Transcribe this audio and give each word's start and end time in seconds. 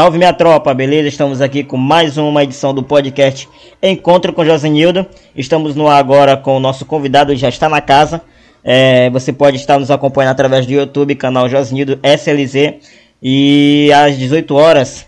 Salve 0.00 0.16
minha 0.16 0.32
tropa, 0.32 0.72
beleza? 0.72 1.08
Estamos 1.08 1.42
aqui 1.42 1.62
com 1.62 1.76
mais 1.76 2.16
uma 2.16 2.42
edição 2.42 2.72
do 2.72 2.82
podcast 2.82 3.46
Encontro 3.82 4.32
com 4.32 4.42
Josenildo. 4.42 5.04
Estamos 5.36 5.76
no 5.76 5.86
ar 5.88 5.98
agora 5.98 6.38
com 6.38 6.56
o 6.56 6.58
nosso 6.58 6.86
convidado, 6.86 7.36
já 7.36 7.50
está 7.50 7.68
na 7.68 7.82
casa. 7.82 8.22
É, 8.64 9.10
você 9.10 9.30
pode 9.30 9.58
estar 9.58 9.78
nos 9.78 9.90
acompanhando 9.90 10.30
através 10.30 10.64
do 10.64 10.72
YouTube, 10.72 11.14
canal 11.16 11.50
Josenildo 11.50 12.00
SLZ. 12.02 12.76
E 13.22 13.92
às 13.92 14.16
18 14.16 14.54
horas 14.54 15.06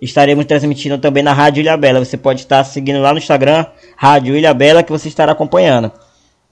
estaremos 0.00 0.44
transmitindo 0.44 0.98
também 0.98 1.22
na 1.22 1.32
Rádio 1.32 1.60
Ilha 1.60 1.76
Bela. 1.76 2.04
Você 2.04 2.16
pode 2.16 2.40
estar 2.40 2.64
seguindo 2.64 3.00
lá 3.00 3.12
no 3.12 3.18
Instagram, 3.18 3.64
Rádio 3.96 4.36
Ilha 4.36 4.52
Bela, 4.52 4.82
que 4.82 4.90
você 4.90 5.06
estará 5.06 5.30
acompanhando. 5.30 5.92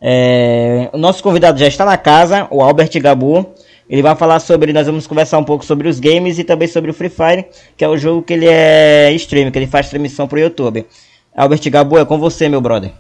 É, 0.01 0.89
o 0.93 0.97
nosso 0.97 1.25
convidado 1.25 1.59
já 1.59 1.67
está 1.67 1.85
na 1.85 1.97
casa, 1.97 2.47
o 2.53 2.63
Albert 2.63 2.93
Gabu. 3.01 3.53
Ele 3.91 4.03
vai 4.03 4.15
falar 4.15 4.39
sobre, 4.39 4.73
nós 4.73 4.87
vamos 4.87 5.05
conversar 5.09 5.37
um 5.37 5.45
pouco 5.45 5.65
sobre 5.65 5.89
os 5.89 5.99
games 5.99 6.39
e 6.39 6.45
também 6.45 6.69
sobre 6.69 6.93
o 6.93 6.95
Free 6.95 7.09
Fire, 7.09 7.47
que 7.77 7.85
é 7.85 7.89
o 7.89 7.97
jogo 7.97 8.23
que 8.23 8.33
ele 8.33 8.47
é 8.47 9.13
stream, 9.15 9.51
que 9.51 9.59
ele 9.59 9.67
faz 9.67 9.89
transmissão 9.89 10.29
pro 10.29 10.39
YouTube. 10.39 10.87
Albert 11.35 11.69
Gabu, 11.69 11.99
é 11.99 12.05
com 12.05 12.17
você, 12.17 12.49
meu 12.49 12.61
brother. 12.61 12.93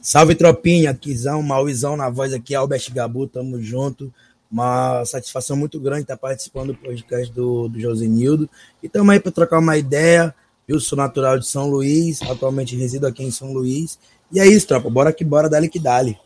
Salve 0.00 0.36
tropinha, 0.36 0.94
Kizão, 0.94 1.42
Mauizão 1.42 1.96
na 1.96 2.08
voz 2.08 2.32
aqui, 2.32 2.54
Albert 2.54 2.92
Gabu, 2.92 3.26
tamo 3.26 3.60
junto. 3.60 4.14
Uma 4.48 5.04
satisfação 5.04 5.56
muito 5.56 5.80
grande 5.80 6.02
estar 6.02 6.16
participando 6.16 6.68
do 6.68 6.74
podcast 6.76 7.32
do, 7.32 7.68
do 7.68 7.80
Josenildo. 7.80 8.48
E 8.80 8.86
estamos 8.86 9.12
aí 9.12 9.18
para 9.18 9.32
trocar 9.32 9.58
uma 9.58 9.76
ideia. 9.76 10.32
Eu 10.68 10.78
sou 10.78 10.96
natural 10.96 11.40
de 11.40 11.46
São 11.46 11.68
Luís, 11.68 12.22
atualmente 12.22 12.76
resido 12.76 13.04
aqui 13.04 13.24
em 13.24 13.32
São 13.32 13.52
Luís. 13.52 13.98
E 14.30 14.38
é 14.38 14.46
isso, 14.46 14.68
tropa. 14.68 14.88
Bora 14.88 15.12
que 15.12 15.24
bora, 15.24 15.48
dale 15.48 15.68
que 15.68 15.80
dale. 15.80 16.16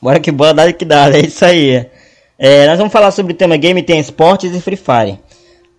Bora 0.00 0.18
que 0.18 0.32
bora, 0.32 0.54
dale 0.54 0.72
que 0.72 0.84
dale. 0.84 1.16
É 1.18 1.26
isso 1.26 1.44
aí. 1.44 1.86
É, 2.38 2.66
nós 2.66 2.78
vamos 2.78 2.92
falar 2.92 3.10
sobre 3.10 3.32
o 3.32 3.36
tema 3.36 3.56
Game, 3.56 3.82
tem 3.82 3.98
esportes 3.98 4.54
e 4.54 4.60
Free 4.60 4.76
Fire. 4.76 5.18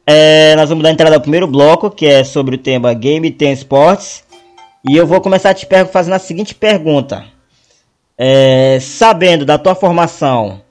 É, 0.06 0.56
nós 0.56 0.70
vamos 0.70 0.84
dar 0.84 0.92
entrada 0.92 1.16
ao 1.16 1.22
primeiro 1.22 1.48
bloco, 1.48 1.92
que 1.92 2.06
é 2.06 2.24
sobre 2.24 2.56
o 2.56 2.58
tema 2.58 2.94
Game, 2.94 3.30
tem 3.32 3.52
esportes. 3.52 4.24
E 4.90 4.96
eu 4.96 5.06
vou 5.06 5.22
começar 5.22 5.54
te 5.54 5.68
fazendo 5.92 6.14
a 6.14 6.20
seguinte 6.20 6.56
pergunta. 6.56 7.26
É, 8.18 8.80
sabendo 8.82 9.46
da 9.46 9.58
tua 9.58 9.76
formação 9.76 10.62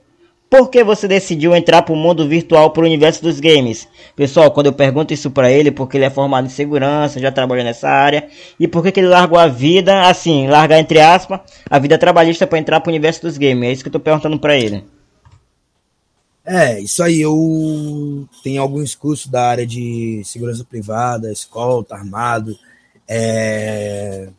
por 0.49 0.69
que 0.69 0.83
você 0.83 1.07
decidiu 1.07 1.53
entrar 1.55 1.81
para 1.81 1.93
o 1.93 1.97
mundo 1.97 2.27
virtual, 2.27 2.71
para 2.71 2.83
o 2.83 2.85
universo 2.85 3.21
dos 3.21 3.39
games? 3.39 3.87
Pessoal, 4.15 4.49
quando 4.51 4.67
eu 4.67 4.73
pergunto 4.73 5.13
isso 5.13 5.29
para 5.29 5.51
ele, 5.51 5.71
porque 5.71 5.97
ele 5.97 6.05
é 6.05 6.09
formado 6.09 6.47
em 6.47 6.49
segurança, 6.49 7.19
já 7.19 7.31
trabalhou 7.31 7.65
nessa 7.65 7.89
área, 7.89 8.27
e 8.57 8.67
por 8.67 8.81
que, 8.81 8.93
que 8.93 8.99
ele 9.01 9.07
largou 9.07 9.37
a 9.37 9.47
vida, 9.47 10.03
assim, 10.03 10.47
largar 10.47 10.79
entre 10.79 11.01
aspas, 11.01 11.41
a 11.69 11.77
vida 11.79 11.97
trabalhista 11.97 12.47
para 12.47 12.59
entrar 12.59 12.79
para 12.79 12.89
o 12.89 12.93
universo 12.93 13.21
dos 13.21 13.37
games? 13.37 13.69
É 13.69 13.71
isso 13.73 13.83
que 13.83 13.87
eu 13.87 13.91
estou 13.91 14.01
perguntando 14.01 14.39
para 14.39 14.55
ele. 14.55 14.83
É, 16.49 16.79
isso 16.79 17.03
aí, 17.03 17.19
eu 17.19 18.25
tenho 18.41 18.61
alguns 18.61 18.95
cursos 18.95 19.27
da 19.27 19.49
área 19.49 19.67
de 19.67 20.21
segurança 20.23 20.63
privada, 20.63 21.29
escolta, 21.29 21.93
armado, 21.93 22.57
é, 23.05 24.29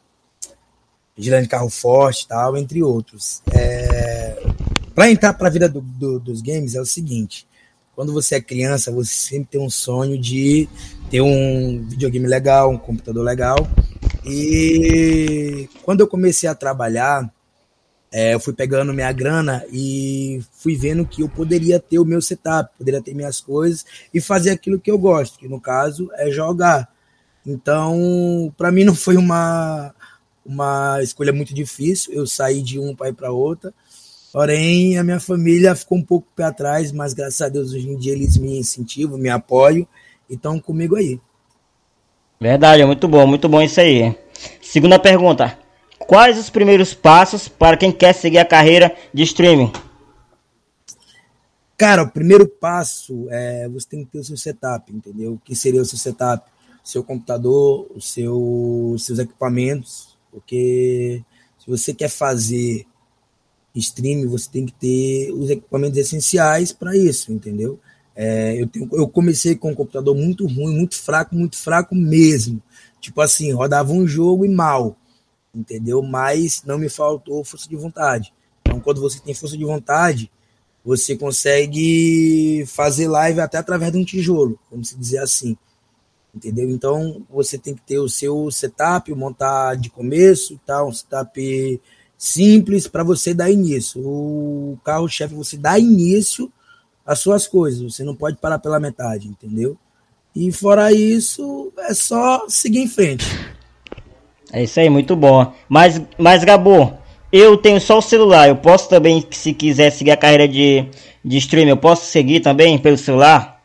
de 1.14 1.46
carro 1.46 1.68
forte 1.68 2.26
tal, 2.26 2.56
entre 2.56 2.82
outros. 2.82 3.42
É, 3.52 4.42
para 4.94 5.10
entrar 5.10 5.34
para 5.34 5.48
a 5.48 5.50
vida 5.50 5.68
do, 5.68 5.82
do, 5.82 6.18
dos 6.18 6.40
games 6.40 6.74
é 6.74 6.80
o 6.80 6.86
seguinte: 6.86 7.46
quando 7.94 8.10
você 8.10 8.36
é 8.36 8.40
criança, 8.40 8.90
você 8.90 9.12
sempre 9.12 9.48
tem 9.50 9.60
um 9.60 9.68
sonho 9.68 10.18
de 10.18 10.66
ter 11.10 11.20
um 11.20 11.84
videogame 11.86 12.26
legal, 12.26 12.70
um 12.70 12.78
computador 12.78 13.22
legal. 13.22 13.68
E 14.24 15.68
quando 15.82 16.00
eu 16.00 16.08
comecei 16.08 16.48
a 16.48 16.54
trabalhar, 16.54 17.30
é, 18.10 18.34
eu 18.34 18.40
fui 18.40 18.54
pegando 18.54 18.94
minha 18.94 19.12
grana 19.12 19.64
e 19.70 20.40
fui 20.52 20.74
vendo 20.76 21.06
que 21.06 21.22
eu 21.22 21.28
poderia 21.28 21.78
ter 21.78 21.98
o 21.98 22.04
meu 22.04 22.22
setup, 22.22 22.70
poderia 22.78 23.02
ter 23.02 23.14
minhas 23.14 23.40
coisas 23.40 23.84
e 24.12 24.20
fazer 24.20 24.50
aquilo 24.50 24.80
que 24.80 24.90
eu 24.90 24.98
gosto, 24.98 25.38
que 25.38 25.48
no 25.48 25.60
caso 25.60 26.10
é 26.14 26.30
jogar. 26.30 26.88
Então, 27.46 28.52
para 28.56 28.72
mim 28.72 28.84
não 28.84 28.94
foi 28.94 29.16
uma, 29.16 29.94
uma 30.44 31.02
escolha 31.02 31.32
muito 31.32 31.54
difícil. 31.54 32.12
Eu 32.12 32.26
saí 32.26 32.62
de 32.62 32.78
um 32.78 32.94
para 32.94 33.10
ir 33.10 33.14
para 33.14 33.30
outra. 33.30 33.72
Porém, 34.32 34.98
a 34.98 35.04
minha 35.04 35.20
família 35.20 35.74
ficou 35.74 35.98
um 35.98 36.02
pouco 36.02 36.26
pé 36.36 36.44
atrás, 36.44 36.92
mas 36.92 37.14
graças 37.14 37.40
a 37.40 37.48
Deus 37.48 37.72
hoje 37.72 37.88
em 37.88 37.96
dia 37.96 38.12
eles 38.12 38.36
me 38.36 38.58
incentivam, 38.58 39.18
me 39.18 39.30
apoiam 39.30 39.86
e 40.28 40.34
estão 40.34 40.60
comigo 40.60 40.96
aí. 40.96 41.18
Verdade, 42.40 42.82
é 42.82 42.86
muito 42.86 43.08
bom, 43.08 43.26
muito 43.26 43.48
bom 43.48 43.60
isso 43.60 43.80
aí. 43.80 44.14
Segunda 44.60 44.98
pergunta: 44.98 45.58
Quais 46.08 46.38
os 46.38 46.48
primeiros 46.48 46.94
passos 46.94 47.48
para 47.48 47.76
quem 47.76 47.92
quer 47.92 48.14
seguir 48.14 48.38
a 48.38 48.44
carreira 48.46 48.96
de 49.12 49.24
streaming? 49.24 49.70
Cara, 51.76 52.04
o 52.04 52.10
primeiro 52.10 52.48
passo 52.48 53.26
é 53.28 53.68
você 53.68 53.86
tem 53.90 54.06
que 54.06 54.12
ter 54.12 54.20
o 54.20 54.24
seu 54.24 54.38
setup, 54.38 54.90
entendeu? 54.90 55.34
O 55.34 55.38
que 55.38 55.54
seria 55.54 55.82
o 55.82 55.84
seu 55.84 55.98
setup? 55.98 56.50
Seu 56.82 57.04
computador, 57.04 57.88
o 57.94 58.00
seu, 58.00 58.92
os 58.94 59.04
seus 59.04 59.18
equipamentos, 59.18 60.16
porque 60.32 61.22
se 61.58 61.68
você 61.68 61.92
quer 61.92 62.08
fazer 62.08 62.86
streaming, 63.74 64.28
você 64.28 64.48
tem 64.50 64.64
que 64.64 64.72
ter 64.72 65.30
os 65.32 65.50
equipamentos 65.50 65.98
essenciais 65.98 66.72
para 66.72 66.96
isso, 66.96 67.30
entendeu? 67.30 67.78
É, 68.16 68.58
eu, 68.58 68.66
tenho, 68.66 68.88
eu 68.92 69.06
comecei 69.08 69.56
com 69.56 69.72
um 69.72 69.74
computador 69.74 70.16
muito 70.16 70.46
ruim, 70.46 70.74
muito 70.74 70.94
fraco, 70.94 71.34
muito 71.34 71.58
fraco 71.58 71.94
mesmo. 71.94 72.62
Tipo 72.98 73.20
assim, 73.20 73.52
rodava 73.52 73.92
um 73.92 74.06
jogo 74.06 74.46
e 74.46 74.48
mal, 74.48 74.96
entendeu? 75.58 76.00
Mas 76.02 76.62
não 76.64 76.78
me 76.78 76.88
faltou 76.88 77.44
força 77.44 77.68
de 77.68 77.76
vontade. 77.76 78.32
Então, 78.62 78.80
quando 78.80 79.00
você 79.00 79.18
tem 79.18 79.34
força 79.34 79.56
de 79.56 79.64
vontade, 79.64 80.30
você 80.84 81.16
consegue 81.16 82.64
fazer 82.66 83.08
live 83.08 83.40
até 83.40 83.58
através 83.58 83.92
de 83.92 83.98
um 83.98 84.04
tijolo, 84.04 84.58
vamos 84.70 84.94
dizer 84.96 85.18
assim. 85.18 85.56
Entendeu? 86.34 86.70
Então, 86.70 87.26
você 87.28 87.58
tem 87.58 87.74
que 87.74 87.82
ter 87.82 87.98
o 87.98 88.08
seu 88.08 88.50
setup, 88.50 89.12
montar 89.14 89.74
de 89.74 89.90
começo 89.90 90.60
tal, 90.64 90.88
um 90.88 90.92
setup 90.92 91.80
simples 92.16 92.86
para 92.86 93.02
você 93.02 93.34
dar 93.34 93.50
início. 93.50 94.00
O 94.00 94.78
carro-chefe 94.84 95.34
você 95.34 95.56
dá 95.56 95.78
início 95.78 96.52
às 97.04 97.18
suas 97.18 97.48
coisas, 97.48 97.82
você 97.82 98.04
não 98.04 98.14
pode 98.14 98.36
parar 98.36 98.58
pela 98.58 98.78
metade, 98.78 99.26
entendeu? 99.26 99.76
E 100.36 100.52
fora 100.52 100.92
isso, 100.92 101.72
é 101.78 101.94
só 101.94 102.46
seguir 102.48 102.80
em 102.80 102.88
frente. 102.88 103.26
É 104.52 104.62
isso 104.62 104.80
aí, 104.80 104.88
muito 104.88 105.14
bom. 105.14 105.52
Mas, 105.68 106.00
mas 106.18 106.44
Gabo, 106.44 106.94
eu 107.32 107.56
tenho 107.56 107.80
só 107.80 107.98
o 107.98 108.02
celular, 108.02 108.48
eu 108.48 108.56
posso 108.56 108.88
também, 108.88 109.24
se 109.30 109.52
quiser 109.52 109.90
seguir 109.90 110.12
a 110.12 110.16
carreira 110.16 110.48
de, 110.48 110.86
de 111.24 111.36
stream, 111.38 111.68
eu 111.68 111.76
posso 111.76 112.06
seguir 112.06 112.40
também 112.40 112.78
pelo 112.78 112.96
celular? 112.96 113.62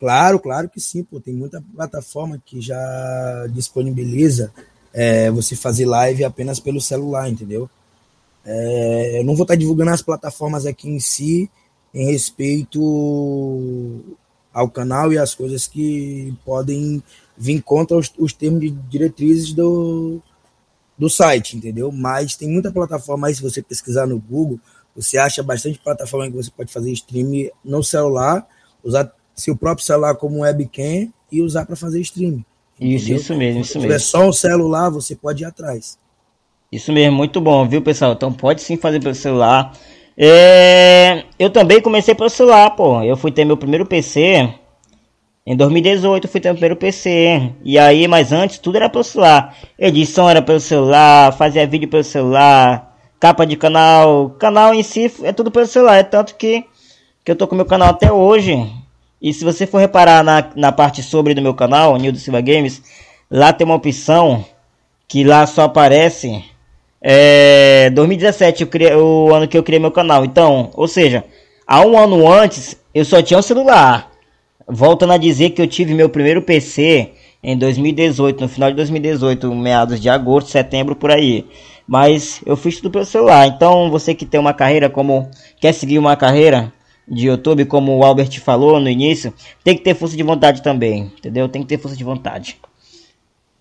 Claro, 0.00 0.40
claro 0.40 0.68
que 0.68 0.80
sim, 0.80 1.04
pô. 1.04 1.20
Tem 1.20 1.32
muita 1.32 1.62
plataforma 1.76 2.42
que 2.44 2.60
já 2.60 3.46
disponibiliza 3.50 4.52
é, 4.92 5.30
você 5.30 5.54
fazer 5.54 5.86
live 5.86 6.24
apenas 6.24 6.58
pelo 6.58 6.80
celular, 6.80 7.30
entendeu? 7.30 7.70
É, 8.44 9.20
eu 9.20 9.24
não 9.24 9.36
vou 9.36 9.44
estar 9.44 9.54
divulgando 9.54 9.92
as 9.92 10.02
plataformas 10.02 10.66
aqui 10.66 10.88
em 10.88 10.98
si 10.98 11.48
em 11.94 12.06
respeito 12.06 12.80
ao 14.52 14.68
canal 14.68 15.12
e 15.12 15.18
as 15.18 15.34
coisas 15.34 15.66
que 15.66 16.34
podem 16.44 17.02
vir 17.36 17.62
contra 17.62 17.96
os, 17.96 18.12
os 18.18 18.32
termos 18.32 18.60
de 18.60 18.70
diretrizes 18.70 19.52
do, 19.52 20.20
do 20.96 21.08
site, 21.08 21.56
entendeu? 21.56 21.90
Mas 21.90 22.36
tem 22.36 22.48
muita 22.48 22.70
plataforma 22.70 23.26
aí, 23.26 23.34
se 23.34 23.42
você 23.42 23.62
pesquisar 23.62 24.06
no 24.06 24.18
Google, 24.18 24.60
você 24.94 25.18
acha 25.18 25.42
bastante 25.42 25.78
plataforma 25.78 26.30
que 26.30 26.36
você 26.36 26.50
pode 26.50 26.72
fazer 26.72 26.92
stream 26.92 27.50
no 27.64 27.82
celular, 27.82 28.46
usar 28.84 29.12
seu 29.34 29.56
próprio 29.56 29.84
celular 29.84 30.14
como 30.16 30.40
webcam 30.40 31.10
e 31.30 31.40
usar 31.40 31.64
para 31.64 31.76
fazer 31.76 32.00
stream. 32.00 32.44
Isso, 32.78 33.12
isso 33.12 33.34
mesmo, 33.34 33.60
isso 33.60 33.78
mesmo. 33.78 33.80
Se 33.80 33.80
tiver 33.80 33.98
só 33.98 34.28
um 34.28 34.32
celular, 34.32 34.90
você 34.90 35.14
pode 35.14 35.42
ir 35.42 35.46
atrás. 35.46 35.98
Isso 36.70 36.92
mesmo, 36.92 37.16
muito 37.16 37.40
bom, 37.40 37.66
viu, 37.68 37.82
pessoal? 37.82 38.12
Então 38.12 38.32
pode 38.32 38.62
sim 38.62 38.76
fazer 38.76 39.00
pelo 39.00 39.14
celular. 39.14 39.72
É... 40.16 41.24
Eu 41.38 41.50
também 41.50 41.80
comecei 41.80 42.14
pelo 42.14 42.28
celular, 42.28 42.70
pô. 42.70 43.02
Eu 43.02 43.16
fui 43.16 43.30
ter 43.30 43.44
meu 43.44 43.56
primeiro 43.56 43.86
PC 43.86 44.54
em 45.44 45.56
2018, 45.56 46.28
fui 46.28 46.40
meu 46.44 46.52
primeiro 46.52 46.76
PC. 46.76 47.52
E 47.64 47.78
aí, 47.78 48.06
mas 48.06 48.32
antes 48.32 48.58
tudo 48.58 48.76
era 48.76 48.88
pelo 48.88 49.02
celular. 49.02 49.56
Edição 49.78 50.30
era 50.30 50.40
pelo 50.40 50.60
celular, 50.60 51.32
fazia 51.32 51.66
vídeo 51.66 51.88
pelo 51.88 52.04
celular, 52.04 52.96
capa 53.18 53.44
de 53.44 53.56
canal, 53.56 54.30
canal 54.38 54.72
em 54.72 54.82
si 54.82 55.12
é 55.22 55.32
tudo 55.32 55.50
pelo 55.50 55.66
celular. 55.66 55.96
É 55.96 56.02
tanto 56.04 56.36
que, 56.36 56.64
que 57.24 57.32
eu 57.32 57.36
tô 57.36 57.48
com 57.48 57.56
meu 57.56 57.64
canal 57.64 57.88
até 57.90 58.12
hoje. 58.12 58.70
E 59.20 59.32
se 59.32 59.44
você 59.44 59.66
for 59.66 59.78
reparar 59.78 60.22
na, 60.22 60.50
na 60.54 60.72
parte 60.72 61.02
sobre 61.02 61.34
do 61.34 61.42
meu 61.42 61.54
canal, 61.54 61.96
Nildo 61.96 62.18
Silva 62.18 62.40
Games, 62.40 62.82
lá 63.30 63.52
tem 63.52 63.64
uma 63.64 63.74
opção 63.74 64.44
que 65.08 65.24
lá 65.24 65.46
só 65.46 65.62
aparece 65.62 66.44
é, 67.00 67.90
2017, 67.90 68.64
criei, 68.66 68.94
o 68.94 69.34
ano 69.34 69.48
que 69.48 69.58
eu 69.58 69.62
criei 69.64 69.80
meu 69.80 69.90
canal. 69.90 70.24
Então, 70.24 70.70
ou 70.74 70.86
seja, 70.86 71.24
há 71.66 71.80
um 71.84 71.98
ano 71.98 72.30
antes 72.30 72.76
eu 72.94 73.04
só 73.04 73.20
tinha 73.20 73.38
um 73.38 73.42
celular. 73.42 74.11
Voltando 74.68 75.12
a 75.12 75.16
dizer 75.16 75.50
que 75.50 75.60
eu 75.60 75.66
tive 75.66 75.94
meu 75.94 76.08
primeiro 76.08 76.42
PC 76.42 77.10
em 77.42 77.56
2018, 77.56 78.40
no 78.40 78.48
final 78.48 78.70
de 78.70 78.76
2018, 78.76 79.52
meados 79.54 80.00
de 80.00 80.08
agosto, 80.08 80.50
setembro 80.50 80.94
por 80.94 81.10
aí. 81.10 81.46
Mas 81.86 82.40
eu 82.46 82.56
fiz 82.56 82.76
tudo 82.76 82.90
pelo 82.90 83.04
celular. 83.04 83.46
Então, 83.46 83.90
você 83.90 84.14
que 84.14 84.24
tem 84.24 84.38
uma 84.38 84.54
carreira 84.54 84.88
como 84.88 85.28
quer 85.60 85.72
seguir 85.72 85.98
uma 85.98 86.16
carreira 86.16 86.72
de 87.06 87.26
YouTube, 87.26 87.64
como 87.64 87.96
o 87.96 88.04
Albert 88.04 88.40
falou 88.40 88.78
no 88.78 88.88
início, 88.88 89.34
tem 89.64 89.76
que 89.76 89.82
ter 89.82 89.94
força 89.94 90.16
de 90.16 90.22
vontade 90.22 90.62
também, 90.62 91.12
entendeu? 91.18 91.48
Tem 91.48 91.62
que 91.62 91.68
ter 91.68 91.78
força 91.78 91.96
de 91.96 92.04
vontade. 92.04 92.58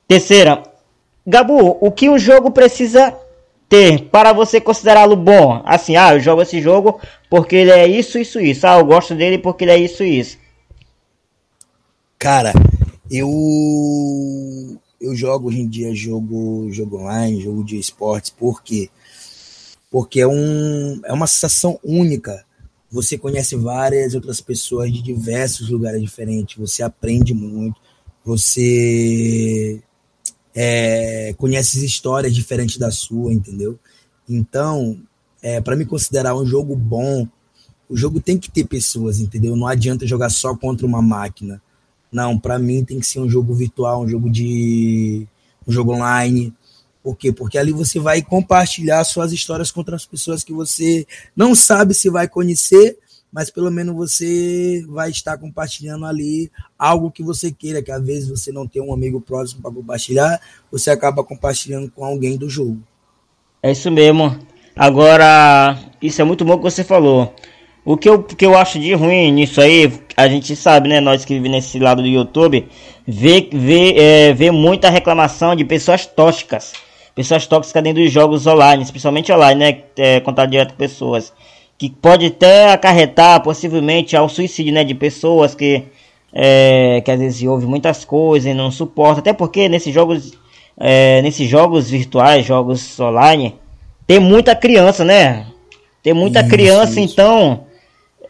Terceira, 0.07 0.61
Gabu, 1.25 1.77
o 1.79 1.91
que 1.91 2.09
o 2.09 2.19
jogo 2.19 2.51
precisa 2.51 3.15
ter 3.67 4.09
para 4.09 4.33
você 4.33 4.59
considerá-lo 4.59 5.15
bom? 5.15 5.61
Assim, 5.65 5.95
ah, 5.95 6.13
eu 6.13 6.19
jogo 6.19 6.41
esse 6.41 6.61
jogo 6.61 6.99
porque 7.29 7.55
ele 7.55 7.71
é 7.71 7.87
isso, 7.87 8.19
isso, 8.19 8.39
isso. 8.39 8.67
Ah, 8.67 8.77
eu 8.77 8.85
gosto 8.85 9.15
dele 9.15 9.37
porque 9.37 9.63
ele 9.63 9.71
é 9.71 9.77
isso, 9.77 10.03
isso. 10.03 10.37
Cara, 12.21 12.53
eu 13.09 13.27
eu 15.01 15.15
jogo 15.15 15.47
hoje 15.47 15.59
em 15.59 15.67
dia 15.67 15.95
jogo 15.95 16.71
jogo 16.71 16.99
online, 16.99 17.41
jogo 17.41 17.63
de 17.63 17.79
esportes, 17.79 18.29
por 18.29 18.61
quê? 18.61 18.91
Porque 19.89 20.21
é 20.21 20.27
um 20.27 21.01
é 21.03 21.11
uma 21.11 21.25
sensação 21.25 21.79
única. 21.83 22.45
Você 22.91 23.17
conhece 23.17 23.55
várias 23.55 24.13
outras 24.13 24.39
pessoas 24.39 24.93
de 24.93 25.01
diversos 25.01 25.67
lugares 25.69 25.99
diferentes, 25.99 26.57
você 26.59 26.83
aprende 26.83 27.33
muito, 27.33 27.81
você 28.23 29.81
é, 30.53 31.33
conhece 31.39 31.83
histórias 31.83 32.35
diferentes 32.35 32.77
da 32.77 32.91
sua, 32.91 33.33
entendeu? 33.33 33.79
Então, 34.29 35.01
é, 35.41 35.59
para 35.59 35.75
me 35.75 35.87
considerar 35.87 36.35
um 36.35 36.45
jogo 36.45 36.75
bom, 36.75 37.27
o 37.89 37.97
jogo 37.97 38.21
tem 38.21 38.37
que 38.37 38.51
ter 38.51 38.65
pessoas, 38.65 39.19
entendeu? 39.19 39.55
Não 39.55 39.65
adianta 39.65 40.05
jogar 40.05 40.29
só 40.29 40.55
contra 40.55 40.85
uma 40.85 41.01
máquina. 41.01 41.59
Não, 42.11 42.37
para 42.37 42.59
mim 42.59 42.83
tem 42.83 42.99
que 42.99 43.05
ser 43.05 43.19
um 43.19 43.29
jogo 43.29 43.53
virtual, 43.53 44.03
um 44.03 44.07
jogo 44.07 44.29
de 44.29 45.25
um 45.67 45.71
jogo 45.71 45.93
online. 45.93 46.53
Por 47.03 47.15
quê? 47.15 47.31
Porque 47.31 47.57
ali 47.57 47.71
você 47.71 47.99
vai 47.99 48.21
compartilhar 48.21 49.03
suas 49.03 49.31
histórias 49.31 49.71
com 49.71 49.79
outras 49.79 50.05
pessoas 50.05 50.43
que 50.43 50.53
você 50.53 51.07
não 51.35 51.55
sabe 51.55 51.93
se 51.93 52.09
vai 52.09 52.27
conhecer, 52.27 52.97
mas 53.31 53.49
pelo 53.49 53.71
menos 53.71 53.95
você 53.95 54.85
vai 54.89 55.09
estar 55.09 55.37
compartilhando 55.37 56.05
ali 56.05 56.51
algo 56.77 57.09
que 57.09 57.23
você 57.23 57.51
queira, 57.51 57.81
que 57.81 57.91
às 57.91 58.05
vezes 58.05 58.29
você 58.29 58.51
não 58.51 58.67
tem 58.67 58.81
um 58.81 58.93
amigo 58.93 59.21
próximo 59.21 59.61
para 59.61 59.71
compartilhar, 59.71 60.39
você 60.69 60.91
acaba 60.91 61.23
compartilhando 61.23 61.89
com 61.89 62.03
alguém 62.03 62.37
do 62.37 62.49
jogo. 62.49 62.79
É 63.63 63.71
isso 63.71 63.89
mesmo. 63.89 64.37
Agora, 64.75 65.79
isso 66.01 66.21
é 66.21 66.25
muito 66.25 66.43
bom 66.43 66.57
que 66.57 66.63
você 66.63 66.83
falou. 66.83 67.33
O 67.83 67.97
que 67.97 68.07
eu, 68.07 68.21
que 68.21 68.45
eu 68.45 68.55
acho 68.55 68.79
de 68.79 68.93
ruim 68.93 69.31
nisso 69.31 69.59
aí, 69.59 69.91
a 70.21 70.29
gente 70.29 70.55
sabe, 70.55 70.89
né? 70.89 70.99
Nós 70.99 71.25
que 71.25 71.33
vivemos 71.33 71.57
nesse 71.57 71.79
lado 71.79 72.01
do 72.01 72.07
YouTube, 72.07 72.67
vê, 73.07 73.47
vê, 73.51 73.95
é, 73.97 74.33
vê 74.33 74.51
muita 74.51 74.89
reclamação 74.89 75.55
de 75.55 75.65
pessoas 75.65 76.05
tóxicas. 76.05 76.73
Pessoas 77.13 77.45
tóxicas 77.45 77.83
dentro 77.83 78.01
dos 78.03 78.11
jogos 78.11 78.47
online, 78.47 78.83
especialmente 78.83 79.31
online, 79.31 79.59
né? 79.59 79.77
É, 79.97 80.19
contato 80.19 80.49
direto 80.49 80.71
com 80.71 80.77
pessoas 80.77 81.33
que 81.81 81.89
pode 81.89 82.27
até 82.27 82.71
acarretar 82.71 83.41
possivelmente 83.41 84.15
ao 84.15 84.29
suicídio 84.29 84.71
né, 84.71 84.83
de 84.83 84.93
pessoas 84.93 85.55
que, 85.55 85.85
é, 86.31 87.01
que 87.03 87.09
às 87.09 87.19
vezes 87.19 87.41
ouve 87.41 87.65
muitas 87.65 88.05
coisas 88.05 88.51
e 88.51 88.53
não 88.53 88.69
suporta. 88.69 89.19
Até 89.19 89.33
porque 89.33 89.67
nesses 89.67 89.91
jogos, 89.91 90.37
é, 90.77 91.23
nesses 91.23 91.49
jogos 91.49 91.89
virtuais, 91.89 92.45
jogos 92.45 92.99
online, 92.99 93.55
tem 94.05 94.19
muita 94.19 94.55
criança, 94.55 95.03
né? 95.03 95.47
Tem 96.03 96.13
muita 96.13 96.41
isso, 96.41 96.49
criança, 96.49 97.01
isso. 97.01 97.13
então 97.13 97.65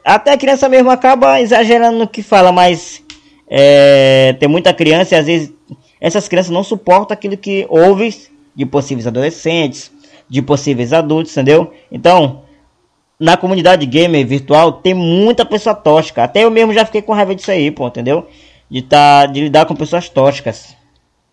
até 0.03 0.31
a 0.31 0.37
criança 0.37 0.67
mesmo 0.67 0.89
acaba 0.89 1.39
exagerando 1.41 1.97
no 1.97 2.07
que 2.07 2.23
fala, 2.23 2.51
mas 2.51 3.03
é, 3.47 4.35
tem 4.39 4.47
muita 4.49 4.73
criança 4.73 5.15
e 5.15 5.17
às 5.17 5.25
vezes 5.25 5.53
essas 5.99 6.27
crianças 6.27 6.51
não 6.51 6.63
suportam 6.63 7.13
aquilo 7.13 7.37
que 7.37 7.65
ouve 7.69 8.15
de 8.55 8.65
possíveis 8.65 9.05
adolescentes, 9.05 9.91
de 10.27 10.41
possíveis 10.41 10.93
adultos, 10.93 11.31
entendeu? 11.31 11.71
Então, 11.91 12.43
na 13.19 13.37
comunidade 13.37 13.85
gamer 13.85 14.25
virtual 14.25 14.73
tem 14.73 14.93
muita 14.93 15.45
pessoa 15.45 15.75
tóxica. 15.75 16.23
Até 16.23 16.43
eu 16.43 16.49
mesmo 16.49 16.73
já 16.73 16.83
fiquei 16.85 17.01
com 17.01 17.13
raiva 17.13 17.35
disso 17.35 17.51
aí, 17.51 17.69
pô, 17.69 17.87
entendeu? 17.87 18.27
De, 18.69 18.81
tá, 18.81 19.27
de 19.27 19.41
lidar 19.41 19.65
com 19.65 19.75
pessoas 19.75 20.09
tóxicas. 20.09 20.75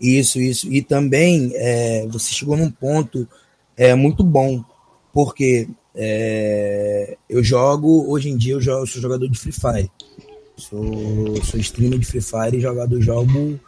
Isso, 0.00 0.38
isso. 0.38 0.70
E 0.70 0.82
também 0.82 1.50
é, 1.54 2.06
você 2.08 2.34
chegou 2.34 2.56
num 2.56 2.70
ponto 2.70 3.26
é, 3.76 3.94
muito 3.94 4.22
bom, 4.22 4.62
porque 5.12 5.68
é, 6.00 7.18
eu 7.28 7.42
jogo, 7.42 8.08
hoje 8.08 8.30
em 8.30 8.36
dia 8.36 8.52
eu, 8.52 8.60
jogo, 8.60 8.82
eu 8.82 8.86
sou 8.86 9.02
jogador 9.02 9.28
de 9.28 9.36
Free 9.36 9.52
Fire. 9.52 9.90
Sou, 10.56 11.42
sou 11.42 11.58
streamer 11.58 11.98
de 11.98 12.06
Free 12.06 12.20
Fire 12.20 12.56
e 12.56 12.60
jogador 12.60 13.00
jogo 13.00 13.58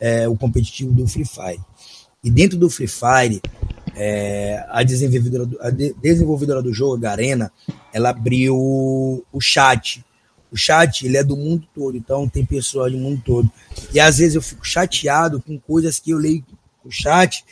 é, 0.00 0.28
o 0.28 0.36
competitivo 0.36 0.92
do 0.92 1.06
Free 1.06 1.24
Fire. 1.24 1.60
E 2.24 2.30
dentro 2.30 2.58
do 2.58 2.68
Free 2.68 2.88
Fire, 2.88 3.40
é, 3.94 4.66
a, 4.68 4.82
desenvolvedora 4.82 5.46
do, 5.46 5.62
a 5.62 5.70
de, 5.70 5.94
desenvolvedora 6.02 6.60
do 6.60 6.72
jogo, 6.72 6.96
a 6.96 6.98
Garena, 6.98 7.52
ela 7.92 8.10
abriu 8.10 8.56
o 8.56 9.40
chat. 9.40 10.04
O 10.50 10.56
chat 10.56 11.06
ele 11.06 11.16
é 11.16 11.22
do 11.22 11.36
mundo 11.36 11.68
todo, 11.72 11.96
então 11.96 12.28
tem 12.28 12.44
pessoas 12.44 12.90
do 12.90 12.98
mundo 12.98 13.22
todo. 13.24 13.48
E 13.94 14.00
às 14.00 14.18
vezes 14.18 14.34
eu 14.34 14.42
fico 14.42 14.66
chateado 14.66 15.40
com 15.40 15.56
coisas 15.56 16.00
que 16.00 16.10
eu 16.10 16.18
leio 16.18 16.44
no 16.84 16.90
chat 16.90 17.44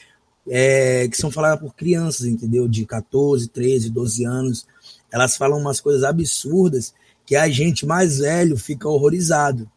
é, 0.49 1.09
que 1.09 1.17
são 1.17 1.31
faladas 1.31 1.61
por 1.61 1.75
crianças, 1.75 2.27
entendeu? 2.27 2.69
De 2.69 2.85
14, 2.85 3.49
13, 3.49 3.91
12 3.91 4.25
anos. 4.25 4.67
Elas 5.13 5.37
falam 5.37 5.59
umas 5.59 5.81
coisas 5.81 6.03
absurdas 6.03 6.95
que 7.27 7.37
a 7.37 7.49
gente 7.49 7.87
mais 7.87 8.19
velho 8.19 8.57
fica 8.57 8.89
horrorizado. 8.89 9.69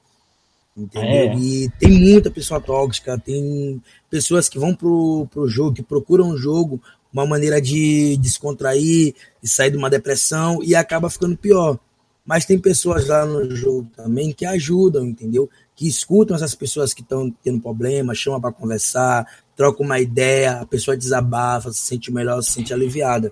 Entendeu? 0.75 1.31
É. 1.31 1.35
E 1.35 1.69
tem 1.79 1.91
muita 1.91 2.29
pessoa 2.29 2.61
tóxica, 2.61 3.17
tem 3.17 3.81
pessoas 4.09 4.47
que 4.47 4.59
vão 4.59 4.75
pro, 4.75 5.27
pro 5.31 5.47
jogo, 5.47 5.73
que 5.73 5.81
procuram 5.81 6.29
o 6.29 6.37
jogo, 6.37 6.81
uma 7.11 7.25
maneira 7.25 7.59
de 7.59 8.15
descontrair, 8.17 9.15
de 9.41 9.49
sair 9.49 9.71
de 9.71 9.77
uma 9.77 9.89
depressão 9.89 10.61
e 10.61 10.75
acaba 10.75 11.09
ficando 11.09 11.35
pior. 11.35 11.79
Mas 12.27 12.43
tem 12.43 12.59
pessoas 12.59 13.07
lá 13.07 13.25
no 13.25 13.55
jogo 13.55 13.89
também 13.95 14.33
que 14.33 14.45
ajudam, 14.45 15.05
entendeu? 15.05 15.49
Que 15.73 15.87
escutam 15.87 16.35
essas 16.35 16.53
pessoas 16.53 16.93
que 16.93 17.01
estão 17.01 17.31
tendo 17.41 17.61
problema, 17.61 18.13
chamam 18.13 18.41
para 18.41 18.51
conversar, 18.51 19.25
trocam 19.55 19.85
uma 19.85 19.97
ideia, 19.97 20.59
a 20.59 20.65
pessoa 20.65 20.97
desabafa, 20.97 21.71
se 21.71 21.79
sente 21.79 22.11
melhor, 22.11 22.41
se 22.41 22.51
sente 22.51 22.73
aliviada. 22.73 23.31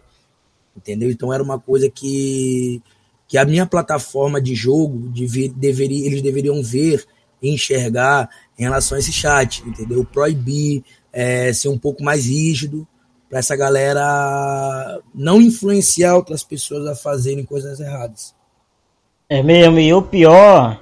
Entendeu? 0.77 1.11
Então 1.11 1.33
era 1.33 1.43
uma 1.43 1.59
coisa 1.59 1.89
que, 1.89 2.81
que 3.27 3.37
a 3.37 3.43
minha 3.43 3.65
plataforma 3.65 4.41
de 4.41 4.55
jogo 4.55 5.11
deveria, 5.57 6.07
eles 6.07 6.21
deveriam 6.21 6.63
ver 6.63 7.03
enxergar 7.43 8.29
em 8.57 8.63
relação 8.63 8.95
a 8.95 8.99
esse 8.99 9.11
chat, 9.11 9.61
entendeu? 9.67 10.05
Proibir, 10.05 10.85
é, 11.11 11.51
ser 11.51 11.67
um 11.67 11.77
pouco 11.77 12.01
mais 12.01 12.27
rígido 12.27 12.87
para 13.29 13.39
essa 13.39 13.57
galera 13.57 15.01
não 15.13 15.41
influenciar 15.41 16.15
outras 16.15 16.43
pessoas 16.43 16.87
a 16.87 16.95
fazerem 16.95 17.43
coisas 17.43 17.81
erradas. 17.81 18.33
É 19.27 19.41
mesmo, 19.41 19.79
e 19.79 19.91
o 19.91 20.03
pior, 20.03 20.79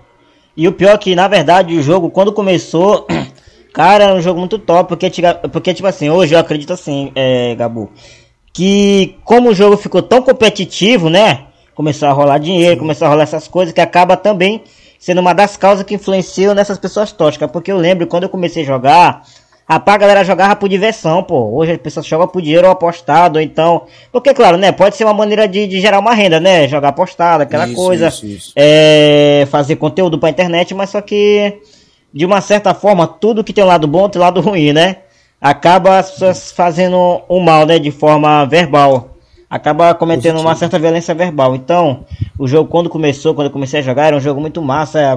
e 0.56 0.68
o 0.68 0.74
pior 0.74 0.96
é 0.96 0.98
que 0.98 1.16
na 1.16 1.30
verdade 1.30 1.78
o 1.78 1.82
jogo 1.82 2.12
quando 2.12 2.34
começou, 2.34 3.08
cara, 3.74 4.04
era 4.04 4.14
um 4.14 4.22
jogo 4.22 4.38
muito 4.38 4.60
top, 4.60 4.90
porque, 4.90 5.10
porque 5.52 5.74
tipo 5.74 5.88
assim, 5.88 6.10
hoje 6.10 6.36
eu 6.36 6.40
acredito 6.40 6.74
assim, 6.74 7.12
é, 7.16 7.56
Gabu, 7.56 7.90
que 8.54 9.16
como 9.24 9.50
o 9.50 9.56
jogo 9.56 9.78
ficou 9.78 10.02
tão 10.02 10.22
competitivo, 10.22 11.10
né? 11.10 11.46
Começou 11.74 12.10
a 12.10 12.12
rolar 12.12 12.38
dinheiro, 12.38 12.78
começou 12.78 13.08
a 13.08 13.10
rolar 13.10 13.24
essas 13.24 13.48
coisas 13.48 13.74
que 13.74 13.82
acaba 13.82 14.18
também 14.18 14.62
sendo 15.00 15.22
uma 15.22 15.34
das 15.34 15.58
causas 15.58 15.84
que 15.84 15.96
influenciam 15.96 16.54
nessas 16.54 16.78
pessoas 16.78 17.12
tóxicas. 17.12 17.50
Porque 17.50 17.72
eu 17.72 17.78
lembro 17.78 18.06
quando 18.08 18.24
eu 18.24 18.30
comecei 18.30 18.64
a 18.64 18.66
jogar, 18.66 19.24
rapaz, 19.68 19.96
a 19.96 20.00
galera 20.00 20.24
jogava 20.24 20.56
por 20.56 20.70
diversão, 20.70 21.24
pô. 21.24 21.56
Hoje 21.56 21.74
as 21.74 21.78
pessoas 21.78 22.06
jogam 22.06 22.28
por 22.28 22.42
dinheiro 22.42 22.70
apostado, 22.70 23.40
então. 23.40 23.84
Porque, 24.12 24.34
claro, 24.34 24.58
né? 24.58 24.72
Pode 24.72 24.96
ser 24.96 25.04
uma 25.04 25.14
maneira 25.14 25.48
de, 25.48 25.68
de 25.68 25.80
gerar 25.80 26.00
uma 26.00 26.14
renda, 26.14 26.40
né? 26.40 26.68
Jogar 26.68 26.90
apostado, 26.90 27.44
aquela 27.44 27.68
isso, 27.68 27.76
coisa. 27.76 28.08
Isso, 28.08 28.26
isso. 28.26 28.54
É, 28.56 29.48
fazer 29.50 29.76
conteúdo 29.76 30.20
pra 30.20 30.30
internet, 30.30 30.74
mas 30.74 30.90
só 30.90 31.02
que, 31.02 31.62
de 32.14 32.26
uma 32.26 32.42
certa 32.42 32.74
forma, 32.74 33.08
tudo 33.08 33.44
que 33.44 33.54
tem 33.54 33.64
um 33.64 33.68
lado 33.68 33.88
bom 33.88 34.10
tem 34.10 34.22
um 34.22 34.26
lado 34.26 34.42
ruim, 34.42 34.74
né? 34.74 34.98
Acaba 35.40 36.00
as 36.00 36.12
pessoas 36.12 36.52
fazendo 36.52 37.22
o 37.28 37.40
mal, 37.40 37.66
né? 37.66 37.80
De 37.80 37.92
forma 37.92 38.46
verbal 38.46 39.14
acaba 39.54 39.94
cometendo 39.94 40.34
Positivo. 40.34 40.50
uma 40.50 40.56
certa 40.56 40.80
violência 40.80 41.14
verbal. 41.14 41.56
Então, 41.56 42.06
o 42.40 42.48
jogo 42.48 42.68
quando 42.68 42.90
começou, 42.90 43.36
quando 43.36 43.46
eu 43.46 43.52
comecei 43.52 43.82
a 43.82 43.84
jogar, 43.84 44.08
era 44.08 44.18
um 44.18 44.20
jogo 44.20 44.42
muito 44.42 44.60
massa. 44.64 45.16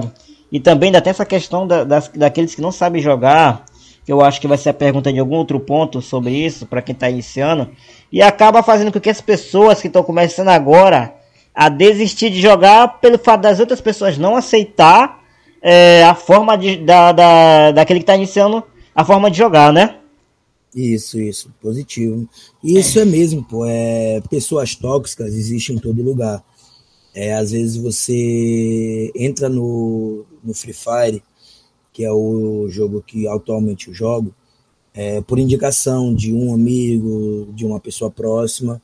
E 0.51 0.59
também 0.59 0.89
ainda 0.89 1.01
tem 1.01 1.09
essa 1.09 1.25
questão 1.25 1.65
da, 1.65 1.83
das, 1.83 2.07
daqueles 2.09 2.53
que 2.53 2.61
não 2.61 2.71
sabem 2.71 3.01
jogar, 3.01 3.65
que 4.07 4.13
eu 4.13 4.21
acho 4.21 4.39
que 4.39 4.47
vai 4.47 4.57
ser 4.57 4.69
a 4.69 4.73
pergunta 4.73 5.11
de 5.11 5.19
algum 5.19 5.35
outro 5.35 5.59
ponto 5.59 6.01
sobre 6.01 6.31
isso, 6.31 6.65
para 6.65 6.81
quem 6.81 6.93
está 6.93 7.09
iniciando. 7.09 7.69
E 8.09 8.21
acaba 8.21 8.63
fazendo 8.63 8.89
com 8.89 9.01
que 9.01 9.09
as 9.09 9.19
pessoas 9.19 9.81
que 9.81 9.87
estão 9.87 10.01
começando 10.01 10.47
agora 10.47 11.13
a 11.53 11.67
desistir 11.67 12.29
de 12.29 12.39
jogar 12.39 13.01
pelo 13.01 13.19
fato 13.19 13.41
das 13.41 13.59
outras 13.59 13.81
pessoas 13.81 14.17
não 14.17 14.37
aceitar 14.37 15.21
é, 15.61 16.05
a 16.05 16.15
forma 16.15 16.57
de, 16.57 16.77
da, 16.77 17.11
da, 17.11 17.71
daquele 17.73 17.99
que 17.99 18.03
está 18.03 18.15
iniciando 18.15 18.63
a 18.95 19.03
forma 19.03 19.29
de 19.29 19.37
jogar, 19.37 19.73
né? 19.73 19.97
Isso, 20.73 21.19
isso, 21.19 21.53
positivo. 21.61 22.29
Isso 22.63 23.01
é 23.01 23.03
mesmo, 23.03 23.43
pô. 23.43 23.65
É, 23.65 24.21
pessoas 24.29 24.73
tóxicas 24.73 25.33
existem 25.33 25.75
em 25.75 25.79
todo 25.79 26.01
lugar. 26.01 26.41
É, 27.13 27.33
às 27.33 27.51
vezes 27.51 27.75
você 27.75 29.11
entra 29.13 29.49
no, 29.49 30.25
no 30.41 30.53
Free 30.53 30.71
Fire, 30.71 31.21
que 31.97 32.05
é 32.05 32.11
o 32.11 32.67
jogo 32.69 33.01
que 33.01 33.27
atualmente 33.27 33.87
eu 33.87 33.93
jogo, 33.93 34.31
é, 34.93 35.19
por 35.19 35.39
indicação 35.39 36.13
de 36.13 36.31
um 36.31 36.53
amigo, 36.53 37.51
de 37.55 37.65
uma 37.65 37.79
pessoa 37.79 38.11
próxima. 38.11 38.79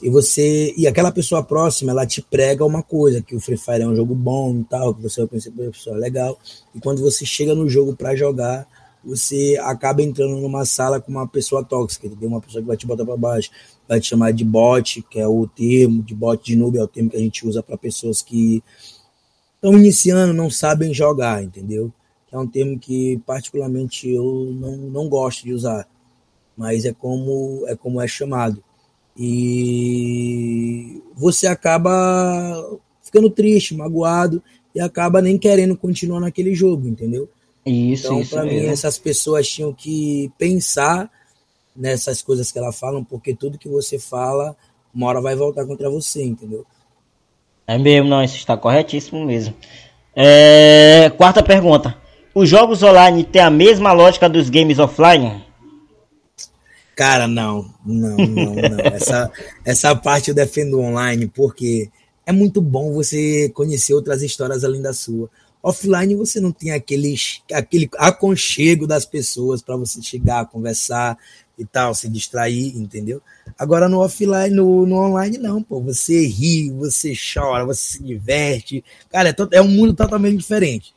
e 0.00 0.08
você 0.08 0.72
e 0.76 0.86
aquela 0.86 1.10
pessoa 1.10 1.42
próxima 1.42 1.90
ela 1.90 2.06
te 2.06 2.22
prega 2.22 2.64
uma 2.64 2.84
coisa 2.84 3.20
que 3.20 3.34
o 3.34 3.40
Free 3.40 3.56
Fire 3.56 3.82
é 3.82 3.86
um 3.86 3.96
jogo 3.96 4.14
bom 4.14 4.60
e 4.60 4.64
tal 4.64 4.94
que 4.94 5.02
você 5.02 5.22
vai 5.22 5.28
conhecer 5.28 5.50
uma 5.50 5.72
pessoa 5.72 5.96
legal 5.96 6.38
e 6.72 6.78
quando 6.78 7.02
você 7.02 7.26
chega 7.26 7.52
no 7.52 7.68
jogo 7.68 7.96
para 7.96 8.14
jogar 8.14 8.64
você 9.04 9.58
acaba 9.62 10.00
entrando 10.00 10.36
numa 10.36 10.64
sala 10.64 11.00
com 11.00 11.10
uma 11.10 11.26
pessoa 11.26 11.64
tóxica 11.64 12.06
entendeu 12.06 12.28
uma 12.28 12.40
pessoa 12.40 12.62
que 12.62 12.68
vai 12.68 12.76
te 12.76 12.86
botar 12.86 13.04
para 13.04 13.16
baixo 13.16 13.50
vai 13.88 14.00
te 14.00 14.06
chamar 14.06 14.32
de 14.32 14.44
bot 14.44 15.02
que 15.10 15.18
é 15.18 15.26
o 15.26 15.48
termo 15.48 16.00
de 16.00 16.14
bot 16.14 16.42
de 16.44 16.54
noob 16.56 16.78
é 16.78 16.82
o 16.82 16.88
termo 16.88 17.10
que 17.10 17.16
a 17.16 17.20
gente 17.20 17.44
usa 17.46 17.60
para 17.60 17.76
pessoas 17.76 18.22
que 18.22 18.62
estão 19.56 19.76
iniciando 19.76 20.32
não 20.32 20.48
sabem 20.48 20.94
jogar 20.94 21.42
entendeu 21.42 21.92
é 22.32 22.38
um 22.38 22.46
termo 22.46 22.78
que 22.78 23.20
particularmente 23.26 24.08
eu 24.08 24.50
não, 24.52 24.76
não 24.76 25.08
gosto 25.08 25.44
de 25.44 25.52
usar 25.52 25.86
mas 26.56 26.84
é 26.84 26.92
como 26.92 27.64
é 27.66 27.74
como 27.74 28.00
é 28.00 28.06
chamado 28.06 28.62
e 29.16 31.02
você 31.14 31.46
acaba 31.46 32.78
ficando 33.02 33.30
triste, 33.30 33.74
magoado 33.74 34.42
e 34.74 34.80
acaba 34.80 35.20
nem 35.20 35.36
querendo 35.36 35.76
continuar 35.76 36.20
naquele 36.20 36.54
jogo, 36.54 36.86
entendeu? 36.86 37.28
Isso, 37.66 38.06
então, 38.06 38.26
para 38.26 38.44
mim, 38.44 38.66
essas 38.66 38.98
pessoas 38.98 39.48
tinham 39.48 39.72
que 39.72 40.30
pensar 40.38 41.10
nessas 41.74 42.22
coisas 42.22 42.50
que 42.50 42.58
elas 42.58 42.78
falam, 42.78 43.04
porque 43.04 43.34
tudo 43.34 43.58
que 43.58 43.68
você 43.68 43.98
fala, 43.98 44.56
uma 44.94 45.06
hora 45.08 45.20
vai 45.20 45.34
voltar 45.36 45.66
contra 45.66 45.90
você, 45.90 46.22
entendeu? 46.24 46.64
É 47.66 47.76
mesmo, 47.76 48.08
não, 48.08 48.22
isso 48.22 48.36
está 48.36 48.56
corretíssimo 48.56 49.24
mesmo. 49.24 49.54
É... 50.14 51.10
Quarta 51.16 51.42
pergunta. 51.42 51.96
Os 52.34 52.48
jogos 52.48 52.82
online 52.82 53.24
têm 53.24 53.42
a 53.42 53.50
mesma 53.50 53.92
lógica 53.92 54.28
dos 54.28 54.48
games 54.48 54.78
offline? 54.78 55.44
Cara, 56.94 57.26
não, 57.26 57.72
não, 57.84 58.16
não, 58.16 58.54
não. 58.54 58.80
essa, 58.94 59.30
essa 59.64 59.96
parte 59.96 60.28
eu 60.28 60.34
defendo 60.34 60.80
online 60.80 61.26
porque 61.26 61.90
é 62.24 62.30
muito 62.30 62.60
bom 62.60 62.92
você 62.92 63.48
conhecer 63.48 63.94
outras 63.94 64.22
histórias 64.22 64.62
além 64.62 64.80
da 64.80 64.92
sua. 64.92 65.28
Offline 65.62 66.14
você 66.14 66.40
não 66.40 66.52
tem 66.52 66.70
aqueles, 66.70 67.42
aquele 67.52 67.90
aconchego 67.98 68.86
das 68.86 69.04
pessoas 69.04 69.60
para 69.60 69.76
você 69.76 70.00
chegar, 70.00 70.46
conversar 70.46 71.18
e 71.58 71.64
tal, 71.64 71.94
se 71.94 72.08
distrair, 72.08 72.76
entendeu? 72.76 73.20
Agora 73.58 73.88
no 73.88 74.00
offline, 74.00 74.54
no, 74.54 74.86
no 74.86 74.96
online, 74.96 75.36
não, 75.36 75.62
pô. 75.62 75.80
Você 75.80 76.26
ri, 76.26 76.70
você 76.70 77.12
chora, 77.12 77.66
você 77.66 77.98
se 77.98 78.02
diverte. 78.02 78.84
Cara, 79.10 79.30
é, 79.30 79.34
é 79.52 79.60
um 79.60 79.68
mundo 79.68 79.92
totalmente 79.94 80.38
diferente. 80.38 80.94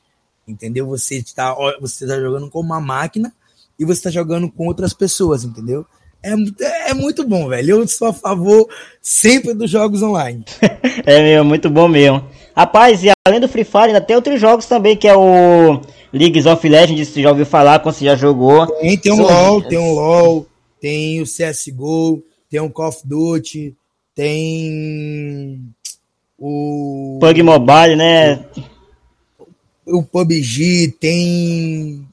Entendeu? 0.48 0.86
Você 0.88 1.18
está 1.18 1.56
você 1.80 2.06
tá 2.06 2.20
jogando 2.20 2.50
com 2.50 2.60
uma 2.60 2.82
máquina 2.82 3.34
e 3.80 3.86
você 3.86 4.04
tá 4.04 4.10
jogando 4.10 4.52
com 4.52 4.68
outras 4.68 4.94
pessoas, 4.94 5.44
entendeu? 5.44 5.86
É, 6.24 6.92
é 6.92 6.94
muito 6.94 7.28
bom, 7.28 7.50
velho. 7.50 7.82
Eu 7.82 7.88
sou 7.88 8.08
a 8.08 8.14
favor 8.14 8.68
sempre 9.02 9.54
dos 9.54 9.70
jogos 9.70 10.02
online. 10.02 10.46
é 11.06 11.22
mesmo, 11.22 11.50
muito 11.50 11.70
bom 11.70 11.88
mesmo. 11.88 12.26
Rapaz, 12.56 13.04
e 13.04 13.10
além 13.28 13.42
do 13.42 13.50
Free 13.50 13.66
Fire, 13.66 13.88
ainda 13.88 14.00
tem 14.00 14.16
outros 14.16 14.40
jogos 14.40 14.66
também, 14.66 14.96
que 14.96 15.08
é 15.08 15.16
o 15.16 15.82
League 16.14 16.48
of 16.48 16.70
Legends, 16.70 17.10
você 17.10 17.22
já 17.22 17.30
ouviu 17.30 17.46
falar, 17.46 17.80
quando 17.80 17.96
você 17.96 18.06
já 18.06 18.16
jogou. 18.16 18.68
Tem, 18.68 18.98
tem 18.98 19.12
um 19.12 19.18
São... 19.18 19.26
LoL, 19.26 19.62
tem 19.64 19.78
um 19.78 19.94
LoL, 19.94 20.46
tem 20.80 21.22
o 21.22 21.26
CSGO, 21.26 22.24
tem 22.50 22.60
o 22.62 22.70
Call 22.70 22.90
of 22.90 23.00
Duty, 23.04 23.76
tem 24.16 25.60
o... 26.38 27.18
Pug 27.20 27.44
Mobile, 27.44 27.96
né? 27.96 28.46
O 29.86 30.04
PUBG, 30.04 30.96
tem 31.00 32.06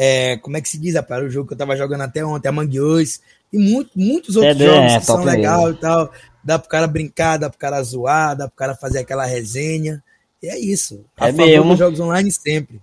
é, 0.00 0.36
como 0.36 0.56
é 0.56 0.60
que 0.60 0.68
se 0.68 0.78
diz, 0.78 0.94
rapaz? 0.94 1.24
O 1.24 1.28
jogo 1.28 1.48
que 1.48 1.54
eu 1.54 1.58
tava 1.58 1.76
jogando 1.76 2.02
até 2.02 2.24
ontem, 2.24 2.46
Among 2.46 2.78
Us. 2.78 3.20
E 3.52 3.58
muito, 3.58 3.90
muitos 3.96 4.36
outros 4.36 4.60
é, 4.60 4.64
jogos 4.64 4.92
é, 4.92 5.00
que 5.00 5.04
são 5.04 5.24
legais 5.24 5.74
e 5.74 5.80
tal. 5.80 6.12
Dá 6.44 6.56
pro 6.56 6.68
cara 6.68 6.86
brincar, 6.86 7.36
dá 7.36 7.50
pro 7.50 7.58
cara 7.58 7.82
zoar, 7.82 8.36
dá 8.36 8.46
pro 8.46 8.56
cara 8.56 8.76
fazer 8.76 9.00
aquela 9.00 9.26
resenha. 9.26 10.00
E 10.40 10.46
é 10.46 10.56
isso. 10.56 11.04
A 11.16 11.30
é 11.30 11.32
mesmo. 11.32 11.76
jogos 11.76 11.98
online 11.98 12.30
sempre. 12.30 12.80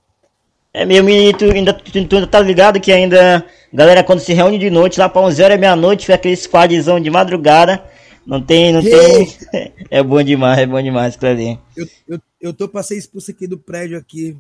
É 0.73 0.83
mesmo, 0.83 1.09
e 1.09 1.33
tu 1.33 1.45
ainda, 1.45 1.73
tu, 1.73 1.89
tu 1.89 2.15
ainda 2.15 2.27
tá 2.27 2.41
ligado 2.41 2.81
que 2.81 2.91
ainda, 2.91 3.45
galera, 3.73 4.03
quando 4.03 4.19
se 4.19 4.33
reúne 4.33 4.59
de 4.59 4.69
noite, 4.69 4.99
lá 4.99 5.07
pra 5.07 5.21
11 5.21 5.41
horas 5.41 5.57
meia-noite, 5.57 6.01
fica 6.01 6.15
aquele 6.15 6.35
squadzão 6.35 6.99
de 6.99 7.09
madrugada. 7.09 7.81
Não 8.25 8.41
tem, 8.41 8.73
não 8.73 8.81
tem. 8.81 9.35
É 9.91 10.01
bom 10.01 10.21
demais, 10.23 10.59
é 10.59 10.65
bom 10.65 10.81
demais, 10.81 11.15
Clevinho. 11.15 11.61
Eu, 11.77 11.87
eu, 12.07 12.19
eu 12.41 12.53
tô 12.53 12.67
pra 12.67 12.81
ser 12.81 12.97
expulso 12.97 13.31
aqui 13.31 13.47
do 13.47 13.57
prédio 13.57 13.97
aqui 13.97 14.35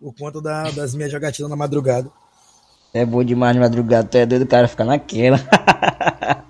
por 0.00 0.14
conta 0.14 0.40
da, 0.40 0.70
das 0.70 0.94
minhas 0.94 1.12
jogatinas 1.12 1.50
na 1.50 1.56
madrugada. 1.56 2.10
É 2.94 3.04
bom 3.04 3.22
demais 3.22 3.54
de 3.54 3.60
madrugada, 3.60 4.08
tu 4.08 4.16
é 4.16 4.24
doido, 4.24 4.46
cara 4.46 4.66
ficar 4.66 4.84
naquela. 4.84 5.38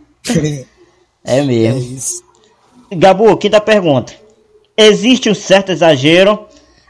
é 1.25 1.43
mesmo. 1.43 1.77
É 1.77 1.81
isso. 1.81 2.23
Gabu, 2.93 3.37
quinta 3.37 3.61
pergunta. 3.61 4.15
Existe 4.77 5.29
um 5.29 5.35
certo 5.35 5.73
exagero 5.73 6.47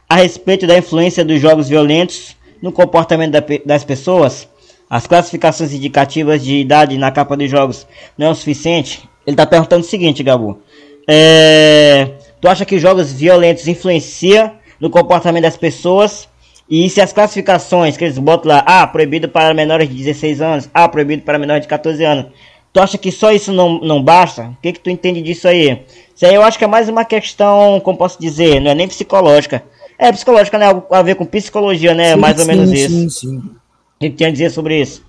a 0.07 0.17
respeito 0.17 0.67
da 0.67 0.77
influência 0.77 1.25
dos 1.25 1.41
jogos 1.41 1.67
violentos 1.67 2.37
no 2.61 2.71
comportamento 2.71 3.31
da, 3.31 3.43
das 3.65 3.83
pessoas? 3.83 4.47
As 4.89 5.07
classificações 5.07 5.73
indicativas 5.73 6.43
de 6.43 6.55
idade 6.57 6.97
na 6.97 7.11
capa 7.11 7.35
dos 7.35 7.49
jogos 7.49 7.87
não 8.17 8.27
é 8.27 8.29
o 8.29 8.35
suficiente? 8.35 9.09
Ele 9.27 9.33
está 9.33 9.45
perguntando 9.45 9.83
o 9.83 9.87
seguinte, 9.87 10.23
Gabu. 10.23 10.61
É, 11.05 12.11
tu 12.39 12.47
acha 12.47 12.65
que 12.65 12.79
jogos 12.79 13.11
violentos 13.11 13.67
influenciam 13.67 14.53
no 14.79 14.89
comportamento 14.89 15.43
das 15.43 15.57
pessoas 15.57 16.29
e 16.69 16.89
se 16.89 17.01
as 17.01 17.11
classificações 17.11 17.97
que 17.97 18.05
eles 18.05 18.17
botam 18.17 18.49
lá, 18.49 18.63
ah, 18.65 18.87
proibido 18.87 19.27
para 19.27 19.53
menores 19.53 19.89
de 19.89 19.95
16 19.95 20.41
anos, 20.41 20.69
ah, 20.73 20.87
proibido 20.87 21.23
para 21.23 21.37
menores 21.37 21.63
de 21.63 21.67
14 21.67 22.03
anos, 22.05 22.27
tu 22.71 22.79
acha 22.79 22.97
que 22.97 23.11
só 23.11 23.33
isso 23.33 23.51
não, 23.51 23.81
não 23.81 24.01
basta? 24.01 24.43
O 24.43 24.61
que, 24.61 24.71
que 24.71 24.79
tu 24.79 24.89
entende 24.89 25.21
disso 25.21 25.45
aí? 25.47 25.81
Isso 26.15 26.25
aí 26.25 26.33
eu 26.33 26.41
acho 26.41 26.57
que 26.57 26.63
é 26.63 26.67
mais 26.67 26.87
uma 26.87 27.03
questão, 27.03 27.81
como 27.81 27.97
posso 27.97 28.17
dizer, 28.19 28.61
não 28.61 28.71
é 28.71 28.75
nem 28.75 28.87
psicológica. 28.87 29.61
É 29.99 30.09
psicológica, 30.09 30.57
né? 30.57 30.67
Algo 30.67 30.85
a 30.89 31.01
ver 31.01 31.15
com 31.15 31.25
psicologia, 31.25 31.93
né? 31.93 32.13
Sim, 32.13 32.19
mais 32.19 32.39
ou 32.39 32.45
menos 32.45 32.69
sim, 32.69 32.75
isso. 32.75 32.89
Sim, 32.89 33.09
sim. 33.09 33.37
O 33.37 33.99
que 33.99 34.09
tem 34.11 34.27
a 34.27 34.31
dizer 34.31 34.51
sobre 34.51 34.79
isso? 34.79 35.03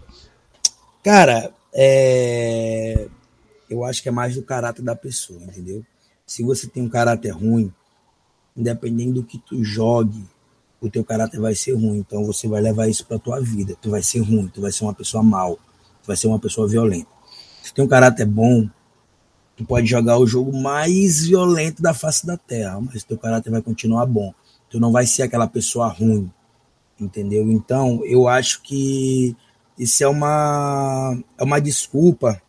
Cara, 1.04 1.50
é... 1.72 3.06
eu 3.68 3.84
acho 3.84 4.02
que 4.02 4.08
é 4.08 4.12
mais 4.12 4.34
do 4.34 4.42
caráter 4.42 4.82
da 4.82 4.96
pessoa, 4.96 5.42
entendeu? 5.42 5.84
Se 6.26 6.42
você 6.42 6.66
tem 6.66 6.82
um 6.82 6.88
caráter 6.88 7.30
ruim, 7.30 7.72
independente 8.56 9.12
do 9.12 9.22
que 9.22 9.38
tu 9.38 9.62
jogue, 9.64 10.24
o 10.80 10.88
teu 10.90 11.04
caráter 11.04 11.40
vai 11.40 11.54
ser 11.54 11.72
ruim. 11.72 11.98
Então 11.98 12.24
você 12.24 12.46
vai 12.48 12.60
levar 12.60 12.88
isso 12.88 13.06
para 13.06 13.18
tua 13.18 13.40
vida. 13.40 13.76
Tu 13.80 13.90
vai 13.90 14.02
ser 14.02 14.20
ruim, 14.20 14.48
tu 14.48 14.60
vai 14.60 14.72
ser 14.72 14.84
uma 14.84 14.94
pessoa 14.94 15.22
mal, 15.22 15.56
tu 16.02 16.06
vai 16.06 16.16
ser 16.16 16.26
uma 16.26 16.38
pessoa 16.38 16.68
violenta. 16.68 17.08
Se 17.62 17.72
tem 17.72 17.84
um 17.84 17.88
caráter 17.88 18.26
bom, 18.26 18.68
tu 19.56 19.64
pode 19.64 19.86
jogar 19.86 20.18
o 20.18 20.26
jogo 20.26 20.56
mais 20.56 21.26
violento 21.26 21.82
da 21.82 21.92
face 21.92 22.26
da 22.26 22.36
terra, 22.36 22.80
mas 22.80 23.02
teu 23.04 23.18
caráter 23.18 23.50
vai 23.50 23.62
continuar 23.62 24.06
bom. 24.06 24.32
Tu 24.70 24.78
não 24.78 24.92
vai 24.92 25.06
ser 25.06 25.22
aquela 25.22 25.46
pessoa 25.46 25.88
ruim, 25.88 26.30
entendeu? 27.00 27.50
Então, 27.50 28.04
eu 28.04 28.28
acho 28.28 28.62
que 28.62 29.36
isso 29.78 30.02
é 30.02 30.08
uma 30.08 31.18
é 31.38 31.44
uma 31.44 31.60
desculpa 31.60 32.40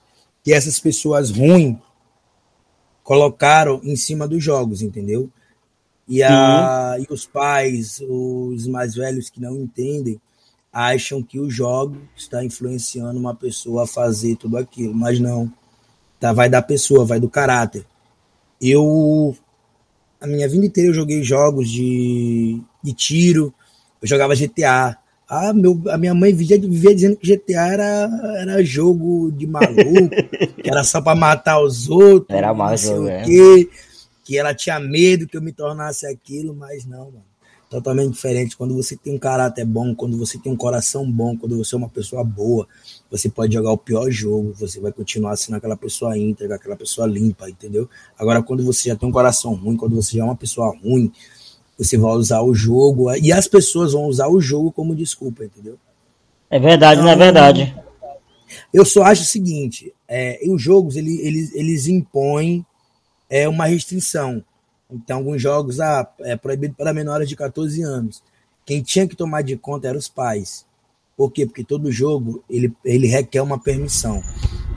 que 0.50 0.54
essas 0.54 0.80
pessoas 0.80 1.30
ruins 1.30 1.78
colocaram 3.04 3.80
em 3.84 3.96
cima 3.96 4.28
dos 4.28 4.44
jogos, 4.44 4.82
entendeu? 4.82 5.30
E, 6.08 6.24
a, 6.24 6.98
e 6.98 7.06
os 7.14 7.24
pais, 7.24 8.02
os 8.10 8.66
mais 8.66 8.96
velhos 8.96 9.30
que 9.30 9.40
não 9.40 9.56
entendem, 9.56 10.20
acham 10.74 11.22
que 11.22 11.40
o 11.40 11.52
jogo 11.52 11.98
está 12.18 12.44
influenciando 12.44 13.20
uma 13.20 13.36
pessoa 13.36 13.84
a 13.84 13.88
fazer 13.88 14.38
tudo 14.38 14.58
aquilo, 14.58 14.92
mas 14.92 15.20
não. 15.20 15.54
Tá, 16.20 16.34
vai 16.34 16.50
da 16.50 16.64
pessoa, 16.64 17.06
vai 17.06 17.20
do 17.20 17.30
caráter. 17.30 17.86
Eu, 18.60 19.38
a 20.20 20.26
minha 20.26 20.50
vida 20.50 20.66
inteira 20.66 20.90
eu 20.90 20.96
joguei 20.96 21.22
jogos 21.22 21.70
de, 21.70 22.60
de 22.82 22.92
tiro, 22.92 23.54
eu 24.02 24.08
jogava 24.08 24.34
GTA. 24.34 24.98
Ah, 25.30 25.54
meu, 25.54 25.80
a 25.90 25.98
minha 25.98 26.14
mãe 26.16 26.34
vivia, 26.34 26.60
vivia 26.60 26.96
dizendo 26.96 27.16
que 27.16 27.36
GTA 27.36 27.68
era, 27.68 28.10
era 28.40 28.64
jogo 28.64 29.32
de 29.32 29.46
maluco, 29.46 30.10
que 30.62 30.70
era 30.70 30.84
só 30.84 31.00
para 31.00 31.16
matar 31.16 31.62
os 31.62 31.88
outros. 31.88 32.36
Era 32.36 32.52
mais 32.52 32.82
jogo, 32.82 33.08
é. 33.08 33.24
quê 33.24 33.70
que 34.30 34.38
ela 34.38 34.54
tinha 34.54 34.80
medo 34.80 35.28
que 35.28 35.36
eu 35.36 35.42
me 35.42 35.52
tornasse 35.52 36.06
aquilo, 36.06 36.56
mas 36.56 36.86
não, 36.86 37.06
mano. 37.06 37.26
Totalmente 37.68 38.14
diferente. 38.14 38.56
Quando 38.56 38.76
você 38.76 38.96
tem 38.96 39.14
um 39.14 39.18
caráter 39.18 39.66
bom, 39.66 39.96
quando 39.96 40.18
você 40.20 40.38
tem 40.38 40.52
um 40.52 40.56
coração 40.56 41.10
bom, 41.12 41.36
quando 41.36 41.58
você 41.58 41.74
é 41.74 41.78
uma 41.80 41.90
pessoa 41.90 42.24
boa, 42.24 42.68
você 43.10 43.28
pode 43.28 43.56
jogar 43.56 43.72
o 43.72 43.78
pior 43.78 44.10
jogo, 44.12 44.54
você 44.54 44.80
vai 44.80 44.92
continuar 44.92 45.36
sendo 45.36 45.56
aquela 45.56 45.76
pessoa 45.76 46.16
íntegra, 46.16 46.58
aquela 46.58 46.76
pessoa 46.76 47.08
limpa, 47.08 47.50
entendeu? 47.50 47.90
Agora, 48.20 48.44
quando 48.44 48.64
você 48.64 48.90
já 48.90 48.96
tem 48.96 49.10
um 49.10 49.12
coração 49.12 49.56
ruim, 49.56 49.76
quando 49.76 49.96
você 49.96 50.18
já 50.18 50.22
é 50.22 50.26
uma 50.26 50.36
pessoa 50.36 50.76
ruim, 50.78 51.12
você 51.80 51.98
vai 51.98 52.12
usar 52.12 52.42
o 52.42 52.54
jogo, 52.54 53.10
e 53.16 53.32
as 53.32 53.48
pessoas 53.48 53.94
vão 53.94 54.04
usar 54.04 54.28
o 54.28 54.42
jogo 54.42 54.70
como 54.70 54.94
desculpa, 54.94 55.46
entendeu? 55.46 55.80
É 56.50 56.60
verdade, 56.60 57.00
então, 57.00 57.06
não 57.06 57.12
é 57.12 57.16
verdade. 57.16 57.76
Eu 58.74 58.84
só 58.84 59.04
acho 59.04 59.22
o 59.22 59.26
seguinte, 59.26 59.94
é, 60.08 60.40
os 60.48 60.62
jogos, 60.62 60.98
eles, 60.98 61.20
eles, 61.20 61.56
eles 61.56 61.88
impõem 61.88 62.66
é 63.30 63.48
uma 63.48 63.66
restrição. 63.66 64.44
Então, 64.92 65.18
alguns 65.18 65.42
jogos, 65.42 65.80
ah, 65.80 66.08
é 66.22 66.36
proibido 66.36 66.74
para 66.76 66.94
menores 66.94 67.30
de 67.30 67.36
14 67.36 67.82
anos. 67.84 68.24
Quem 68.66 68.82
tinha 68.82 69.08
que 69.08 69.16
tomar 69.16 69.44
de 69.44 69.56
conta 69.56 69.88
eram 69.88 70.00
os 70.00 70.10
pais. 70.10 70.66
Por 71.16 71.32
quê? 71.32 71.46
Porque 71.46 71.64
todo 71.64 71.92
jogo 71.92 72.44
ele, 72.50 72.74
ele 72.84 73.08
requer 73.08 73.42
uma 73.42 73.60
permissão. 73.60 74.22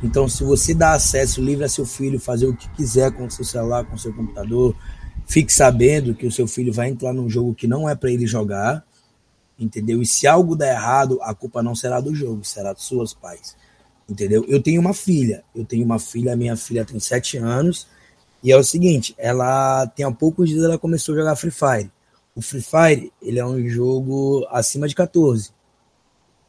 Então, 0.02 0.28
se 0.28 0.44
você 0.44 0.75
dá 0.75 0.92
acesso 0.92 1.40
livre 1.40 1.64
a 1.64 1.68
seu 1.68 1.87
filho 1.87 2.21
fazer 2.21 2.47
o 2.47 2.56
que 2.56 2.68
quiser 2.71 3.12
com 3.12 3.26
o 3.26 3.30
seu 3.30 3.44
celular, 3.44 3.85
com 3.85 3.94
o 3.94 3.99
seu 3.99 4.12
computador, 4.12 4.76
fique 5.26 5.52
sabendo 5.52 6.14
que 6.14 6.26
o 6.26 6.32
seu 6.32 6.46
filho 6.46 6.72
vai 6.72 6.88
entrar 6.88 7.12
num 7.12 7.28
jogo 7.28 7.54
que 7.54 7.66
não 7.66 7.88
é 7.88 7.94
para 7.94 8.10
ele 8.10 8.26
jogar, 8.26 8.84
entendeu? 9.58 10.02
E 10.02 10.06
se 10.06 10.26
algo 10.26 10.56
der 10.56 10.74
errado, 10.74 11.18
a 11.22 11.34
culpa 11.34 11.62
não 11.62 11.74
será 11.74 12.00
do 12.00 12.14
jogo, 12.14 12.44
será 12.44 12.72
dos 12.72 12.86
seus 12.86 13.14
pais, 13.14 13.56
entendeu? 14.08 14.44
Eu 14.48 14.62
tenho 14.62 14.80
uma 14.80 14.94
filha, 14.94 15.44
eu 15.54 15.64
tenho 15.64 15.84
uma 15.84 15.98
filha, 15.98 16.36
minha 16.36 16.56
filha 16.56 16.84
tem 16.84 16.98
sete 16.98 17.36
anos, 17.36 17.86
e 18.42 18.50
é 18.50 18.56
o 18.56 18.64
seguinte, 18.64 19.14
ela 19.16 19.86
tem 19.86 20.04
há 20.04 20.10
poucos 20.10 20.48
dias 20.48 20.64
ela 20.64 20.78
começou 20.78 21.14
a 21.14 21.18
jogar 21.18 21.36
Free 21.36 21.52
Fire. 21.52 21.90
O 22.34 22.42
Free 22.42 22.62
Fire, 22.62 23.12
ele 23.22 23.38
é 23.38 23.46
um 23.46 23.68
jogo 23.68 24.46
acima 24.50 24.88
de 24.88 24.94
14. 24.94 25.50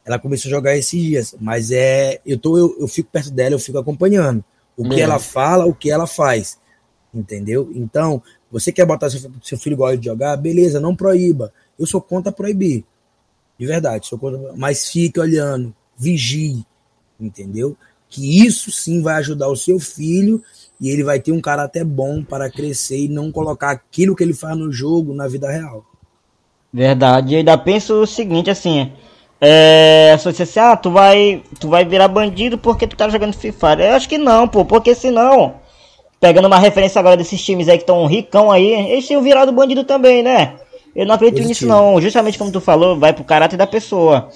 Ela 0.06 0.18
começou 0.18 0.50
a 0.50 0.52
jogar 0.52 0.76
esses 0.76 1.00
dias, 1.00 1.36
mas 1.40 1.72
é, 1.72 2.20
eu 2.26 2.38
tô 2.38 2.58
eu, 2.58 2.76
eu 2.80 2.88
fico 2.88 3.10
perto 3.12 3.32
dela, 3.32 3.56
eu 3.56 3.60
fico 3.60 3.78
acompanhando 3.78 4.44
o 4.76 4.90
que 4.90 5.00
ela 5.00 5.20
fala, 5.20 5.66
o 5.66 5.74
que 5.74 5.92
ela 5.92 6.08
faz. 6.08 6.58
Entendeu? 7.14 7.72
Então, 7.76 8.22
você 8.54 8.72
quer 8.72 8.86
botar 8.86 9.10
seu, 9.10 9.32
seu 9.42 9.58
filho 9.58 9.76
gosta 9.76 9.98
de 9.98 10.06
jogar, 10.06 10.38
beleza, 10.38 10.80
não 10.80 10.96
proíba. 10.96 11.52
Eu 11.78 11.88
sou 11.88 12.00
contra 12.00 12.32
proibir. 12.32 12.86
De 13.58 13.66
verdade, 13.66 14.06
sou 14.06 14.20
contra, 14.20 14.54
mas 14.56 14.88
fique 14.88 15.20
olhando, 15.20 15.74
vigie, 15.98 16.64
entendeu? 17.20 17.76
Que 18.08 18.46
isso 18.46 18.72
sim 18.72 19.02
vai 19.02 19.16
ajudar 19.16 19.48
o 19.48 19.56
seu 19.56 19.80
filho 19.80 20.44
e 20.80 20.90
ele 20.90 21.04
vai 21.04 21.20
ter 21.20 21.32
um 21.32 21.42
caráter 21.42 21.84
bom 21.84 22.24
para 22.24 22.52
crescer 22.52 23.00
e 23.00 23.10
não 23.10 23.32
colocar 23.32 23.72
aquilo 23.72 24.16
que 24.16 24.24
ele 24.24 24.36
faz 24.36 24.56
no 24.56 24.72
jogo 24.72 25.16
na 25.16 25.28
vida 25.28 25.50
real. 25.50 25.84
Verdade. 26.72 27.34
Eu 27.34 27.40
ainda 27.40 27.58
penso 27.58 28.04
o 28.04 28.06
seguinte, 28.08 28.52
assim, 28.52 28.92
é, 29.42 30.16
se 30.20 30.26
você 30.26 30.44
assim, 30.44 30.60
ah, 30.60 30.78
tu 30.78 30.92
vai, 30.92 31.42
tu 31.60 31.70
vai 31.70 31.84
virar 31.86 32.08
bandido 32.08 32.56
porque 32.56 32.86
tu 32.86 32.96
tá 32.96 33.10
jogando 33.10 33.34
Free 33.34 33.52
Fire. 33.52 33.82
Eu 33.82 33.94
acho 33.94 34.08
que 34.08 34.20
não, 34.20 34.48
pô, 34.48 34.64
porque 34.64 34.94
senão, 34.94 35.56
pegando 36.24 36.46
uma 36.46 36.58
referência 36.58 37.00
agora 37.00 37.18
desses 37.18 37.44
times 37.44 37.68
aí 37.68 37.76
que 37.76 37.84
estão 37.84 38.06
ricão 38.06 38.50
aí, 38.50 38.72
eles 38.92 39.06
tinham 39.06 39.22
virado 39.22 39.52
bandido 39.52 39.84
também, 39.84 40.24
né? 40.24 40.54
Eu 40.96 41.06
não 41.06 41.16
acredito 41.16 41.42
Positivo. 41.42 41.50
nisso 41.50 41.68
não, 41.68 42.00
justamente 42.00 42.38
como 42.38 42.50
tu 42.50 42.62
falou, 42.62 42.98
vai 42.98 43.12
pro 43.12 43.26
caráter 43.26 43.58
da 43.58 43.68
pessoa. 43.68 44.30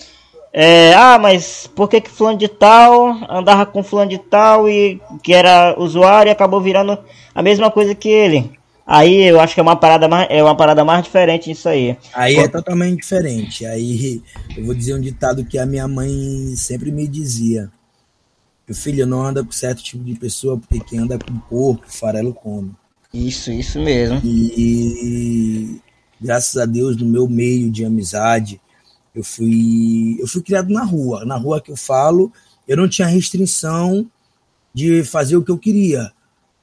É, 0.51 0.93
ah, 0.95 1.17
mas 1.17 1.65
por 1.73 1.87
que 1.87 2.01
que 2.01 2.09
fulano 2.09 2.37
de 2.37 2.49
tal 2.49 3.15
andava 3.29 3.65
com 3.65 3.81
fulano 3.83 4.09
de 4.09 4.17
tal 4.17 4.67
e 4.67 4.99
que 5.23 5.33
era 5.33 5.75
usuário 5.79 6.29
e 6.29 6.31
acabou 6.31 6.59
virando 6.59 6.99
a 7.33 7.41
mesma 7.41 7.71
coisa 7.71 7.95
que 7.95 8.09
ele? 8.09 8.51
Aí 8.85 9.23
eu 9.23 9.39
acho 9.39 9.53
que 9.53 9.61
é 9.61 9.63
uma 9.63 9.77
parada 9.77 10.09
mais, 10.09 10.27
é 10.29 10.43
uma 10.43 10.57
parada 10.57 10.83
mais 10.83 11.05
diferente 11.05 11.49
disso 11.49 11.69
aí. 11.69 11.95
Aí 12.13 12.35
é 12.35 12.49
totalmente 12.49 12.99
diferente. 12.99 13.65
Aí 13.65 14.21
eu 14.57 14.65
vou 14.65 14.75
dizer 14.75 14.93
um 14.93 14.99
ditado 14.99 15.45
que 15.45 15.57
a 15.57 15.65
minha 15.65 15.87
mãe 15.87 16.53
sempre 16.57 16.91
me 16.91 17.07
dizia. 17.07 17.69
Meu 18.67 18.75
filho 18.75 19.07
não 19.07 19.25
anda 19.25 19.43
com 19.43 19.51
certo 19.51 19.81
tipo 19.81 20.03
de 20.03 20.15
pessoa, 20.15 20.57
porque 20.57 20.79
quem 20.79 20.99
anda 20.99 21.17
com 21.17 21.37
porco, 21.39 21.83
farelo 21.87 22.33
come. 22.33 22.71
Isso, 23.13 23.51
isso 23.51 23.79
mesmo. 23.79 24.19
E 24.23 25.79
graças 26.19 26.57
a 26.57 26.65
Deus, 26.65 26.97
no 26.97 27.05
meu 27.05 27.27
meio 27.27 27.71
de 27.71 27.85
amizade, 27.85 28.59
eu 29.15 29.23
fui, 29.23 30.17
eu 30.19 30.27
fui 30.27 30.41
criado 30.41 30.71
na 30.71 30.83
rua. 30.83 31.23
Na 31.23 31.37
rua 31.37 31.61
que 31.61 31.71
eu 31.71 31.77
falo, 31.77 32.31
eu 32.67 32.75
não 32.75 32.89
tinha 32.89 33.07
restrição 33.07 34.09
de 34.73 35.03
fazer 35.03 35.37
o 35.37 35.43
que 35.43 35.51
eu 35.51 35.57
queria. 35.57 36.11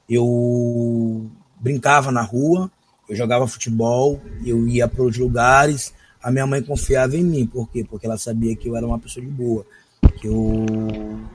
Eu 0.07 1.29
brincava 1.59 2.11
na 2.11 2.21
rua, 2.21 2.71
eu 3.09 3.15
jogava 3.15 3.47
futebol, 3.47 4.21
eu 4.45 4.67
ia 4.67 4.87
para 4.87 5.03
os 5.03 5.17
lugares. 5.17 5.93
A 6.21 6.31
minha 6.31 6.45
mãe 6.45 6.61
confiava 6.61 7.17
em 7.17 7.23
mim, 7.23 7.45
por 7.45 7.69
quê? 7.69 7.83
Porque 7.83 8.05
ela 8.05 8.17
sabia 8.17 8.55
que 8.55 8.69
eu 8.69 8.75
era 8.75 8.85
uma 8.85 8.99
pessoa 8.99 9.25
de 9.25 9.31
boa, 9.31 9.65
eu 10.25 10.65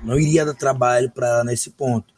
não 0.02 0.18
iria 0.18 0.44
dar 0.44 0.54
trabalho 0.54 1.10
para 1.10 1.44
nesse 1.44 1.70
ponto, 1.70 2.12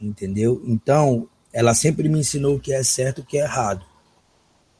entendeu? 0.00 0.62
Então, 0.64 1.28
ela 1.52 1.74
sempre 1.74 2.08
me 2.08 2.20
ensinou 2.20 2.56
o 2.56 2.60
que 2.60 2.72
é 2.72 2.82
certo 2.82 3.18
e 3.18 3.20
o 3.22 3.24
que 3.24 3.38
é 3.38 3.42
errado. 3.42 3.84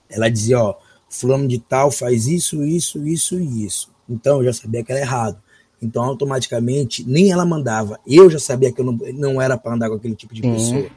Ela 0.09 0.29
dizia, 0.29 0.59
ó, 0.61 0.77
fulano 1.09 1.47
de 1.47 1.59
tal 1.59 1.91
faz 1.91 2.27
isso, 2.27 2.65
isso, 2.65 3.07
isso 3.07 3.39
e 3.39 3.65
isso. 3.65 3.93
Então, 4.09 4.39
eu 4.39 4.45
já 4.45 4.53
sabia 4.53 4.83
que 4.83 4.93
era 4.93 5.01
errado. 5.01 5.43
Então, 5.81 6.03
automaticamente, 6.03 7.05
nem 7.07 7.31
ela 7.31 7.45
mandava. 7.45 8.01
Eu 8.07 8.31
já 8.31 8.39
sabia 8.39 8.73
que 8.73 8.81
eu 8.81 8.85
não, 8.85 8.99
não 9.15 9.43
era 9.43 9.57
para 9.57 9.75
andar 9.75 9.89
com 9.89 9.97
aquele 9.97 10.15
tipo 10.15 10.35
de 10.35 10.43
pessoa. 10.43 10.89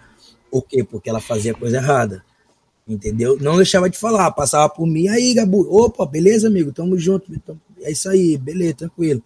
Por 0.49 0.63
quê? 0.63 0.83
Porque 0.83 1.09
ela 1.09 1.19
fazia 1.19 1.53
coisa 1.53 1.77
errada. 1.77 2.23
Entendeu? 2.87 3.37
Não 3.41 3.57
deixava 3.57 3.89
de 3.89 3.97
falar, 3.97 4.31
passava 4.31 4.69
por 4.69 4.87
mim, 4.87 5.09
aí, 5.09 5.33
Gabu, 5.33 5.67
opa, 5.69 6.05
beleza, 6.05 6.47
amigo, 6.47 6.71
tamo 6.71 6.97
junto, 6.97 7.33
então, 7.33 7.59
é 7.81 7.91
isso 7.91 8.07
aí, 8.07 8.37
beleza, 8.37 8.75
tranquilo. 8.75 9.21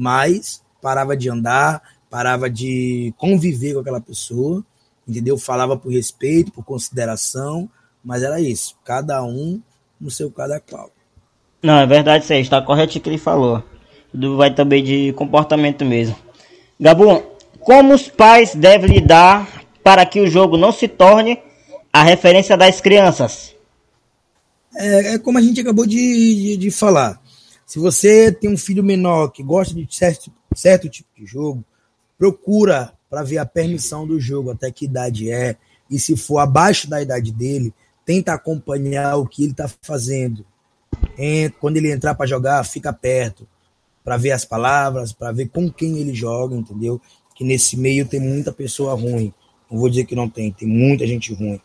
Mas 0.00 0.62
parava 0.80 1.14
de 1.14 1.28
andar, 1.28 1.82
parava 2.08 2.48
de 2.48 3.12
conviver 3.18 3.74
com 3.74 3.80
aquela 3.80 4.00
pessoa, 4.00 4.64
entendeu? 5.06 5.36
Falava 5.36 5.76
por 5.76 5.92
respeito, 5.92 6.50
por 6.50 6.64
consideração, 6.64 7.68
mas 8.02 8.22
era 8.22 8.40
isso, 8.40 8.76
cada 8.82 9.22
um 9.22 9.60
no 10.00 10.10
seu 10.10 10.30
cada 10.30 10.58
qual. 10.58 10.90
Não, 11.62 11.78
é 11.78 11.86
verdade, 11.86 12.24
você 12.24 12.36
está 12.36 12.62
correto 12.62 12.96
o 12.96 13.00
que 13.02 13.10
ele 13.10 13.18
falou. 13.18 13.62
Tudo 14.10 14.38
vai 14.38 14.54
também 14.54 14.82
de 14.82 15.12
comportamento 15.12 15.84
mesmo. 15.84 16.16
Gabu, 16.80 17.22
como 17.60 17.92
os 17.92 18.08
pais 18.08 18.54
devem 18.54 18.90
lidar 18.90 19.66
para 19.84 20.06
que 20.06 20.18
o 20.18 20.30
jogo 20.30 20.56
não 20.56 20.72
se 20.72 20.88
torne 20.88 21.38
a 21.92 22.02
referência 22.02 22.56
das 22.56 22.80
crianças? 22.80 23.54
É, 24.74 25.14
é 25.14 25.18
como 25.18 25.36
a 25.36 25.42
gente 25.42 25.60
acabou 25.60 25.84
de, 25.84 25.96
de, 25.96 26.56
de, 26.56 26.70
falar. 26.70 27.19
Se 27.70 27.78
você 27.78 28.32
tem 28.32 28.50
um 28.50 28.56
filho 28.56 28.82
menor 28.82 29.28
que 29.28 29.44
gosta 29.44 29.72
de 29.72 29.86
certo, 29.94 30.28
certo 30.56 30.88
tipo 30.88 31.08
de 31.16 31.24
jogo, 31.24 31.64
procura 32.18 32.92
para 33.08 33.22
ver 33.22 33.38
a 33.38 33.46
permissão 33.46 34.04
do 34.04 34.18
jogo, 34.18 34.50
até 34.50 34.72
que 34.72 34.86
idade 34.86 35.30
é, 35.30 35.54
e 35.88 35.96
se 35.96 36.16
for 36.16 36.38
abaixo 36.38 36.90
da 36.90 37.00
idade 37.00 37.30
dele, 37.30 37.72
tenta 38.04 38.32
acompanhar 38.32 39.14
o 39.18 39.24
que 39.24 39.44
ele 39.44 39.52
está 39.52 39.70
fazendo. 39.82 40.44
Quando 41.60 41.76
ele 41.76 41.92
entrar 41.92 42.16
para 42.16 42.26
jogar, 42.26 42.64
fica 42.64 42.92
perto, 42.92 43.46
para 44.02 44.16
ver 44.16 44.32
as 44.32 44.44
palavras, 44.44 45.12
para 45.12 45.30
ver 45.30 45.48
com 45.48 45.70
quem 45.70 45.98
ele 45.98 46.12
joga, 46.12 46.56
entendeu? 46.56 47.00
Que 47.36 47.44
nesse 47.44 47.76
meio 47.76 48.04
tem 48.04 48.18
muita 48.18 48.50
pessoa 48.50 48.94
ruim. 48.94 49.32
Não 49.70 49.78
vou 49.78 49.88
dizer 49.88 50.06
que 50.06 50.16
não 50.16 50.28
tem, 50.28 50.50
tem 50.50 50.66
muita 50.66 51.06
gente 51.06 51.32
ruim. 51.32 51.60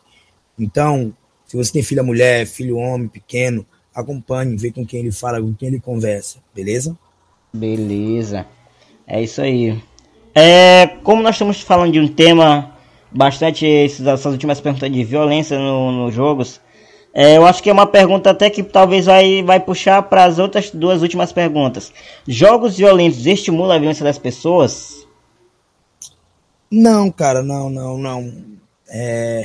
Então, 0.56 1.12
se 1.48 1.56
você 1.56 1.72
tem 1.72 1.82
filha 1.82 2.04
mulher, 2.04 2.46
filho 2.46 2.76
homem, 2.76 3.08
pequeno, 3.08 3.66
acompanhe, 3.96 4.56
vê 4.56 4.70
com 4.70 4.84
quem 4.86 5.00
ele 5.00 5.10
fala, 5.10 5.40
com 5.40 5.54
quem 5.54 5.68
ele 5.68 5.80
conversa, 5.80 6.38
beleza? 6.54 6.96
Beleza. 7.52 8.46
É 9.06 9.22
isso 9.22 9.40
aí. 9.40 9.82
É, 10.34 10.86
como 11.02 11.22
nós 11.22 11.36
estamos 11.36 11.62
falando 11.62 11.92
de 11.92 12.00
um 12.00 12.06
tema 12.06 12.76
bastante 13.10 13.66
essas 13.66 14.26
últimas 14.26 14.60
perguntas 14.60 14.92
de 14.92 15.02
violência 15.02 15.58
nos 15.58 15.94
no 15.94 16.10
jogos, 16.10 16.60
é, 17.14 17.38
eu 17.38 17.46
acho 17.46 17.62
que 17.62 17.70
é 17.70 17.72
uma 17.72 17.86
pergunta 17.86 18.30
até 18.30 18.50
que 18.50 18.62
talvez 18.62 19.06
vai, 19.06 19.42
vai 19.42 19.58
puxar 19.58 20.02
para 20.02 20.24
as 20.24 20.38
outras 20.38 20.70
duas 20.70 21.00
últimas 21.00 21.32
perguntas. 21.32 21.90
Jogos 22.28 22.76
violentos 22.76 23.24
estimulam 23.24 23.74
a 23.74 23.78
violência 23.78 24.04
das 24.04 24.18
pessoas? 24.18 25.06
Não, 26.70 27.10
cara, 27.10 27.42
não, 27.42 27.70
não, 27.70 27.96
não. 27.96 28.44
É 28.88 29.44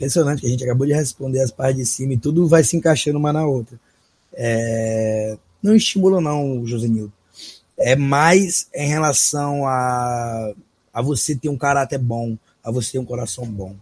impressionante 0.00 0.40
que 0.40 0.46
a 0.46 0.50
gente 0.50 0.64
acabou 0.64 0.86
de 0.86 0.94
responder 0.94 1.40
as 1.40 1.50
partes 1.50 1.76
de 1.76 1.86
cima 1.86 2.14
e 2.14 2.16
tudo 2.16 2.48
vai 2.48 2.64
se 2.64 2.76
encaixando 2.76 3.18
uma 3.18 3.32
na 3.32 3.46
outra. 3.46 3.78
É... 4.32 5.36
Não 5.62 5.74
estimula, 5.74 6.20
não, 6.20 6.66
Josenildo. 6.66 7.12
É 7.76 7.94
mais 7.94 8.68
em 8.74 8.88
relação 8.88 9.66
a, 9.66 10.52
a 10.92 11.02
você 11.02 11.36
ter 11.36 11.50
um 11.50 11.58
caráter 11.58 11.98
bom, 11.98 12.36
a 12.64 12.70
você 12.70 12.92
ter 12.92 12.98
um 12.98 13.04
coração 13.04 13.44
bom. 13.44 13.76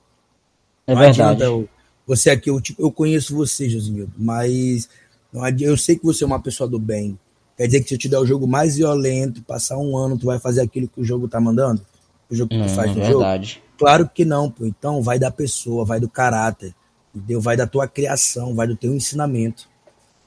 É 0.87 0.95
não 0.95 1.01
verdade. 1.01 1.43
Eu, 1.43 1.69
você 2.07 2.31
aqui, 2.31 2.51
eu, 2.51 2.61
tipo, 2.61 2.83
eu 2.83 2.91
conheço 2.91 3.37
você, 3.37 3.69
Josenildo, 3.69 4.13
mas 4.17 4.89
não 5.33 5.45
adianta, 5.45 5.73
eu 5.73 5.77
sei 5.77 5.97
que 5.97 6.05
você 6.05 6.25
é 6.25 6.27
uma 6.27 6.43
pessoa 6.43 6.69
do 6.69 6.79
bem. 6.79 7.19
Quer 7.57 7.67
dizer 7.67 7.83
que 7.83 7.89
se 7.89 7.95
eu 7.95 7.99
te 7.99 8.09
der 8.09 8.19
o 8.19 8.27
jogo 8.27 8.47
mais 8.47 8.77
violento, 8.77 9.43
passar 9.43 9.79
um 9.79 9.97
ano, 9.97 10.19
tu 10.19 10.27
vai 10.27 10.39
fazer 10.39 10.63
aquilo 10.63 10.89
que 10.89 11.01
o 11.01 11.05
jogo 11.05 11.29
tá 11.29 11.41
mandando? 11.41 11.85
O 12.31 12.35
jogo 12.35 12.51
que 12.51 12.63
tu 12.63 12.69
faz 12.69 12.95
no 12.95 13.03
verdade. 13.03 13.49
jogo? 13.55 13.67
Claro 13.79 14.11
que 14.13 14.25
não, 14.25 14.51
pô. 14.51 14.67
Então 14.67 15.03
vai 15.03 15.19
da 15.19 15.31
pessoa, 15.31 15.85
vai 15.85 16.01
do 16.01 16.09
caráter, 16.09 16.75
entendeu? 17.15 17.41
Vai 17.41 17.57
da 17.57 17.67
tua 17.67 17.87
criação, 17.87 18.55
vai 18.55 18.67
do 18.67 18.77
teu 18.77 18.95
ensinamento. 18.95 19.69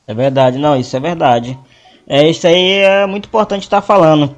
É 0.08 0.14
verdade, 0.14 0.58
não, 0.58 0.78
isso 0.78 0.96
é 0.96 1.00
verdade. 1.00 1.58
É, 2.08 2.28
isso 2.30 2.46
aí 2.48 2.80
é 2.80 3.06
muito 3.06 3.28
importante 3.28 3.64
estar 3.64 3.82
tá 3.82 3.88
falando. 3.88 4.36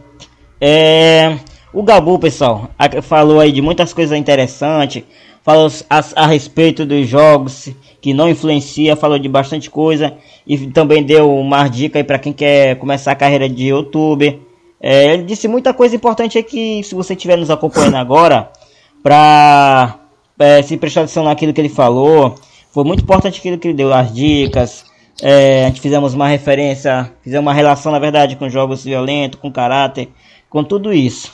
É, 0.60 1.40
o 1.74 1.82
Gabu, 1.84 2.20
pessoal, 2.20 2.70
falou 3.02 3.40
aí 3.40 3.52
de 3.52 3.62
muitas 3.62 3.94
coisas 3.94 4.18
interessantes, 4.18 5.04
falou 5.42 5.70
a, 5.90 6.04
a, 6.16 6.28
respeito 6.28 6.86
dos 6.86 7.08
jogos 7.08 7.70
que 8.00 8.14
não 8.14 8.30
influencia, 8.30 8.96
falou 8.96 9.18
de 9.18 9.28
bastante 9.28 9.70
coisa 9.70 10.14
e 10.46 10.68
também 10.68 11.04
deu 11.04 11.34
uma 11.36 11.68
dica 11.68 12.00
aí 12.00 12.04
para 12.04 12.20
quem 12.20 12.32
quer 12.32 12.76
começar 12.78 13.12
a 13.12 13.16
carreira 13.16 13.50
de 13.50 13.68
youtuber. 13.68 14.40
É, 14.86 15.14
ele 15.14 15.24
disse 15.24 15.48
muita 15.48 15.74
coisa 15.74 15.96
importante 15.96 16.38
aqui, 16.38 16.84
se 16.84 16.94
você 16.94 17.14
estiver 17.14 17.38
nos 17.38 17.50
acompanhando 17.50 17.96
agora, 17.96 18.52
para 19.02 19.98
é, 20.38 20.62
se 20.62 20.76
prestar 20.76 21.02
atenção 21.02 21.24
naquilo 21.24 21.54
que 21.54 21.62
ele 21.62 21.70
falou. 21.70 22.36
Foi 22.70 22.84
muito 22.84 23.02
importante 23.02 23.40
aquilo 23.40 23.58
que 23.58 23.70
ele 23.70 23.78
deu, 23.78 23.94
as 23.94 24.14
dicas. 24.14 24.84
É, 25.22 25.64
a 25.64 25.68
gente 25.70 25.80
fizemos 25.80 26.14
uma 26.14 26.28
referência, 26.28 27.10
fizemos 27.24 27.46
uma 27.46 27.54
relação, 27.54 27.94
na 27.94 28.00
verdade, 28.00 28.36
com 28.36 28.50
jogos 28.50 28.84
violentos, 28.84 29.40
com 29.40 29.50
caráter, 29.50 30.10
com 30.50 30.66
tudo 30.66 30.92
isso. 30.92 31.32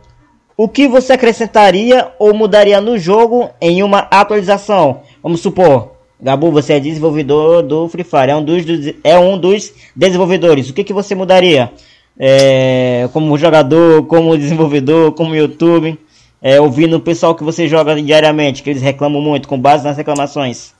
O 0.58 0.68
que 0.68 0.88
você 0.88 1.14
acrescentaria 1.14 2.12
ou 2.20 2.34
mudaria 2.34 2.82
no 2.82 2.98
jogo 2.98 3.50
em 3.62 3.82
uma 3.82 4.00
atualização? 4.00 5.02
Vamos 5.22 5.40
supor, 5.40 5.94
Gabu, 6.22 6.52
você 6.52 6.74
é 6.74 6.80
desenvolvedor 6.80 7.64
do 7.64 7.88
Free 7.88 8.04
Fire, 8.04 8.32
é 8.32 8.36
um 8.36 8.44
dos, 8.44 8.64
é 9.04 9.18
um 9.18 9.38
dos 9.38 9.74
desenvolvedores. 9.96 10.70
O 10.70 10.74
que, 10.74 10.84
que 10.84 10.94
você 10.94 11.16
mudaria? 11.16 11.72
É, 12.20 13.10
como 13.12 13.38
jogador, 13.38 14.06
como 14.06 14.38
desenvolvedor, 14.38 15.14
como 15.14 15.36
YouTube, 15.36 15.98
é, 16.46 16.60
ouvindo 16.60 16.98
o 16.98 17.02
pessoal 17.02 17.34
que 17.34 17.44
você 17.44 17.70
joga 17.70 17.96
diariamente, 18.02 18.62
que 18.62 18.70
eles 18.70 18.82
reclamam 18.82 19.22
muito, 19.22 19.48
com 19.48 19.58
base 19.58 19.86
nas 19.86 19.96
reclamações. 19.96 20.74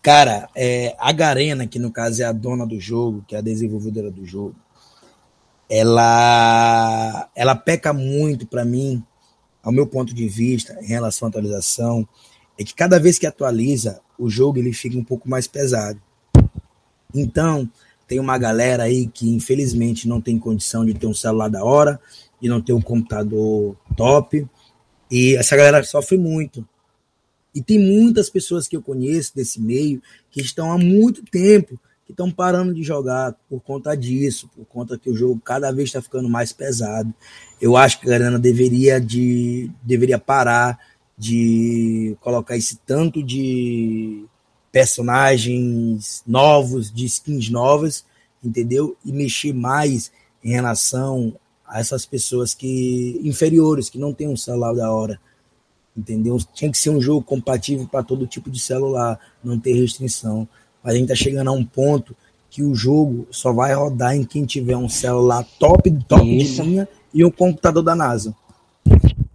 Cara, 0.00 0.48
é, 0.54 0.94
a 1.00 1.10
Garena, 1.10 1.66
que 1.66 1.80
no 1.80 1.90
caso 1.90 2.22
é 2.22 2.24
a 2.24 2.30
dona 2.30 2.64
do 2.64 2.78
jogo, 2.78 3.24
que 3.26 3.34
é 3.34 3.38
a 3.38 3.42
desenvolvedora 3.42 4.08
do 4.08 4.24
jogo, 4.24 4.54
ela, 5.68 7.28
ela 7.34 7.56
peca 7.56 7.92
muito 7.92 8.46
para 8.46 8.64
mim, 8.64 9.02
ao 9.64 9.72
meu 9.72 9.86
ponto 9.86 10.14
de 10.14 10.28
vista, 10.28 10.78
em 10.80 10.86
relação 10.86 11.26
à 11.26 11.28
atualização, 11.28 12.06
é 12.56 12.62
que 12.62 12.74
cada 12.74 13.00
vez 13.00 13.18
que 13.18 13.26
atualiza, 13.26 14.00
o 14.16 14.30
jogo 14.30 14.60
ele 14.60 14.72
fica 14.72 14.96
um 14.96 15.04
pouco 15.04 15.28
mais 15.28 15.48
pesado. 15.48 16.00
Então, 17.12 17.68
tem 18.06 18.20
uma 18.20 18.38
galera 18.38 18.84
aí 18.84 19.08
que 19.08 19.28
infelizmente 19.34 20.06
não 20.06 20.20
tem 20.20 20.38
condição 20.38 20.84
de 20.84 20.94
ter 20.94 21.06
um 21.08 21.14
celular 21.14 21.48
da 21.48 21.64
hora 21.64 21.98
e 22.42 22.48
não 22.48 22.60
ter 22.60 22.72
um 22.72 22.82
computador 22.82 23.76
top, 23.96 24.46
e 25.10 25.36
essa 25.36 25.56
galera 25.56 25.84
sofre 25.84 26.18
muito. 26.18 26.66
E 27.54 27.62
tem 27.62 27.78
muitas 27.78 28.28
pessoas 28.28 28.66
que 28.66 28.76
eu 28.76 28.82
conheço 28.82 29.34
desse 29.36 29.60
meio 29.60 30.02
que 30.30 30.40
estão 30.40 30.72
há 30.72 30.78
muito 30.78 31.22
tempo 31.22 31.78
que 32.04 32.12
estão 32.12 32.30
parando 32.30 32.74
de 32.74 32.82
jogar 32.82 33.34
por 33.48 33.60
conta 33.60 33.96
disso, 33.96 34.50
por 34.56 34.64
conta 34.64 34.98
que 34.98 35.08
o 35.08 35.14
jogo 35.14 35.40
cada 35.44 35.70
vez 35.70 35.88
está 35.88 36.02
ficando 36.02 36.28
mais 36.28 36.52
pesado. 36.52 37.12
Eu 37.60 37.76
acho 37.76 38.00
que 38.00 38.06
a 38.06 38.10
Garena 38.10 38.38
deveria, 38.38 39.00
de, 39.00 39.70
deveria 39.82 40.18
parar 40.18 40.78
de 41.16 42.16
colocar 42.20 42.56
esse 42.56 42.76
tanto 42.78 43.22
de 43.22 44.24
personagens 44.72 46.22
novos, 46.26 46.90
de 46.90 47.04
skins 47.04 47.50
novas, 47.50 48.04
entendeu? 48.42 48.96
E 49.04 49.12
mexer 49.12 49.52
mais 49.52 50.10
em 50.42 50.50
relação 50.50 51.38
a 51.72 51.80
essas 51.80 52.04
pessoas 52.04 52.52
que 52.52 53.18
inferiores, 53.24 53.88
que 53.88 53.98
não 53.98 54.12
têm 54.12 54.28
um 54.28 54.36
celular 54.36 54.74
da 54.74 54.92
hora, 54.92 55.18
entendeu? 55.96 56.36
Tinha 56.52 56.70
que 56.70 56.76
ser 56.76 56.90
um 56.90 57.00
jogo 57.00 57.22
compatível 57.22 57.88
para 57.90 58.02
todo 58.02 58.26
tipo 58.26 58.50
de 58.50 58.60
celular, 58.60 59.18
não 59.42 59.58
ter 59.58 59.72
restrição. 59.72 60.46
Mas 60.84 60.94
a 60.94 60.98
gente 60.98 61.08
tá 61.08 61.14
chegando 61.14 61.48
a 61.48 61.52
um 61.52 61.64
ponto 61.64 62.14
que 62.50 62.62
o 62.62 62.74
jogo 62.74 63.26
só 63.30 63.54
vai 63.54 63.72
rodar 63.72 64.14
em 64.14 64.22
quem 64.22 64.44
tiver 64.44 64.76
um 64.76 64.88
celular 64.88 65.46
top, 65.58 65.90
top 66.06 66.22
de 66.22 66.60
linha 66.60 66.86
e 67.14 67.24
um 67.24 67.30
computador 67.30 67.82
da 67.82 67.94
NASA. 67.94 68.34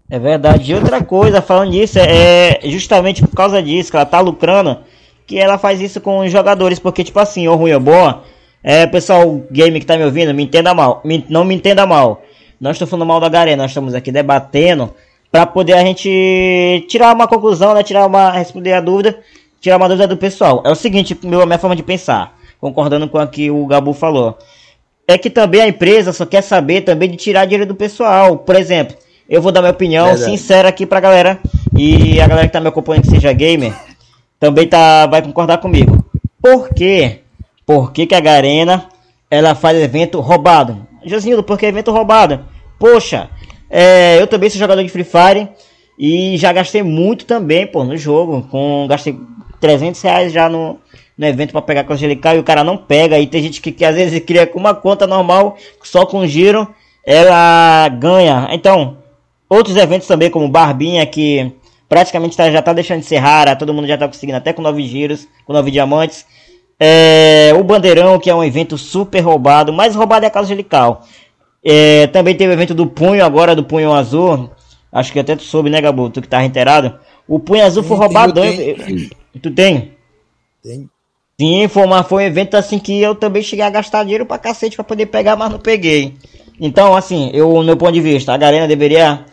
É 0.08 0.20
verdade. 0.20 0.72
E 0.72 0.76
outra 0.76 1.04
coisa, 1.04 1.42
falando 1.42 1.72
nisso, 1.72 1.98
é 1.98 2.60
justamente 2.66 3.24
por 3.24 3.36
causa 3.36 3.64
disso 3.64 3.90
que 3.90 3.98
ela 3.98 4.06
tá 4.06 4.20
lucrando, 4.20 4.78
que 5.26 5.40
ela 5.40 5.58
faz 5.58 5.82
isso 5.82 6.00
com 6.00 6.20
os 6.20 6.32
jogadores, 6.32 6.78
porque 6.78 7.04
tipo 7.04 7.20
assim, 7.20 7.48
ou 7.48 7.56
ruim 7.56 7.74
ou 7.74 7.80
boa, 7.80 8.24
é, 8.64 8.86
pessoal, 8.86 9.42
game 9.52 9.80
que 9.80 9.86
tá 9.86 9.98
me 9.98 10.04
ouvindo, 10.04 10.34
me 10.34 10.44
entenda 10.44 10.74
mal, 10.74 11.02
me, 11.04 11.26
não 11.30 11.44
me 11.44 11.56
entenda 11.56 11.88
mal. 11.88 12.22
Não 12.60 12.72
estou 12.72 12.88
falando 12.88 13.08
mal 13.08 13.20
da 13.20 13.30
Garena, 13.30 13.64
nós 13.64 13.72
estamos 13.72 13.94
aqui 13.94 14.12
debatendo 14.12 14.94
para 15.32 15.46
poder 15.46 15.74
a 15.74 15.82
gente 15.82 16.86
tirar 16.88 17.14
uma 17.14 17.28
conclusão, 17.28 17.74
né, 17.74 17.84
tirar 17.84 18.06
uma 18.06 18.32
responder 18.32 18.74
a 18.74 18.82
dúvida 18.82 19.20
tirar 19.60 19.78
uma 19.78 19.88
dúvida 19.88 20.08
do 20.08 20.18
pessoal. 20.18 20.62
É 20.66 20.70
o 20.70 20.76
seguinte, 20.76 21.18
meu, 21.24 21.42
a 21.42 21.46
minha 21.46 21.60
forma 21.60 21.76
de 21.76 21.84
pensar, 21.84 22.38
concordando 22.60 23.08
com 23.08 23.20
o 23.20 23.28
que 23.28 23.50
o 23.52 23.66
Gabu 23.66 23.94
falou. 23.94 24.38
É 25.08 25.18
que 25.18 25.30
também 25.30 25.62
a 25.62 25.68
empresa 25.68 26.12
só 26.12 26.26
quer 26.26 26.42
saber 26.42 26.82
também 26.82 27.10
de 27.10 27.18
tirar 27.18 27.46
dinheiro 27.46 27.66
do 27.66 27.76
pessoal. 27.76 28.38
Por 28.38 28.56
exemplo, 28.56 28.96
eu 29.30 29.42
vou 29.42 29.52
dar 29.52 29.62
minha 29.62 29.72
opinião 29.72 30.08
Verdade. 30.08 30.32
sincera 30.32 30.70
aqui 30.70 30.86
pra 30.86 31.00
galera. 31.00 31.40
E 31.78 32.20
a 32.20 32.28
galera 32.28 32.48
que 32.48 32.54
tá 32.54 32.60
me 32.60 32.68
acompanhando 32.68 33.04
que 33.04 33.12
seja 33.12 33.32
gamer 33.32 33.74
também 34.40 34.68
tá, 34.68 35.06
vai 35.06 35.22
concordar 35.22 35.60
comigo. 35.60 36.06
Por 36.42 36.70
quê? 36.70 37.22
Por 37.66 37.92
que, 37.92 38.06
que 38.06 38.16
a 38.16 38.20
Garena 38.20 38.86
ela 39.30 39.56
faz 39.56 39.78
evento 39.78 40.20
roubado? 40.20 40.88
Josinho, 41.06 41.42
por 41.44 41.58
que 41.58 41.66
evento 41.66 41.92
roubado? 41.92 42.46
Poxa, 42.80 43.30
é, 43.70 44.22
eu 44.22 44.28
também 44.28 44.50
sou 44.50 44.60
jogador 44.60 44.84
de 44.84 44.90
Free 44.90 45.04
Fire 45.04 45.50
e 45.98 46.38
já 46.38 46.54
gastei 46.54 46.84
muito 46.84 47.26
também, 47.26 47.66
pô, 47.68 47.84
no 47.84 47.98
jogo. 47.98 48.48
Com, 48.50 48.86
gastei 48.88 49.20
300 49.60 50.02
reais 50.02 50.32
já 50.32 50.48
no, 50.48 50.80
no 51.18 51.26
evento 51.26 51.52
para 51.52 51.62
pegar 51.62 51.84
com 51.84 51.94
angelical 51.94 52.36
e 52.36 52.40
o 52.40 52.44
cara 52.44 52.64
não 52.64 52.78
pega. 52.78 53.20
E 53.20 53.28
tem 53.28 53.42
gente 53.42 53.62
que, 53.62 53.72
que 53.72 53.84
às 53.84 53.96
vezes 53.96 54.20
cria 54.24 54.46
com 54.46 54.60
uma 54.60 54.76
conta 54.76 55.08
normal, 55.08 55.58
só 55.84 56.06
com 56.06 56.26
giro, 56.28 56.68
ela 57.06 57.88
ganha. 57.90 58.48
Então, 58.52 58.98
outros 59.50 59.76
eventos 59.76 60.08
também, 60.08 60.30
como 60.30 60.48
Barbinha, 60.48 61.06
que 61.06 61.52
praticamente 61.90 62.36
tá, 62.36 62.52
já 62.52 62.62
tá 62.62 62.74
deixando 62.74 63.00
de 63.00 63.06
ser 63.06 63.18
rara, 63.18 63.56
todo 63.56 63.74
mundo 63.74 63.88
já 63.88 63.98
tá 63.98 64.08
conseguindo 64.08 64.38
até 64.38 64.54
com 64.54 64.62
9 64.62 64.84
giros, 64.84 65.28
com 65.46 65.54
9 65.54 65.72
diamantes. 65.72 66.26
É, 66.80 67.52
o 67.58 67.64
Bandeirão, 67.64 68.20
que 68.20 68.30
é 68.30 68.36
um 68.36 68.44
evento 68.44 68.78
super 68.78 69.20
roubado, 69.22 69.74
mais 69.74 69.96
roubado 69.96 70.26
é 70.26 70.28
a 70.28 70.32
Casa 70.32 70.46
Angelical. 70.46 71.06
É, 71.64 72.08
também 72.08 72.36
teve 72.36 72.52
o 72.52 72.54
evento 72.54 72.74
do 72.74 72.86
Punho 72.88 73.26
agora, 73.26 73.56
do 73.56 73.64
Punho 73.64 73.92
Azul. 73.94 74.50
Acho 74.92 75.12
que 75.12 75.20
até 75.20 75.36
tu 75.36 75.44
soube, 75.44 75.70
né, 75.70 75.82
Gabu? 75.82 76.10
Tu 76.10 76.22
que 76.22 76.28
tá 76.28 76.44
inteirado. 76.46 76.98
O 77.28 77.40
Punho 77.40 77.66
Azul 77.66 77.84
foi 77.84 77.98
roubado. 77.98 78.34
Tu 79.42 79.52
tem? 79.52 79.92
Tem. 80.64 80.90
Sim, 81.40 81.68
foi, 81.68 81.84
uma, 81.84 82.04
foi 82.04 82.24
um 82.24 82.28
evento 82.28 82.56
assim 82.56 82.80
que 82.80 83.00
eu 83.00 83.14
também 83.14 83.44
cheguei 83.44 83.64
a 83.64 83.70
gastar 83.70 84.04
dinheiro 84.04 84.26
pra 84.26 84.40
cacete 84.40 84.76
pra 84.76 84.84
poder 84.84 85.06
pegar, 85.08 85.36
mas 85.36 85.52
não 85.52 85.60
peguei. 85.60 86.16
Então, 86.60 86.96
assim, 86.96 87.30
eu, 87.34 87.54
no 87.54 87.64
meu 87.64 87.78
ponto 87.78 87.92
de 87.92 88.02
vista, 88.02 88.34
a 88.34 88.38
Garena 88.38 88.68
deveria, 88.68 89.24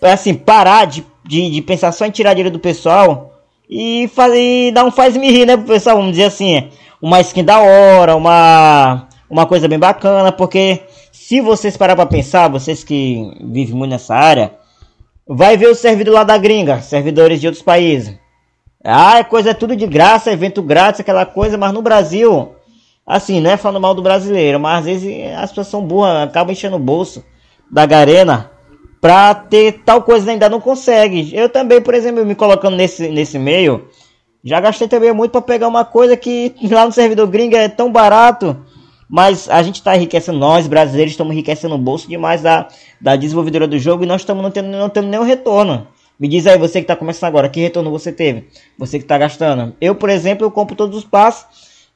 assim, 0.00 0.32
parar 0.32 0.86
de, 0.86 1.04
de, 1.26 1.50
de 1.50 1.60
pensar 1.60 1.92
só 1.92 2.06
em 2.06 2.10
tirar 2.10 2.32
dinheiro 2.32 2.50
do 2.50 2.58
pessoal 2.58 3.35
e 3.68 4.08
fazer, 4.14 4.72
dar 4.72 4.84
um 4.84 4.90
faz-me 4.90 5.30
rir, 5.30 5.46
né, 5.46 5.56
pessoal, 5.56 5.96
vamos 5.96 6.12
dizer 6.12 6.24
assim, 6.24 6.68
uma 7.00 7.20
skin 7.20 7.44
da 7.44 7.60
hora, 7.60 8.14
uma, 8.16 9.08
uma 9.28 9.46
coisa 9.46 9.66
bem 9.68 9.78
bacana, 9.78 10.30
porque 10.30 10.82
se 11.12 11.40
vocês 11.40 11.76
parar 11.76 11.96
pra 11.96 12.06
pensar, 12.06 12.48
vocês 12.48 12.84
que 12.84 13.32
vivem 13.40 13.74
muito 13.74 13.90
nessa 13.90 14.14
área, 14.14 14.54
vai 15.26 15.56
ver 15.56 15.68
o 15.68 15.74
servidor 15.74 16.14
lá 16.14 16.24
da 16.24 16.38
gringa, 16.38 16.80
servidores 16.80 17.40
de 17.40 17.48
outros 17.48 17.62
países. 17.62 18.16
Ah, 18.84 19.18
é 19.18 19.24
coisa 19.24 19.50
é 19.50 19.54
tudo 19.54 19.74
de 19.74 19.86
graça, 19.86 20.30
evento 20.30 20.62
grátis, 20.62 21.00
aquela 21.00 21.26
coisa, 21.26 21.58
mas 21.58 21.72
no 21.72 21.82
Brasil, 21.82 22.54
assim, 23.04 23.40
não 23.40 23.50
é 23.50 23.56
falando 23.56 23.82
mal 23.82 23.94
do 23.94 24.02
brasileiro, 24.02 24.60
mas 24.60 24.78
às 24.78 24.84
vezes 24.84 25.34
as 25.36 25.50
pessoas 25.50 25.66
são 25.66 25.84
burras, 25.84 26.28
acabam 26.28 26.52
enchendo 26.52 26.76
o 26.76 26.80
bolso 26.80 27.24
da 27.68 27.84
Garena 27.84 28.55
pra 29.06 29.36
ter 29.36 29.82
tal 29.84 30.02
coisa 30.02 30.32
ainda 30.32 30.48
não 30.48 30.60
consegue. 30.60 31.30
Eu 31.32 31.48
também, 31.48 31.80
por 31.80 31.94
exemplo, 31.94 32.26
me 32.26 32.34
colocando 32.34 32.76
nesse, 32.76 33.08
nesse 33.08 33.38
meio, 33.38 33.86
já 34.42 34.58
gastei 34.58 34.88
também 34.88 35.12
muito 35.12 35.30
para 35.30 35.40
pegar 35.40 35.68
uma 35.68 35.84
coisa 35.84 36.16
que 36.16 36.52
lá 36.68 36.84
no 36.84 36.90
servidor 36.90 37.28
gringo 37.28 37.54
é 37.54 37.68
tão 37.68 37.92
barato, 37.92 38.56
mas 39.08 39.48
a 39.48 39.62
gente 39.62 39.76
está 39.76 39.94
enriquecendo, 39.94 40.40
nós 40.40 40.66
brasileiros 40.66 41.12
estamos 41.12 41.32
enriquecendo 41.32 41.76
o 41.76 41.78
bolso 41.78 42.08
demais 42.08 42.42
da, 42.42 42.66
da 43.00 43.14
desenvolvedora 43.14 43.68
do 43.68 43.78
jogo 43.78 44.02
e 44.02 44.06
nós 44.08 44.22
estamos 44.22 44.42
não 44.42 44.50
tendo, 44.50 44.66
não 44.70 44.88
tendo 44.88 45.06
nenhum 45.06 45.22
retorno. 45.22 45.86
Me 46.18 46.26
diz 46.26 46.44
aí, 46.44 46.58
você 46.58 46.80
que 46.80 46.84
está 46.84 46.96
começando 46.96 47.28
agora, 47.28 47.48
que 47.48 47.60
retorno 47.60 47.92
você 47.92 48.10
teve? 48.10 48.48
Você 48.76 48.98
que 48.98 49.04
está 49.04 49.16
gastando. 49.16 49.72
Eu, 49.80 49.94
por 49.94 50.10
exemplo, 50.10 50.44
eu 50.44 50.50
compro 50.50 50.74
todos 50.74 50.98
os 50.98 51.04
passos. 51.04 51.46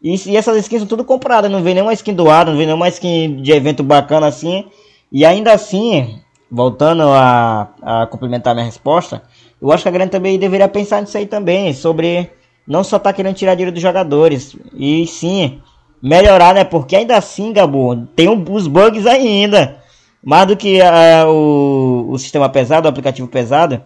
E, 0.00 0.14
e 0.30 0.36
essas 0.36 0.56
skins 0.58 0.82
são 0.82 0.86
tudo 0.86 1.04
compradas. 1.04 1.50
Não 1.50 1.60
vem 1.60 1.74
nenhuma 1.74 1.92
skin 1.92 2.14
doada, 2.14 2.52
não 2.52 2.58
vem 2.58 2.66
nenhuma 2.66 2.88
skin 2.88 3.42
de 3.42 3.50
evento 3.50 3.82
bacana 3.82 4.28
assim. 4.28 4.66
E 5.10 5.24
ainda 5.24 5.52
assim, 5.52 6.20
voltando 6.50 7.02
a, 7.04 7.68
a 7.82 8.06
complementar 8.06 8.54
minha 8.54 8.66
resposta, 8.66 9.22
eu 9.60 9.70
acho 9.70 9.82
que 9.82 9.88
a 9.88 9.92
grande 9.92 10.10
também 10.10 10.38
deveria 10.38 10.68
pensar 10.68 11.00
nisso 11.00 11.16
aí 11.16 11.26
também. 11.26 11.72
Sobre 11.72 12.30
não 12.66 12.82
só 12.82 12.98
tá 12.98 13.12
querendo 13.12 13.36
tirar 13.36 13.54
dinheiro 13.54 13.72
dos 13.72 13.82
jogadores, 13.82 14.56
e 14.74 15.06
sim 15.06 15.60
melhorar, 16.02 16.54
né? 16.54 16.64
Porque 16.64 16.96
ainda 16.96 17.16
assim, 17.16 17.52
Gabo, 17.52 18.06
tem 18.16 18.28
um, 18.28 18.44
os 18.50 18.66
bugs 18.66 19.06
ainda. 19.06 19.78
Mais 20.22 20.46
do 20.46 20.56
que 20.56 20.80
uh, 20.80 21.28
o, 21.28 22.10
o 22.10 22.18
sistema 22.18 22.48
pesado, 22.48 22.86
o 22.86 22.90
aplicativo 22.90 23.26
pesado, 23.28 23.82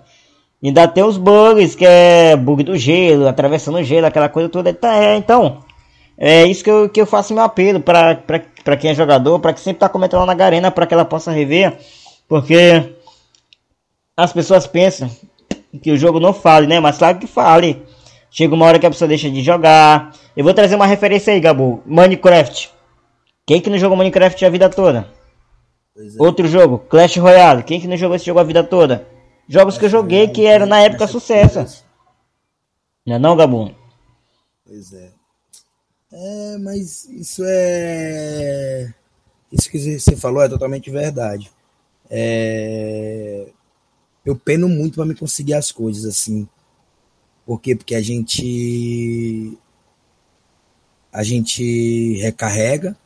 ainda 0.63 0.89
tem 0.89 1.05
os 1.05 1.17
bugs, 1.17 1.75
que 1.75 1.87
é 1.87 2.37
bug 2.37 2.65
do 2.65 2.77
gelo, 2.77 3.29
atravessando 3.29 3.79
o 3.79 3.85
gelo, 3.85 4.07
aquela 4.07 4.29
coisa 4.29 4.49
toda. 4.49 4.73
Tá, 4.73 4.97
é, 4.97 5.17
então, 5.17 5.59
é 6.19 6.45
isso 6.45 6.63
que 6.65 6.71
eu, 6.71 6.89
que 6.89 7.01
eu 7.01 7.07
faço 7.07 7.35
meu 7.35 7.45
apelo 7.45 7.81
para 7.81 8.77
quem 8.79 8.91
é 8.91 8.95
jogador, 8.95 9.39
para 9.39 9.53
que 9.53 9.61
sempre 9.61 9.81
tá 9.81 9.89
comentando 9.89 10.27
na 10.27 10.35
Garena, 10.35 10.71
para 10.71 10.87
que 10.87 10.95
ela 10.95 11.05
possa 11.05 11.31
rever, 11.31 11.79
porque 12.29 12.95
as 14.17 14.33
pessoas 14.33 14.67
pensam 14.67 15.11
que 15.83 15.91
o 15.91 15.97
jogo 15.97 16.21
não 16.21 16.33
fale, 16.33 16.67
né? 16.67 16.81
Mas 16.81 16.99
claro 16.99 17.19
que 17.19 17.27
fale. 17.27 17.83
Chega 18.31 18.55
uma 18.55 18.67
hora 18.67 18.79
que 18.79 18.87
a 18.87 18.91
pessoa 18.91 19.09
deixa 19.09 19.31
de 19.31 19.43
jogar. 19.43 20.15
Eu 20.37 20.45
vou 20.45 20.55
trazer 20.55 20.75
uma 20.75 20.87
referência 20.87 21.33
aí, 21.33 21.41
Gabu. 21.41 21.83
Minecraft. 21.87 22.71
Quem 23.47 23.61
que 23.61 23.71
não 23.71 23.79
jogou 23.79 23.97
Minecraft 23.97 24.45
a 24.45 24.51
vida 24.51 24.69
toda? 24.69 25.09
É. 25.97 26.01
Outro 26.19 26.49
jogo, 26.49 26.79
Clash 26.79 27.17
Royale. 27.17 27.63
Quem 27.63 27.81
que 27.81 27.87
não 27.87 27.97
jogou 27.97 28.17
esse 28.17 28.27
jogo 28.27 28.41
a 28.41 28.45
vida 28.45 28.65
toda? 28.65 29.07
Jogos 29.49 29.79
que 29.79 29.85
eu 29.85 29.91
joguei 29.91 30.29
que 30.29 30.47
eram 30.47 30.67
na 30.67 30.81
época 30.81 31.07
sucesso. 31.07 31.85
Não 33.07 33.17
é 33.17 33.19
não, 33.19 33.37
Gabu? 33.37 33.73
Pois 34.67 34.93
é. 34.93 35.11
É, 36.13 36.59
mas 36.59 37.05
isso 37.07 37.43
é. 37.45 38.93
Isso 39.53 39.71
que 39.71 39.99
você 39.99 40.17
falou 40.17 40.43
é 40.43 40.49
totalmente 40.49 40.91
verdade. 40.91 41.51
É 42.11 43.47
eu 44.25 44.35
peno 44.35 44.69
muito 44.69 44.95
para 44.95 45.05
me 45.05 45.15
conseguir 45.15 45.55
as 45.55 45.71
coisas 45.71 46.05
assim. 46.05 46.49
Por 47.45 47.61
quê? 47.61 47.77
Porque 47.77 47.95
a 47.95 48.01
gente 48.01 49.59
a 51.13 51.23
gente 51.23 52.15
recarrega 52.21 52.97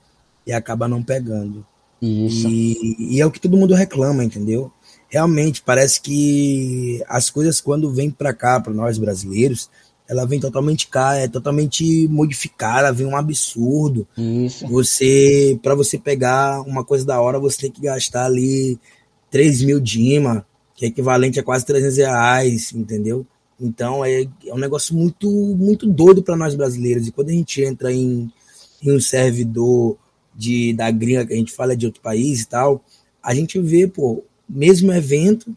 e 0.47 0.53
acaba 0.53 0.89
não 0.89 1.03
pegando. 1.03 1.67
Isso. 2.01 2.49
E, 2.49 3.17
e 3.17 3.21
é 3.21 3.27
o 3.27 3.31
que 3.31 3.41
todo 3.41 3.57
mundo 3.57 3.75
reclama, 3.75 4.25
entendeu? 4.25 4.73
Realmente 5.09 5.61
parece 5.61 6.01
que 6.01 7.03
as 7.09 7.29
coisas 7.29 7.61
quando 7.61 7.93
vêm 7.93 8.11
para 8.11 8.33
cá, 8.33 8.61
para 8.61 8.73
nós 8.73 8.97
brasileiros, 8.97 9.69
ela 10.09 10.25
vem 10.25 10.41
totalmente 10.41 10.89
cá, 10.89 11.17
é 11.17 11.29
totalmente 11.29 12.09
modificada, 12.09 12.93
vem 12.93 13.07
um 13.07 13.17
absurdo. 13.17 14.09
Isso. 14.17 14.67
Você, 14.69 15.59
para 15.63 15.75
você 15.75 15.99
pegar 15.99 16.63
uma 16.63 16.83
coisa 16.83 17.05
da 17.05 17.21
hora, 17.21 17.39
você 17.39 17.63
tem 17.63 17.71
que 17.71 17.83
gastar 17.83 18.25
ali 18.25 18.79
3 19.31 19.63
mil 19.63 19.79
Dima, 19.79 20.47
que 20.75 20.87
é 20.87 20.89
equivalente 20.89 21.39
a 21.39 21.43
quase 21.43 21.67
300 21.67 21.99
reais, 21.99 22.73
entendeu? 22.73 23.27
Então 23.61 24.03
é, 24.05 24.23
é 24.47 24.55
um 24.55 24.59
negócio 24.59 24.95
muito, 24.95 25.29
muito 25.31 25.87
doido 25.87 26.23
para 26.23 26.37
nós 26.37 26.55
brasileiros. 26.55 27.07
E 27.07 27.13
quando 27.13 27.29
a 27.29 27.33
gente 27.33 27.63
entra 27.63 27.93
em, 27.93 28.33
em 28.83 28.93
um 28.93 29.01
servidor 29.01 29.99
de, 30.35 30.73
da 30.73 30.91
gringa, 30.91 31.27
que 31.27 31.35
a 31.35 31.37
gente 31.37 31.53
fala 31.53 31.77
de 31.77 31.85
outro 31.85 32.01
país 32.01 32.43
e 32.43 32.49
tal, 32.49 32.83
a 33.23 33.35
gente 33.35 33.61
vê, 33.61 33.87
pô, 33.87 34.23
mesmo 34.49 34.91
evento, 34.93 35.55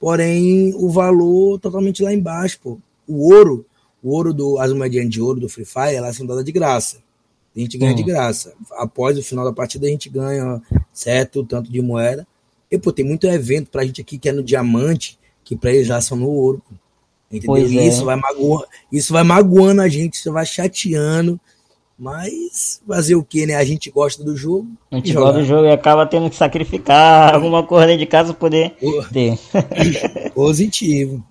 porém 0.00 0.72
o 0.76 0.88
valor 0.88 1.58
totalmente 1.58 2.02
lá 2.02 2.12
embaixo, 2.12 2.58
pô. 2.62 2.78
O 3.06 3.34
ouro, 3.34 3.66
o 4.02 4.10
ouro 4.10 4.34
do 4.34 4.58
as 4.58 4.72
moedinhas 4.72 5.08
de 5.08 5.20
ouro 5.20 5.40
do 5.40 5.48
Free 5.48 5.64
Fire, 5.64 5.94
elas 5.94 6.16
são 6.16 6.26
dadas 6.26 6.44
de 6.44 6.52
graça. 6.52 6.98
A 7.54 7.60
gente 7.60 7.76
ganha 7.76 7.92
hum. 7.92 7.96
de 7.96 8.02
graça. 8.02 8.54
Após 8.72 9.16
o 9.18 9.22
final 9.22 9.44
da 9.44 9.52
partida, 9.52 9.86
a 9.86 9.90
gente 9.90 10.08
ganha 10.08 10.60
certo 10.92 11.44
tanto 11.44 11.70
de 11.70 11.80
moeda. 11.82 12.26
E, 12.70 12.78
pô, 12.78 12.90
tem 12.90 13.04
muito 13.04 13.26
evento 13.26 13.70
pra 13.70 13.84
gente 13.84 14.00
aqui 14.00 14.18
que 14.18 14.28
é 14.28 14.32
no 14.32 14.42
diamante, 14.42 15.18
que 15.44 15.54
pra 15.54 15.70
eles 15.70 15.86
já 15.86 16.00
são 16.00 16.16
no 16.16 16.28
ouro. 16.28 16.62
Pô. 16.66 16.74
Entendeu? 17.30 17.80
É. 17.80 17.86
isso, 17.86 18.04
vai 18.04 18.16
magoando, 18.16 18.66
isso 18.90 19.12
vai 19.12 19.22
magoando 19.22 19.80
a 19.80 19.88
gente, 19.88 20.14
isso 20.14 20.32
vai 20.32 20.44
chateando. 20.44 21.40
Mas 21.98 22.82
fazer 22.86 23.14
o 23.14 23.22
que, 23.22 23.46
né? 23.46 23.54
A 23.54 23.64
gente 23.64 23.90
gosta 23.90 24.24
do 24.24 24.36
jogo. 24.36 24.66
A 24.90 24.96
gente 24.96 25.12
gosta 25.12 25.38
do 25.38 25.44
jogo 25.44 25.66
e 25.66 25.70
acaba 25.70 26.04
tendo 26.04 26.28
que 26.28 26.36
sacrificar 26.36 27.34
alguma 27.34 27.64
coisa 27.64 27.86
dentro 27.86 28.00
de 28.00 28.06
casa 28.06 28.34
para 28.34 28.40
poder 28.40 28.76
ter. 29.12 29.38
Positivo. 30.34 31.22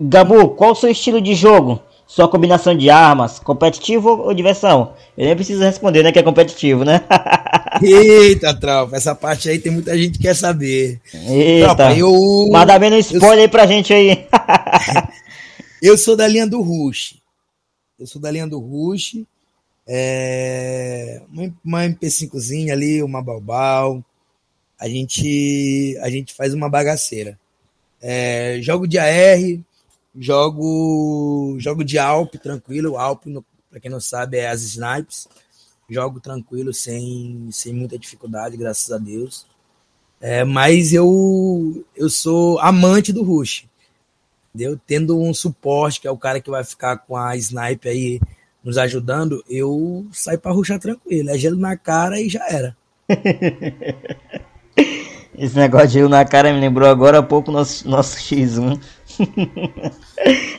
Gabu, 0.00 0.50
qual 0.50 0.72
o 0.72 0.74
seu 0.74 0.90
estilo 0.90 1.20
de 1.20 1.34
jogo? 1.34 1.82
Sua 2.06 2.28
combinação 2.28 2.76
de 2.76 2.88
armas, 2.88 3.38
competitivo 3.40 4.10
ou 4.10 4.32
diversão? 4.32 4.94
Eu 5.18 5.26
nem 5.26 5.34
preciso 5.34 5.62
responder, 5.62 6.04
né? 6.04 6.12
Que 6.12 6.20
é 6.20 6.22
competitivo, 6.22 6.84
né? 6.84 7.00
Eita, 7.82 8.54
tropa, 8.54 8.96
essa 8.96 9.14
parte 9.14 9.48
aí 9.48 9.58
tem 9.58 9.72
muita 9.72 9.96
gente 9.98 10.18
que 10.18 10.24
quer 10.24 10.36
saber. 10.36 11.00
Eita, 11.12 11.74
tropa, 11.74 11.96
eu... 11.96 12.48
manda 12.50 12.78
bem 12.78 12.90
no 12.90 12.98
spoiler 12.98 13.38
eu... 13.38 13.42
aí 13.42 13.48
pra 13.48 13.66
gente 13.66 13.92
aí. 13.92 14.26
eu 15.82 15.98
sou 15.98 16.14
da 16.14 16.28
linha 16.28 16.46
do 16.46 16.60
Rush. 16.60 17.16
Eu 17.98 18.06
sou 18.06 18.20
da 18.20 18.30
linha 18.30 18.46
do 18.46 18.60
Rush. 18.60 19.22
É... 19.86 21.22
Uma 21.64 21.84
MP5zinha 21.84 22.72
ali, 22.72 23.02
uma 23.02 23.22
Balbal. 23.22 24.04
A 24.78 24.88
gente, 24.88 25.98
a 26.02 26.10
gente 26.10 26.34
faz 26.34 26.54
uma 26.54 26.68
bagaceira. 26.68 27.38
É... 28.00 28.58
Jogo 28.60 28.86
de 28.86 28.98
AR, 28.98 29.58
jogo, 30.18 31.56
jogo 31.58 31.84
de 31.84 31.98
Alp, 31.98 32.34
tranquilo. 32.36 32.96
Alp, 32.96 33.24
para 33.70 33.80
quem 33.80 33.90
não 33.90 34.00
sabe, 34.00 34.38
é 34.38 34.48
as 34.48 34.62
snipes 34.62 35.28
jogo 35.88 36.20
tranquilo, 36.20 36.72
sem, 36.74 37.48
sem 37.50 37.72
muita 37.72 37.98
dificuldade, 37.98 38.56
graças 38.56 38.90
a 38.90 38.98
Deus. 38.98 39.46
É, 40.20 40.44
mas 40.44 40.92
eu, 40.92 41.84
eu 41.94 42.08
sou 42.08 42.58
amante 42.58 43.12
do 43.12 43.22
Rush. 43.22 43.66
Entendeu? 44.54 44.80
Tendo 44.86 45.20
um 45.20 45.34
suporte, 45.34 46.00
que 46.00 46.08
é 46.08 46.10
o 46.10 46.16
cara 46.16 46.40
que 46.40 46.50
vai 46.50 46.64
ficar 46.64 46.96
com 46.98 47.16
a 47.16 47.36
snipe 47.36 47.88
aí 47.88 48.20
nos 48.64 48.78
ajudando, 48.78 49.44
eu 49.48 50.06
saio 50.10 50.38
para 50.38 50.52
ruxar 50.52 50.78
tranquilo. 50.80 51.30
É 51.30 51.38
gelo 51.38 51.56
na 51.56 51.76
cara 51.76 52.20
e 52.20 52.28
já 52.28 52.44
era. 52.48 52.76
Esse 55.38 55.54
negócio 55.54 55.88
de 55.88 55.94
gelo 55.94 56.08
na 56.08 56.24
cara 56.24 56.52
me 56.52 56.58
lembrou 56.58 56.88
agora 56.88 57.18
há 57.18 57.22
pouco 57.22 57.52
nosso, 57.52 57.86
nosso 57.88 58.16
X1. 58.16 58.80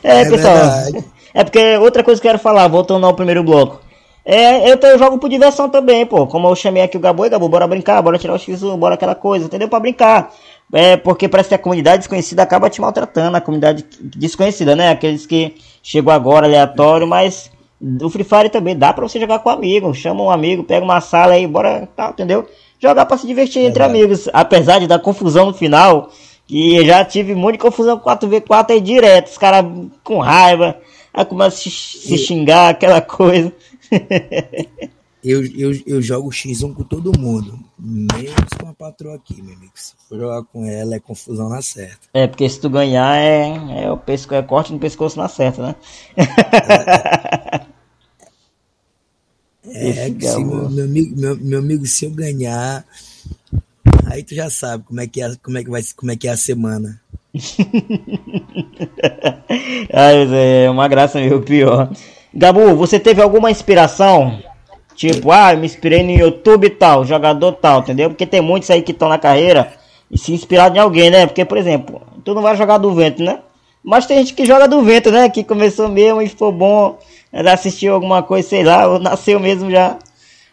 É, 0.02 0.20
é, 0.20 0.24
pessoal. 0.28 0.56
Verdade. 0.56 1.04
É 1.34 1.44
porque 1.44 1.76
outra 1.78 2.02
coisa 2.02 2.20
que 2.20 2.26
eu 2.26 2.30
quero 2.30 2.42
falar, 2.42 2.66
voltando 2.68 3.06
ao 3.06 3.14
primeiro 3.14 3.42
bloco. 3.42 3.80
É, 4.24 4.70
eu, 4.70 4.76
eu 4.76 4.98
jogo 4.98 5.18
por 5.18 5.30
diversão 5.30 5.68
também, 5.68 6.04
pô. 6.04 6.26
Como 6.26 6.48
eu 6.48 6.54
chamei 6.54 6.82
aqui 6.82 6.96
o 6.96 7.00
Gabo, 7.00 7.24
e 7.24 7.30
Gabo, 7.30 7.48
bora 7.48 7.66
brincar, 7.66 8.02
bora 8.02 8.18
tirar 8.18 8.34
o 8.34 8.38
X1, 8.38 8.76
bora 8.76 8.94
aquela 8.94 9.14
coisa, 9.14 9.46
entendeu? 9.46 9.68
Pra 9.68 9.80
brincar. 9.80 10.34
É, 10.72 10.98
porque 10.98 11.28
parece 11.28 11.48
que 11.48 11.54
a 11.54 11.58
comunidade 11.58 11.98
desconhecida 11.98 12.42
acaba 12.42 12.68
te 12.68 12.80
maltratando, 12.80 13.36
a 13.36 13.40
comunidade 13.40 13.86
desconhecida, 14.00 14.76
né? 14.76 14.90
Aqueles 14.90 15.24
que 15.24 15.54
chegou 15.82 16.12
agora 16.12 16.46
aleatório, 16.46 17.06
mas 17.06 17.50
do 17.80 18.10
Free 18.10 18.24
Fire 18.24 18.50
também 18.50 18.76
dá 18.76 18.92
pra 18.92 19.08
você 19.08 19.18
jogar 19.18 19.38
com 19.38 19.48
um 19.48 19.52
amigo. 19.52 19.94
Chama 19.94 20.22
um 20.22 20.30
amigo, 20.30 20.62
pega 20.62 20.84
uma 20.84 21.00
sala 21.00 21.32
aí, 21.32 21.46
bora, 21.46 21.88
tal, 21.96 22.10
entendeu? 22.10 22.46
Jogar 22.78 23.06
pra 23.06 23.16
se 23.16 23.26
divertir 23.26 23.62
entre 23.62 23.82
amigos. 23.82 24.28
Apesar 24.32 24.78
de 24.78 24.86
dar 24.86 24.98
confusão 24.98 25.46
no 25.46 25.54
final, 25.54 26.10
que 26.48 26.84
já 26.84 27.04
tive 27.04 27.34
muita 27.34 27.60
confusão 27.60 27.98
com 27.98 28.10
4v4 28.10 28.70
aí 28.70 28.80
direto, 28.80 29.28
os 29.28 29.38
caras 29.38 29.64
com 30.02 30.18
raiva, 30.18 30.80
aí 31.14 31.24
começa 31.24 31.56
a 31.56 31.60
se, 31.60 31.70
xingar, 32.18 32.70
aquela 32.70 33.00
coisa 33.00 33.52
eu, 35.22 35.44
eu, 35.44 35.80
eu 35.86 36.02
jogo 36.02 36.30
X1 36.30 36.74
com 36.74 36.82
todo 36.84 37.18
mundo, 37.18 37.58
menos 37.78 38.48
com 38.58 38.68
a 38.68 38.74
patroa 38.74 39.16
aqui, 39.16 39.42
meu 39.42 39.54
amigo. 39.54 39.72
Se 39.74 39.92
for 40.08 40.18
jogar 40.18 40.42
com 40.44 40.64
ela, 40.64 40.94
é 40.94 41.00
confusão 41.00 41.48
na 41.48 41.60
certa. 41.60 42.08
É, 42.14 42.26
porque 42.26 42.48
se 42.48 42.60
tu 42.60 42.70
ganhar, 42.70 43.16
é, 43.16 43.84
é 43.84 43.90
o 43.90 43.96
pesco, 43.96 44.34
é 44.34 44.42
corte 44.42 44.72
no 44.72 44.78
pescoço 44.78 45.18
na 45.18 45.28
certa, 45.28 45.62
né? 45.62 45.76
É, 49.70 49.90
é 49.90 50.04
se, 50.06 50.44
meu, 50.44 50.70
meu, 50.70 50.84
amigo, 50.86 51.20
meu, 51.20 51.36
meu 51.36 51.58
amigo, 51.58 51.84
se 51.84 52.06
eu 52.06 52.10
ganhar, 52.10 52.86
aí 54.18 54.24
tu 54.24 54.34
já 54.34 54.50
sabe 54.50 54.84
como 54.84 55.00
é 55.00 55.06
que 55.06 55.22
é, 55.22 55.30
como 55.42 55.56
é 55.58 55.64
que 55.64 55.70
vai, 55.70 55.80
como 55.96 56.10
é 56.10 56.16
que 56.16 56.28
é 56.28 56.32
a 56.32 56.36
semana. 56.36 57.00
Ai, 59.92 60.64
é 60.64 60.68
uma 60.70 60.88
graça 60.88 61.20
meio 61.20 61.40
pior. 61.40 61.90
Gabu, 62.34 62.74
você 62.74 62.98
teve 62.98 63.22
alguma 63.22 63.50
inspiração? 63.50 64.42
Tipo, 64.94 65.30
ah, 65.30 65.54
me 65.54 65.66
inspirei 65.66 66.02
no 66.02 66.10
YouTube 66.10 66.68
tal, 66.70 67.04
jogador 67.04 67.52
tal, 67.52 67.80
entendeu? 67.80 68.10
Porque 68.10 68.26
tem 68.26 68.40
muitos 68.40 68.68
aí 68.70 68.82
que 68.82 68.90
estão 68.90 69.08
na 69.08 69.18
carreira 69.18 69.72
e 70.10 70.18
se 70.18 70.32
inspirar 70.32 70.74
em 70.74 70.80
alguém, 70.80 71.10
né? 71.10 71.26
Porque, 71.26 71.44
por 71.44 71.56
exemplo, 71.56 72.02
tu 72.24 72.34
não 72.34 72.42
vai 72.42 72.56
jogar 72.56 72.78
do 72.78 72.92
vento, 72.92 73.22
né? 73.22 73.38
Mas 73.84 74.06
tem 74.06 74.18
gente 74.18 74.34
que 74.34 74.44
joga 74.44 74.66
do 74.66 74.82
vento, 74.82 75.12
né? 75.12 75.28
Que 75.28 75.44
começou 75.44 75.88
mesmo 75.88 76.20
e 76.20 76.28
foi 76.28 76.50
bom, 76.50 76.98
assistiu 77.32 77.94
alguma 77.94 78.22
coisa, 78.22 78.48
sei 78.48 78.64
lá, 78.64 78.88
ou 78.88 78.98
nasceu 78.98 79.38
mesmo 79.38 79.70
já. 79.70 79.96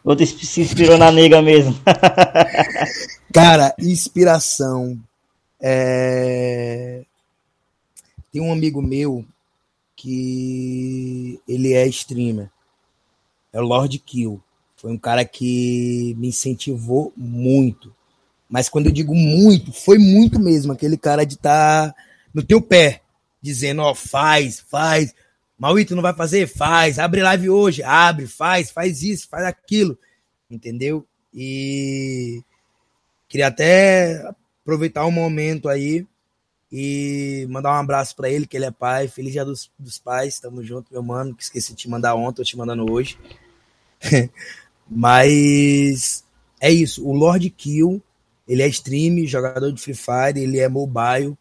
Outro 0.05 0.23
se 0.23 0.61
inspirou 0.61 0.99
na 0.99 1.11
nega 1.11 1.41
mesmo. 1.41 1.75
Cara, 3.33 3.73
inspiração. 3.79 4.99
É... 5.59 7.03
Tem 8.31 8.39
um 8.39 8.53
amigo 8.53 8.83
meu 8.83 9.25
que 9.95 11.39
ele 11.47 11.73
é 11.73 11.87
streamer. 11.87 12.51
É 13.51 13.59
o 13.59 13.65
Lord 13.65 13.97
Kill. 13.97 14.39
Foi 14.75 14.91
um 14.91 14.97
cara 14.97 15.25
que 15.25 16.15
me 16.19 16.27
incentivou 16.27 17.11
muito. 17.17 17.91
Mas 18.47 18.69
quando 18.69 18.85
eu 18.85 18.91
digo 18.91 19.15
muito, 19.15 19.73
foi 19.73 19.97
muito 19.97 20.39
mesmo. 20.39 20.71
Aquele 20.71 20.97
cara 20.97 21.25
de 21.25 21.33
estar 21.33 21.89
tá 21.89 21.95
no 22.31 22.43
teu 22.43 22.61
pé, 22.61 23.01
dizendo, 23.41 23.81
ó, 23.81 23.91
oh, 23.91 23.95
faz, 23.95 24.59
faz. 24.69 25.15
Mauito, 25.57 25.95
não 25.95 26.01
vai 26.01 26.13
fazer? 26.13 26.47
Faz. 26.47 26.99
Abre 26.99 27.21
live 27.21 27.49
hoje. 27.49 27.81
Abre, 27.81 28.27
faz, 28.27 28.71
faz 28.71 29.01
isso, 29.01 29.27
faz 29.29 29.45
aquilo. 29.45 29.97
Entendeu? 30.49 31.05
E 31.33 32.41
queria 33.27 33.47
até 33.47 34.21
aproveitar 34.61 35.05
um 35.05 35.11
momento 35.11 35.69
aí 35.69 36.05
e 36.71 37.47
mandar 37.49 37.71
um 37.71 37.79
abraço 37.79 38.15
para 38.15 38.29
ele, 38.29 38.45
que 38.45 38.57
ele 38.57 38.65
é 38.65 38.71
pai. 38.71 39.07
Feliz 39.07 39.31
dia 39.31 39.45
dos, 39.45 39.71
dos 39.79 39.97
pais. 39.97 40.39
Tamo 40.39 40.63
junto, 40.63 40.91
meu 40.91 41.01
mano. 41.01 41.33
Que 41.33 41.43
esqueci 41.43 41.71
de 41.71 41.77
te 41.77 41.89
mandar 41.89 42.15
ontem, 42.15 42.37
tô 42.37 42.43
te 42.43 42.57
mandando 42.57 42.91
hoje. 42.91 43.17
Mas 44.89 46.23
é 46.59 46.71
isso. 46.71 47.07
O 47.07 47.13
Lord 47.13 47.49
Kill, 47.51 48.01
ele 48.47 48.61
é 48.61 48.67
stream, 48.67 49.25
jogador 49.25 49.71
de 49.71 49.81
Free 49.81 49.95
Fire, 49.95 50.39
ele 50.39 50.59
é 50.59 50.67
mobile 50.67 51.37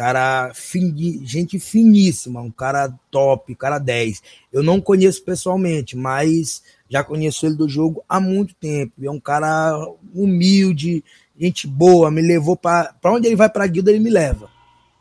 cara 0.00 0.50
fin, 0.54 0.94
gente 1.26 1.58
finíssima, 1.58 2.40
um 2.40 2.50
cara 2.50 2.90
top, 3.10 3.54
cara 3.54 3.78
10. 3.78 4.22
Eu 4.50 4.62
não 4.62 4.80
conheço 4.80 5.22
pessoalmente, 5.22 5.94
mas 5.94 6.62
já 6.88 7.04
conheço 7.04 7.44
ele 7.44 7.54
do 7.54 7.68
jogo 7.68 8.02
há 8.08 8.18
muito 8.18 8.54
tempo. 8.54 8.94
É 9.02 9.10
um 9.10 9.20
cara 9.20 9.76
humilde, 10.14 11.04
gente 11.38 11.66
boa, 11.66 12.10
me 12.10 12.22
levou 12.22 12.56
para 12.56 12.94
onde 13.04 13.26
ele 13.26 13.36
vai 13.36 13.50
para 13.50 13.64
a 13.64 13.66
guilda, 13.66 13.90
ele 13.90 14.00
me 14.00 14.08
leva. 14.08 14.48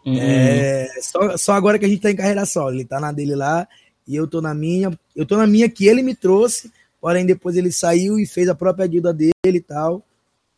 Uhum. 0.05 0.17
É, 0.19 0.89
só, 1.01 1.37
só 1.37 1.53
agora 1.53 1.79
que 1.79 1.85
a 1.85 1.87
gente 1.87 2.01
tá 2.01 2.11
em 2.11 2.17
carreira 2.17 2.45
só, 2.45 2.69
ele 2.69 2.83
tá 2.83 2.99
na 2.99 3.13
dele 3.13 3.35
lá 3.35 3.65
e 4.05 4.17
eu 4.17 4.27
tô 4.27 4.41
na 4.41 4.53
minha. 4.53 4.91
Eu 5.15 5.25
tô 5.25 5.37
na 5.37 5.47
minha 5.47 5.69
que 5.69 5.87
ele 5.87 6.03
me 6.03 6.13
trouxe, 6.13 6.73
porém 6.99 7.25
depois 7.25 7.55
ele 7.55 7.71
saiu 7.71 8.19
e 8.19 8.25
fez 8.25 8.49
a 8.49 8.55
própria 8.55 8.85
guilda 8.85 9.13
dele 9.13 9.31
e 9.45 9.61
tal. 9.61 10.03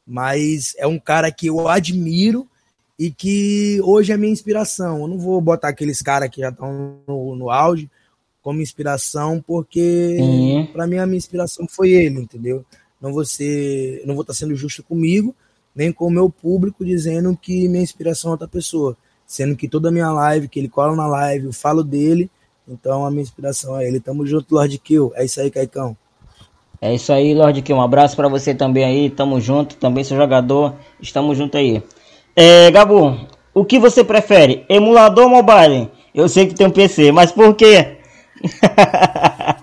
Mas 0.04 0.74
é 0.80 0.88
um 0.88 0.98
cara 0.98 1.32
que 1.32 1.46
eu 1.46 1.68
admiro 1.68 2.50
e 3.02 3.10
que 3.10 3.82
hoje 3.84 4.12
é 4.14 4.18
minha 4.18 4.32
inspiração. 4.32 5.02
Eu 5.02 5.08
não 5.08 5.18
vou 5.18 5.42
botar 5.42 5.70
aqueles 5.70 6.04
caras 6.04 6.30
que 6.30 6.40
já 6.40 6.50
estão 6.50 7.00
no, 7.08 7.36
no 7.36 7.50
auge 7.50 7.90
como 8.44 8.62
inspiração, 8.62 9.42
porque 9.42 10.18
uhum. 10.20 10.68
para 10.68 10.86
mim 10.86 11.00
a 11.00 11.08
minha 11.08 11.18
inspiração 11.18 11.66
foi 11.68 11.90
ele, 11.90 12.20
entendeu? 12.20 12.64
Não 13.02 13.12
vou 13.12 13.26
ser, 13.26 14.04
não 14.06 14.14
vou 14.14 14.22
estar 14.22 14.34
tá 14.34 14.38
sendo 14.38 14.54
justo 14.54 14.84
comigo, 14.84 15.36
nem 15.76 15.92
com 15.92 16.06
o 16.06 16.12
meu 16.12 16.30
público 16.30 16.86
dizendo 16.86 17.36
que 17.36 17.68
minha 17.68 17.82
inspiração 17.82 18.30
é 18.30 18.34
outra 18.34 18.48
pessoa, 18.48 18.96
sendo 19.26 19.56
que 19.56 19.68
toda 19.68 19.90
a 19.90 19.92
minha 19.92 20.12
live, 20.12 20.48
que 20.48 20.60
ele 20.60 20.70
cola 20.70 20.96
na 20.96 21.08
live, 21.08 21.46
eu 21.46 21.54
falo 21.54 21.84
dele, 21.84 22.30
então 22.68 23.04
a 23.04 23.10
minha 23.10 23.24
inspiração 23.24 23.80
é 23.80 23.88
ele. 23.88 24.00
Tamo 24.00 24.28
junto, 24.28 24.54
Lord 24.54 24.78
Kill. 24.78 25.12
É 25.16 25.26
isso 25.26 25.42
aí, 25.42 25.50
Caicão. 25.50 25.98
É 26.80 26.94
isso 26.94 27.12
aí, 27.12 27.34
Lord 27.34 27.60
Kill. 27.64 27.78
Um 27.78 27.82
abraço 27.82 28.16
para 28.16 28.28
você 28.28 28.54
também 28.54 28.84
aí. 28.84 29.10
Tamo 29.10 29.42
junto, 29.42 29.76
também 29.76 30.04
seu 30.04 30.16
jogador. 30.16 30.76
Estamos 31.02 31.36
junto 31.36 31.58
aí. 31.58 31.82
É, 32.36 32.72
Gabu, 32.72 33.28
o 33.54 33.66
que 33.66 33.80
você 33.80 34.04
prefere? 34.04 34.66
Emulador 34.70 35.26
ou 35.26 35.30
mobile? 35.30 35.90
Eu 36.14 36.30
sei 36.30 36.48
que 36.48 36.56
tem 36.56 36.68
um 36.68 36.72
PC, 36.72 37.12
mas 37.12 37.32
por 37.32 37.56
quê? 37.56 37.98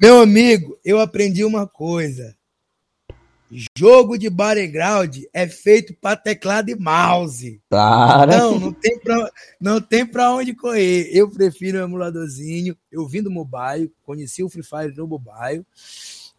Meu 0.00 0.20
amigo, 0.20 0.78
eu 0.84 1.00
aprendi 1.00 1.44
uma 1.44 1.66
coisa. 1.66 2.34
Jogo 3.76 4.16
de 4.16 4.30
background 4.30 5.18
é 5.32 5.46
feito 5.46 5.94
para 6.00 6.16
teclado 6.16 6.70
e 6.70 6.74
mouse. 6.74 7.60
Claro. 7.68 8.30
Não, 8.30 8.58
não 8.58 8.72
tem 8.72 8.98
pra, 8.98 9.30
não 9.60 9.80
tem 9.80 10.06
pra 10.06 10.32
onde 10.32 10.54
correr. 10.54 11.10
Eu 11.12 11.30
prefiro 11.30 11.78
o 11.78 11.82
emuladorzinho. 11.82 12.74
Eu 12.90 13.06
vim 13.06 13.22
do 13.22 13.30
mobile, 13.30 13.92
conheci 14.02 14.42
o 14.42 14.48
Free 14.48 14.62
Fire 14.62 14.96
no 14.96 15.06
mobile. 15.06 15.66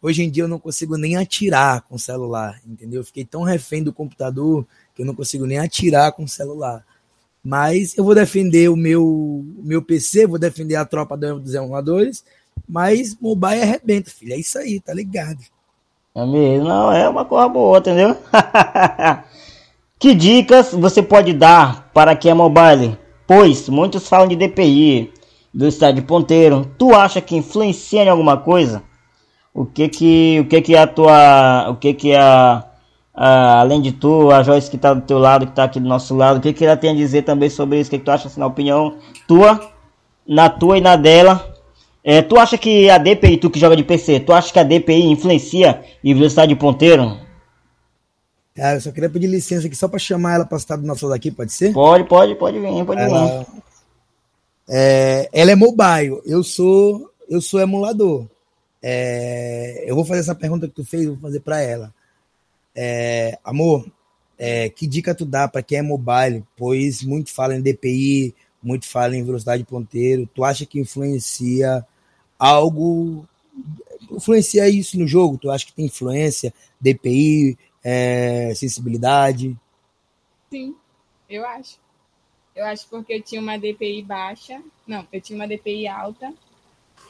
Hoje 0.02 0.22
em 0.22 0.30
dia 0.30 0.42
eu 0.42 0.48
não 0.48 0.58
consigo 0.58 0.98
nem 0.98 1.16
atirar 1.16 1.82
com 1.82 1.94
o 1.94 1.98
celular, 1.98 2.60
entendeu? 2.66 3.00
Eu 3.00 3.04
fiquei 3.04 3.24
tão 3.24 3.42
refém 3.42 3.82
do 3.82 3.92
computador 3.92 4.66
que 4.94 5.02
eu 5.02 5.06
não 5.06 5.14
consigo 5.14 5.46
nem 5.46 5.58
atirar 5.58 6.12
com 6.12 6.24
o 6.24 6.28
celular. 6.28 6.84
Mas 7.44 7.96
eu 7.98 8.04
vou 8.04 8.14
defender 8.14 8.70
o 8.70 8.76
meu, 8.76 9.44
meu 9.62 9.82
PC, 9.82 10.26
vou 10.26 10.38
defender 10.38 10.76
a 10.76 10.84
tropa 10.84 11.16
dos 11.16 11.54
emuladores, 11.54 12.24
mas 12.66 13.16
mobile 13.20 13.60
arrebenta, 13.60 14.10
filho. 14.10 14.32
É 14.32 14.38
isso 14.38 14.58
aí, 14.58 14.80
tá 14.80 14.94
ligado? 14.94 15.40
É 16.14 16.24
mesmo, 16.24 16.68
não, 16.68 16.92
é 16.92 17.08
uma 17.08 17.24
coisa 17.24 17.48
boa, 17.48 17.78
entendeu? 17.78 18.16
que 19.98 20.14
dicas 20.14 20.72
você 20.72 21.02
pode 21.02 21.32
dar 21.32 21.90
para 21.92 22.16
quem 22.16 22.30
é 22.30 22.34
mobile? 22.34 22.96
Pois 23.26 23.68
muitos 23.68 24.08
falam 24.08 24.28
de 24.28 24.36
DPI, 24.36 25.12
do 25.52 25.66
estádio 25.66 26.04
ponteiro. 26.04 26.70
Tu 26.78 26.94
acha 26.94 27.20
que 27.20 27.36
influencia 27.36 28.04
em 28.04 28.08
alguma 28.08 28.36
coisa? 28.36 28.82
O 29.52 29.66
que 29.66 29.88
que, 29.88 30.40
o 30.40 30.46
que 30.46 30.62
que 30.62 30.76
a 30.76 30.86
tua, 30.86 31.68
o 31.70 31.76
que 31.76 31.94
que 31.94 32.14
a 32.14 32.64
ah, 33.14 33.60
além 33.60 33.80
de 33.80 33.92
tu, 33.92 34.30
a 34.32 34.42
Joyce 34.42 34.68
que 34.68 34.76
está 34.76 34.92
do 34.92 35.02
teu 35.02 35.18
lado, 35.18 35.46
que 35.46 35.52
está 35.52 35.64
aqui 35.64 35.78
do 35.78 35.88
nosso 35.88 36.16
lado, 36.16 36.38
o 36.38 36.40
que, 36.40 36.52
que 36.52 36.64
ela 36.64 36.76
tem 36.76 36.90
a 36.90 36.94
dizer 36.94 37.22
também 37.22 37.48
sobre 37.48 37.78
isso? 37.78 37.88
O 37.88 37.90
que, 37.92 37.98
que 37.98 38.04
tu 38.04 38.10
acha, 38.10 38.26
assim, 38.26 38.40
na 38.40 38.46
opinião 38.46 38.96
tua, 39.28 39.60
na 40.26 40.50
tua 40.50 40.78
e 40.78 40.80
na 40.80 40.96
dela? 40.96 41.54
É, 42.02 42.20
tu 42.20 42.36
acha 42.36 42.58
que 42.58 42.90
a 42.90 42.98
DPI, 42.98 43.38
tu 43.38 43.48
que 43.48 43.58
joga 43.58 43.76
de 43.76 43.84
PC, 43.84 44.20
tu 44.20 44.32
acha 44.32 44.52
que 44.52 44.58
a 44.58 44.64
DPI 44.64 45.04
influencia 45.04 45.82
em 46.02 46.12
velocidade 46.12 46.48
de 46.52 46.58
ponteiro? 46.58 47.16
Cara, 48.54 48.76
eu 48.76 48.80
só 48.80 48.92
queria 48.92 49.08
pedir 49.08 49.26
licença 49.26 49.66
aqui 49.66 49.76
só 49.76 49.88
para 49.88 49.98
chamar 49.98 50.34
ela 50.34 50.44
para 50.44 50.58
estar 50.58 50.76
do 50.76 50.86
nosso 50.86 51.06
lado 51.06 51.16
aqui, 51.16 51.30
pode 51.30 51.52
ser? 51.52 51.72
Pode, 51.72 52.04
pode, 52.04 52.34
pode 52.34 52.58
vir, 52.58 52.84
pode 52.84 53.00
ela, 53.00 53.38
vir. 53.38 53.46
É, 54.68 55.28
ela 55.32 55.52
é 55.52 55.56
mobile, 55.56 56.20
eu 56.26 56.42
sou, 56.42 57.10
eu 57.28 57.40
sou 57.40 57.60
emulador. 57.60 58.26
É, 58.82 59.84
eu 59.86 59.94
vou 59.94 60.04
fazer 60.04 60.20
essa 60.20 60.34
pergunta 60.34 60.68
que 60.68 60.74
tu 60.74 60.84
fez, 60.84 61.06
vou 61.06 61.16
fazer 61.16 61.40
para 61.40 61.60
ela. 61.62 61.92
É, 62.74 63.38
amor, 63.44 63.86
é, 64.38 64.68
que 64.68 64.86
dica 64.86 65.14
tu 65.14 65.24
dá 65.24 65.46
para 65.46 65.62
quem 65.62 65.78
é 65.78 65.82
mobile? 65.82 66.44
Pois 66.56 67.02
muito 67.02 67.32
fala 67.32 67.54
em 67.54 67.62
DPI, 67.62 68.34
muito 68.62 68.86
fala 68.86 69.16
em 69.16 69.24
velocidade 69.24 69.64
ponteiro. 69.64 70.28
Tu 70.34 70.44
acha 70.44 70.66
que 70.66 70.80
influencia 70.80 71.86
algo? 72.38 73.26
Influencia 74.10 74.68
isso 74.68 74.98
no 74.98 75.06
jogo? 75.06 75.38
Tu 75.38 75.50
acha 75.50 75.64
que 75.64 75.72
tem 75.72 75.86
influência? 75.86 76.52
DPI, 76.80 77.56
é, 77.82 78.52
sensibilidade? 78.54 79.56
Sim, 80.50 80.74
eu 81.28 81.46
acho. 81.46 81.78
Eu 82.54 82.64
acho 82.66 82.86
porque 82.88 83.14
eu 83.14 83.22
tinha 83.22 83.40
uma 83.40 83.58
DPI 83.58 84.02
baixa. 84.02 84.60
Não, 84.86 85.06
eu 85.12 85.20
tinha 85.20 85.36
uma 85.36 85.48
DPI 85.48 85.88
alta 85.88 86.32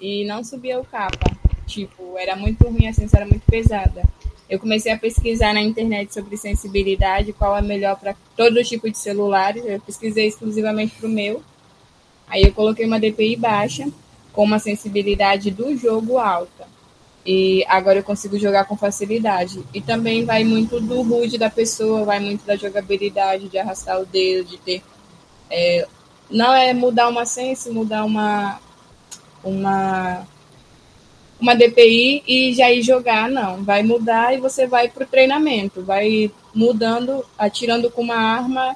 e 0.01 0.25
não 0.25 0.45
subia 0.45 0.79
o 0.81 0.85
capa. 0.85 1.35
Tipo, 1.67 2.19
era 2.19 2.37
muito 2.37 2.67
ruim, 2.69 2.87
a 2.87 2.93
sensora 2.93 3.23
era 3.23 3.31
muito 3.31 3.45
pesada 3.47 4.03
eu 4.49 4.59
comecei 4.59 4.93
a 4.93 4.99
pesquisar 4.99 5.55
na 5.55 5.63
internet 5.63 6.13
sobre 6.13 6.37
sensibilidade, 6.37 7.33
qual 7.33 7.57
é 7.57 7.63
melhor 7.63 7.99
para 7.99 8.15
todo 8.37 8.63
tipo 8.63 8.91
de 8.91 8.99
celulares. 8.99 9.65
Eu 9.65 9.81
pesquisei 9.81 10.27
exclusivamente 10.27 10.95
para 10.97 11.09
o 11.09 11.13
meu. 11.13 11.43
Aí 12.29 12.43
eu 12.43 12.53
coloquei 12.53 12.85
uma 12.87 13.01
DPI 13.01 13.37
baixa, 13.37 13.89
com 14.33 14.45
uma 14.45 14.59
sensibilidade 14.59 15.51
do 15.51 15.77
jogo 15.77 16.19
alta. 16.19 16.67
E 17.27 17.65
agora 17.69 18.01
eu 18.01 18.05
consigo 18.05 18.39
jogar 18.39 18.67
com 18.67 18.77
facilidade. 18.77 19.65
E 19.73 19.81
também 19.81 20.27
vai 20.27 20.45
muito 20.45 20.79
do 20.79 21.01
HUD 21.01 21.39
da 21.39 21.49
pessoa, 21.49 22.05
vai 22.05 22.21
muito 22.21 22.45
da 22.45 22.55
jogabilidade, 22.55 23.49
de 23.49 23.57
arrastar 23.57 23.99
o 24.01 24.05
dedo, 24.05 24.51
de 24.51 24.59
ter. 24.59 24.83
É, 25.51 25.87
não 26.31 26.53
é 26.53 26.75
mudar 26.75 27.09
uma 27.09 27.25
sense, 27.25 27.71
mudar 27.71 28.05
uma, 28.05 28.61
uma 29.43 30.27
uma 31.45 31.55
DPI 31.55 32.23
e 32.27 32.55
já 32.55 32.73
ir 32.73 32.83
jogar, 32.83 33.29
não. 33.29 33.63
Vai 33.63 33.83
mudar 33.83 34.35
e 34.35 34.41
você 34.41 34.67
vai 34.67 34.89
para 34.89 35.05
o 35.05 35.07
treinamento, 35.07 35.83
vai 35.83 36.33
mudando, 36.55 37.23
atirando 37.37 37.91
com 37.91 38.01
uma 38.01 38.17
arma, 38.17 38.75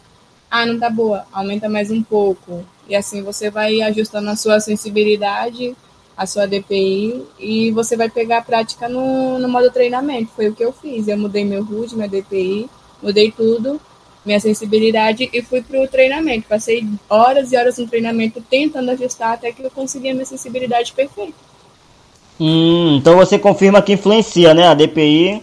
ah, 0.50 0.66
não 0.66 0.78
tá 0.78 0.90
boa, 0.90 1.26
aumenta 1.32 1.66
mais 1.66 1.90
um 1.90 2.02
pouco. 2.02 2.62
E 2.86 2.94
assim 2.94 3.22
você 3.22 3.50
vai 3.50 3.80
ajustando 3.80 4.28
a 4.28 4.36
sua 4.36 4.60
sensibilidade, 4.60 5.74
a 6.14 6.26
sua 6.26 6.46
DPI, 6.46 7.24
e 7.38 7.70
você 7.70 7.96
vai 7.96 8.10
pegar 8.10 8.38
a 8.38 8.42
prática 8.42 8.86
no, 8.86 9.38
no 9.38 9.48
modo 9.48 9.70
treinamento. 9.70 10.32
Foi 10.36 10.48
o 10.48 10.54
que 10.54 10.64
eu 10.64 10.72
fiz. 10.72 11.08
Eu 11.08 11.16
mudei 11.16 11.46
meu 11.46 11.62
HUD, 11.62 11.96
minha 11.96 12.08
DPI, 12.08 12.68
mudei 13.02 13.32
tudo, 13.32 13.80
minha 14.26 14.40
sensibilidade, 14.40 15.30
e 15.32 15.40
fui 15.40 15.62
para 15.62 15.80
o 15.80 15.88
treinamento. 15.88 16.46
Passei 16.46 16.86
horas 17.08 17.50
e 17.50 17.56
horas 17.56 17.78
no 17.78 17.88
treinamento 17.88 18.42
tentando 18.42 18.90
ajustar 18.90 19.32
até 19.34 19.52
que 19.52 19.62
eu 19.62 19.70
consegui 19.70 20.10
a 20.10 20.12
minha 20.12 20.26
sensibilidade 20.26 20.92
perfeita. 20.92 21.47
Hum, 22.40 22.96
então 22.96 23.16
você 23.16 23.38
confirma 23.38 23.82
que 23.82 23.92
influencia, 23.92 24.54
né? 24.54 24.68
A 24.68 24.74
DPI 24.74 25.42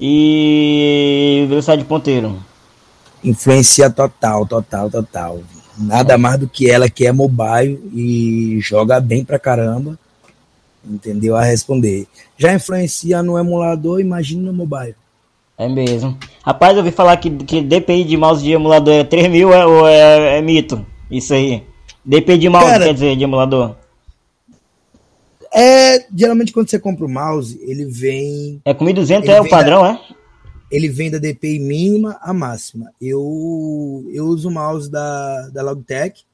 e 0.00 1.46
velocidade 1.48 1.82
de 1.82 1.88
ponteiro. 1.88 2.36
Influencia 3.24 3.90
total, 3.90 4.46
total, 4.46 4.88
total. 4.88 5.40
Nada 5.76 6.16
mais 6.16 6.38
do 6.38 6.48
que 6.48 6.70
ela 6.70 6.88
que 6.88 7.06
é 7.06 7.12
mobile 7.12 7.80
e 7.92 8.58
joga 8.60 9.00
bem 9.00 9.24
pra 9.24 9.38
caramba. 9.38 9.98
Entendeu? 10.84 11.36
A 11.36 11.42
responder. 11.42 12.06
Já 12.36 12.54
influencia 12.54 13.22
no 13.22 13.38
emulador, 13.38 14.00
imagina 14.00 14.42
no 14.42 14.52
mobile. 14.52 14.94
É 15.56 15.68
mesmo. 15.68 16.16
Rapaz, 16.44 16.72
eu 16.72 16.78
ouvi 16.78 16.92
falar 16.92 17.16
que, 17.16 17.28
que 17.30 17.60
DPI 17.60 18.04
de 18.04 18.16
mouse 18.16 18.42
de 18.42 18.52
emulador 18.52 18.94
é 18.94 19.04
3 19.04 19.28
mil 19.28 19.52
é, 19.52 19.66
ou 19.66 19.88
é, 19.88 20.38
é 20.38 20.42
mito? 20.42 20.84
Isso 21.10 21.34
aí. 21.34 21.64
DPI 22.04 22.38
de 22.38 22.48
mouse, 22.48 22.66
Cara, 22.66 22.84
quer 22.86 22.94
dizer, 22.94 23.16
de 23.16 23.24
emulador. 23.24 23.74
É, 25.52 26.06
geralmente 26.14 26.52
quando 26.52 26.68
você 26.68 26.78
compra 26.78 27.04
o 27.04 27.08
mouse, 27.08 27.58
ele 27.62 27.84
vem. 27.84 28.60
É 28.64 28.74
com 28.74 28.84
1.200 28.84 29.26
é 29.26 29.40
o 29.40 29.48
padrão, 29.48 29.82
da, 29.82 29.92
é? 29.92 30.00
Ele 30.70 30.88
vem 30.88 31.10
da 31.10 31.18
DPI 31.18 31.58
mínima 31.58 32.18
a 32.20 32.32
máxima. 32.32 32.92
Eu, 33.00 34.04
eu 34.12 34.26
uso 34.26 34.48
o 34.48 34.52
mouse 34.52 34.90
da, 34.90 35.48
da 35.48 35.62
Logitech, 35.62 36.24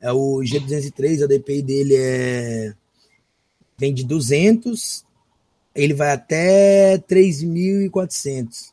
É 0.00 0.12
o 0.12 0.40
G203, 0.40 1.22
a 1.22 1.26
DPI 1.26 1.62
dele 1.62 1.94
é 1.96 2.74
vem 3.76 3.92
de 3.92 4.04
200, 4.04 5.04
ele 5.74 5.94
vai 5.94 6.12
até 6.12 6.98
3.400. 6.98 8.72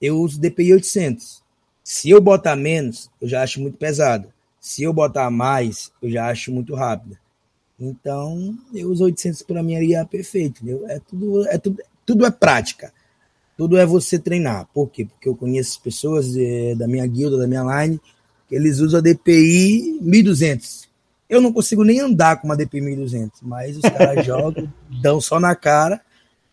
Eu 0.00 0.18
uso 0.18 0.40
DPI 0.40 0.74
800. 0.74 1.42
Se 1.84 2.10
eu 2.10 2.20
botar 2.20 2.56
menos, 2.56 3.10
eu 3.20 3.28
já 3.28 3.42
acho 3.42 3.60
muito 3.60 3.76
pesado. 3.76 4.32
Se 4.60 4.82
eu 4.82 4.92
botar 4.92 5.30
mais, 5.30 5.90
eu 6.02 6.10
já 6.10 6.28
acho 6.28 6.52
muito 6.52 6.74
rápido. 6.74 7.16
Então, 7.80 8.54
eu 8.74 8.90
uso 8.90 9.04
800 9.04 9.42
para 9.42 9.62
mim 9.62 9.74
aí 9.74 9.94
é 9.94 10.04
perfeito, 10.04 10.62
entendeu? 10.62 10.84
É 10.86 11.00
tudo, 11.00 11.48
é 11.48 11.56
tudo, 11.56 11.82
tudo 12.04 12.26
é 12.26 12.30
prática. 12.30 12.92
Tudo 13.56 13.78
é 13.78 13.86
você 13.86 14.18
treinar. 14.18 14.68
Por 14.74 14.88
quê? 14.88 15.06
Porque 15.06 15.28
eu 15.28 15.34
conheço 15.34 15.80
pessoas 15.80 16.36
é, 16.36 16.74
da 16.74 16.86
minha 16.86 17.06
guilda, 17.06 17.38
da 17.38 17.46
minha 17.46 17.62
line, 17.62 18.00
que 18.48 18.54
eles 18.54 18.80
usam 18.80 18.98
a 18.98 19.02
DPI 19.02 19.98
1200. 20.02 20.88
Eu 21.28 21.40
não 21.40 21.52
consigo 21.52 21.84
nem 21.84 22.00
andar 22.00 22.40
com 22.40 22.48
uma 22.48 22.56
DPI 22.56 22.80
1200, 22.80 23.40
mas 23.42 23.76
os 23.76 23.82
caras 23.82 24.24
jogam, 24.26 24.70
dão 25.00 25.20
só 25.20 25.40
na 25.40 25.54
cara. 25.54 26.00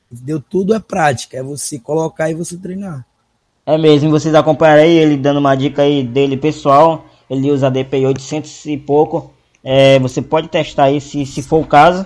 Deu 0.09 0.39
tudo 0.39 0.73
é 0.73 0.79
prática, 0.79 1.37
é 1.37 1.43
você 1.43 1.77
colocar 1.77 2.29
e 2.29 2.33
você 2.33 2.55
treinar. 2.55 3.05
É 3.65 3.77
mesmo, 3.77 4.09
vocês 4.09 4.33
acompanharam 4.33 4.83
aí 4.83 4.97
ele 4.97 5.17
dando 5.17 5.39
uma 5.39 5.53
dica 5.55 5.81
aí 5.81 6.01
dele 6.01 6.37
pessoal. 6.37 7.05
Ele 7.29 7.51
usa 7.51 7.67
a 7.67 7.69
DPI 7.69 8.05
800 8.05 8.65
e 8.67 8.77
pouco. 8.77 9.33
É, 9.63 9.99
você 9.99 10.21
pode 10.21 10.47
testar 10.47 10.85
aí 10.85 11.01
se, 11.01 11.25
se 11.25 11.41
for 11.41 11.61
o 11.61 11.65
caso. 11.65 12.05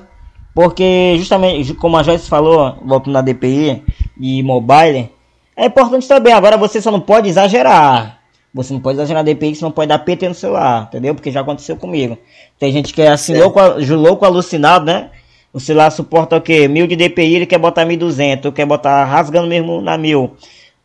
Porque 0.54 1.16
justamente, 1.18 1.74
como 1.74 1.98
a 1.98 2.04
Joyce 2.04 2.28
falou, 2.28 2.76
voltando 2.84 3.14
na 3.14 3.22
DPI 3.22 3.84
e 4.20 4.44
mobile, 4.44 5.10
é 5.56 5.66
importante 5.66 6.08
também. 6.08 6.34
Agora 6.34 6.58
você 6.58 6.82
só 6.82 6.92
não 6.92 7.00
pode 7.00 7.30
exagerar. 7.30 8.20
Você 8.54 8.74
não 8.74 8.82
pode 8.82 8.98
exagerar 8.98 9.24
na 9.24 9.32
DPI, 9.32 9.56
você 9.56 9.64
não 9.64 9.72
pode 9.72 9.88
dar 9.88 10.00
PT 10.00 10.28
no 10.28 10.36
celular, 10.36 10.88
entendeu? 10.90 11.16
Porque 11.16 11.32
já 11.32 11.40
aconteceu 11.40 11.78
comigo. 11.78 12.18
Tem 12.60 12.72
gente 12.72 12.94
que 12.94 13.02
é 13.02 13.08
assim, 13.08 13.38
louco, 13.38 13.60
louco, 13.96 14.26
alucinado, 14.26 14.86
né? 14.86 15.10
O 15.54 15.60
celular 15.60 15.90
suporta 15.90 16.36
o 16.36 16.42
quê? 16.42 16.68
Mil 16.68 16.86
de 16.86 16.98
DPI, 16.98 17.36
ele 17.36 17.46
quer 17.46 17.58
botar 17.58 17.86
1200, 17.86 18.54
quer 18.54 18.66
botar 18.66 19.06
rasgando 19.06 19.48
mesmo 19.48 19.82
na 19.82 19.98
mil. 19.98 20.32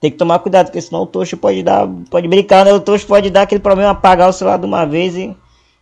Tem 0.01 0.11
que 0.11 0.17
tomar 0.17 0.39
cuidado, 0.39 0.67
porque 0.67 0.81
senão 0.81 1.03
o 1.03 1.07
Tocho 1.07 1.37
pode 1.37 1.63
dar, 1.63 1.89
pode 2.11 2.29
brincar, 2.29 2.65
né? 2.65 2.73
O 2.73 2.81
Tocho 2.81 3.07
pode 3.07 3.31
dar 3.31 3.43
aquele 3.43 3.61
problema, 3.61 3.91
apagar 3.91 4.29
o 4.29 4.33
celular 4.33 4.59
de 4.59 4.67
uma 4.67 4.85
vez 4.85 5.17
e 5.17 5.35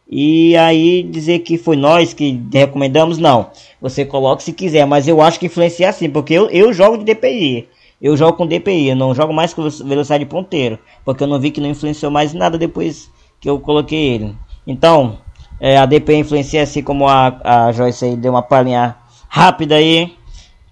e 0.09 0.57
aí 0.57 1.03
dizer 1.03 1.41
que 1.41 1.57
foi 1.57 1.77
nós 1.77 2.13
que 2.13 2.41
recomendamos, 2.53 3.19
não. 3.19 3.51
Você 3.81 4.05
coloca 4.05 4.43
se 4.43 4.53
quiser, 4.53 4.87
mas 4.87 5.09
eu 5.09 5.21
acho 5.21 5.39
que 5.41 5.47
influencia 5.47 5.89
assim, 5.89 6.11
porque 6.11 6.35
eu, 6.35 6.49
eu 6.51 6.73
jogo 6.73 6.99
de 6.99 7.05
DPI. 7.05 7.69
Eu 8.01 8.17
jogo 8.17 8.37
com 8.37 8.47
DPI, 8.47 8.91
eu 8.91 8.97
não 8.97 9.15
jogo 9.15 9.33
mais 9.33 9.55
com 9.55 9.63
velocidade 9.63 10.27
ponteiro, 10.27 10.79
porque 11.05 11.23
eu 11.23 11.27
não 11.27 11.41
vi 11.41 11.51
que 11.51 11.61
não 11.61 11.71
influenciou 11.71 12.11
mais 12.11 12.35
nada 12.35 12.59
depois 12.59 13.11
que 13.41 13.49
eu 13.49 13.59
coloquei 13.59 14.15
ele. 14.15 14.35
Então, 14.67 15.19
é, 15.59 15.79
a 15.79 15.87
DPI 15.87 16.17
influencia 16.17 16.63
assim 16.63 16.83
como 16.83 17.09
a, 17.09 17.41
a 17.43 17.73
Joyce 17.73 18.05
aí 18.05 18.17
deu 18.17 18.33
uma 18.33 18.43
palhinha 18.43 18.97
rápida 19.29 19.77
aí 19.77 20.13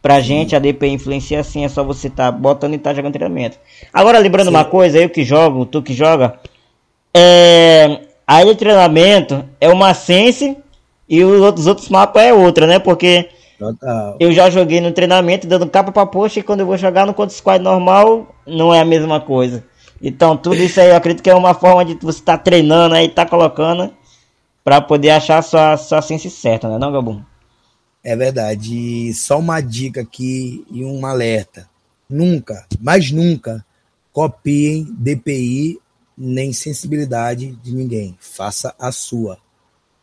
pra 0.02 0.20
gente, 0.20 0.54
a 0.54 0.58
DPI 0.58 0.90
influencia 0.90 1.40
assim, 1.40 1.64
é 1.64 1.68
só 1.68 1.82
você 1.82 2.10
tá 2.10 2.30
botando 2.30 2.74
e 2.74 2.78
tá 2.78 2.92
jogando 2.92 3.12
treinamento. 3.12 3.56
Agora 3.92 4.18
lembrando 4.18 4.48
Sim. 4.48 4.54
uma 4.54 4.64
coisa, 4.64 4.98
eu 4.98 5.08
que 5.08 5.24
jogo, 5.24 5.64
tu 5.64 5.80
que 5.80 5.94
joga, 5.94 6.38
é, 7.14 8.00
Aí 8.32 8.48
o 8.48 8.56
treinamento 8.56 9.44
é 9.60 9.68
uma 9.68 9.92
Sense 9.92 10.56
e 11.06 11.22
os 11.22 11.38
outros, 11.42 11.66
outros 11.66 11.90
mapas 11.90 12.22
é 12.22 12.32
outra, 12.32 12.66
né? 12.66 12.78
Porque 12.78 13.28
Total. 13.58 14.16
eu 14.18 14.32
já 14.32 14.48
joguei 14.48 14.80
no 14.80 14.90
treinamento 14.90 15.46
dando 15.46 15.68
capa 15.68 15.92
pra 15.92 16.06
poxa 16.06 16.40
e 16.40 16.42
quando 16.42 16.60
eu 16.60 16.66
vou 16.66 16.78
jogar 16.78 17.04
no 17.04 17.12
Counter 17.12 17.36
Squad 17.36 17.62
normal 17.62 18.34
não 18.46 18.72
é 18.72 18.80
a 18.80 18.86
mesma 18.86 19.20
coisa. 19.20 19.62
Então 20.00 20.34
tudo 20.34 20.56
isso 20.56 20.80
aí 20.80 20.88
eu 20.88 20.96
acredito 20.96 21.22
que 21.22 21.28
é 21.28 21.34
uma 21.34 21.52
forma 21.52 21.84
de 21.84 21.92
você 21.96 22.20
estar 22.20 22.38
tá 22.38 22.42
treinando 22.42 22.94
aí, 22.94 23.06
tá 23.06 23.26
colocando 23.26 23.92
para 24.64 24.80
poder 24.80 25.10
achar 25.10 25.36
a 25.36 25.42
sua, 25.42 25.76
sua 25.76 26.00
sense 26.00 26.30
certa, 26.30 26.70
né, 26.70 26.78
não, 26.78 26.90
Gabum? 26.90 27.20
É 28.02 28.16
verdade. 28.16 28.74
E 28.74 29.12
só 29.12 29.38
uma 29.38 29.60
dica 29.60 30.00
aqui 30.00 30.64
e 30.70 30.82
um 30.82 31.04
alerta. 31.04 31.68
Nunca, 32.08 32.64
mas 32.80 33.10
nunca, 33.10 33.62
copiem 34.10 34.86
DPI 34.88 35.81
nem 36.22 36.52
sensibilidade 36.52 37.52
de 37.62 37.74
ninguém. 37.74 38.16
Faça 38.20 38.74
a 38.78 38.92
sua. 38.92 39.38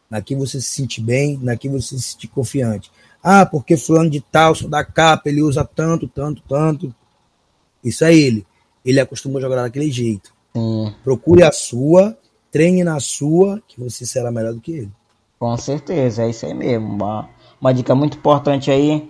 Na 0.09 0.21
que 0.21 0.35
você 0.35 0.59
se 0.59 0.67
sente 0.67 0.99
bem, 0.99 1.39
na 1.41 1.55
que 1.55 1.69
você 1.69 1.97
se 1.97 2.11
sente 2.11 2.27
confiante. 2.27 2.91
Ah, 3.23 3.45
porque 3.45 3.77
fulano 3.77 4.09
de 4.09 4.19
tal, 4.19 4.53
só 4.53 4.67
da 4.67 4.83
capa, 4.83 5.29
ele 5.29 5.41
usa 5.41 5.63
tanto, 5.63 6.07
tanto, 6.07 6.41
tanto. 6.47 6.93
Isso 7.83 8.03
é 8.03 8.13
ele. 8.13 8.45
Ele 8.83 8.99
acostumou 8.99 9.37
a 9.37 9.41
jogar 9.41 9.61
daquele 9.61 9.89
jeito. 9.89 10.33
Hum. 10.55 10.91
Procure 11.03 11.43
a 11.43 11.51
sua, 11.51 12.17
treine 12.51 12.83
na 12.83 12.99
sua, 12.99 13.61
que 13.67 13.79
você 13.79 14.05
será 14.05 14.31
melhor 14.31 14.53
do 14.53 14.61
que 14.61 14.71
ele. 14.71 14.91
Com 15.37 15.55
certeza, 15.55 16.23
é 16.23 16.29
isso 16.29 16.45
aí 16.45 16.53
mesmo. 16.53 16.87
Uma, 16.87 17.29
uma 17.61 17.73
dica 17.73 17.95
muito 17.95 18.17
importante 18.17 18.69
aí 18.69 19.09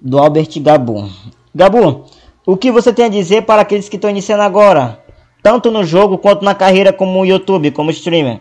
do 0.00 0.18
Albert 0.18 0.60
Gabu. 0.60 1.08
Gabu, 1.54 2.04
o 2.44 2.56
que 2.56 2.70
você 2.70 2.92
tem 2.92 3.06
a 3.06 3.08
dizer 3.08 3.46
para 3.46 3.62
aqueles 3.62 3.88
que 3.88 3.96
estão 3.96 4.10
iniciando 4.10 4.42
agora? 4.42 5.02
Tanto 5.42 5.70
no 5.70 5.84
jogo 5.84 6.18
quanto 6.18 6.44
na 6.44 6.54
carreira 6.54 6.92
como 6.92 7.24
YouTube, 7.24 7.70
como 7.70 7.90
streamer? 7.90 8.40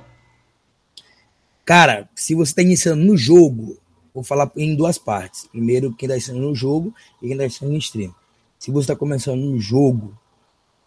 Cara, 1.66 2.10
se 2.16 2.34
você 2.34 2.52
está 2.52 2.62
iniciando 2.62 3.04
no 3.04 3.16
jogo, 3.16 3.78
vou 4.14 4.24
falar 4.24 4.52
em 4.58 4.76
duas 4.76 4.98
partes. 4.98 5.48
Primeiro, 5.48 5.94
quem 5.94 6.08
está 6.08 6.16
iniciando 6.16 6.42
no 6.42 6.56
jogo 6.56 6.94
e 7.22 7.28
quem 7.28 7.32
está 7.32 7.44
iniciando 7.44 7.74
no 7.74 7.80
stream. 7.80 8.16
Se 8.58 8.72
você 8.72 8.86
está 8.86 8.96
começando 8.96 9.40
no 9.40 9.60
jogo, 9.60 10.18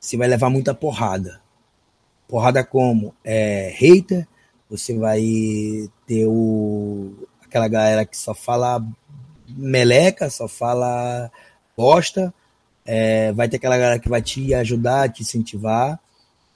você 0.01 0.17
vai 0.17 0.27
levar 0.27 0.51
muita 0.51 0.75
porrada. 0.75 1.41
Porrada 2.27 2.65
como 2.65 3.15
é, 3.25 3.73
hater, 3.77 4.27
você 4.69 4.99
vai 4.99 5.23
ter 6.07 6.27
o, 6.27 7.13
aquela 7.43 7.69
galera 7.69 8.05
que 8.05 8.17
só 8.17 8.35
fala 8.35 8.85
meleca, 9.49 10.31
só 10.31 10.49
fala 10.49 11.31
bosta, 11.77 12.35
é, 12.85 13.33
vai 13.33 13.49
ter 13.49 13.57
aquela 13.57 13.79
galera 13.79 13.99
que 13.99 14.09
vai 14.09 14.23
te 14.23 14.53
ajudar, 14.55 15.11
te 15.11 15.23
incentivar, 15.23 15.99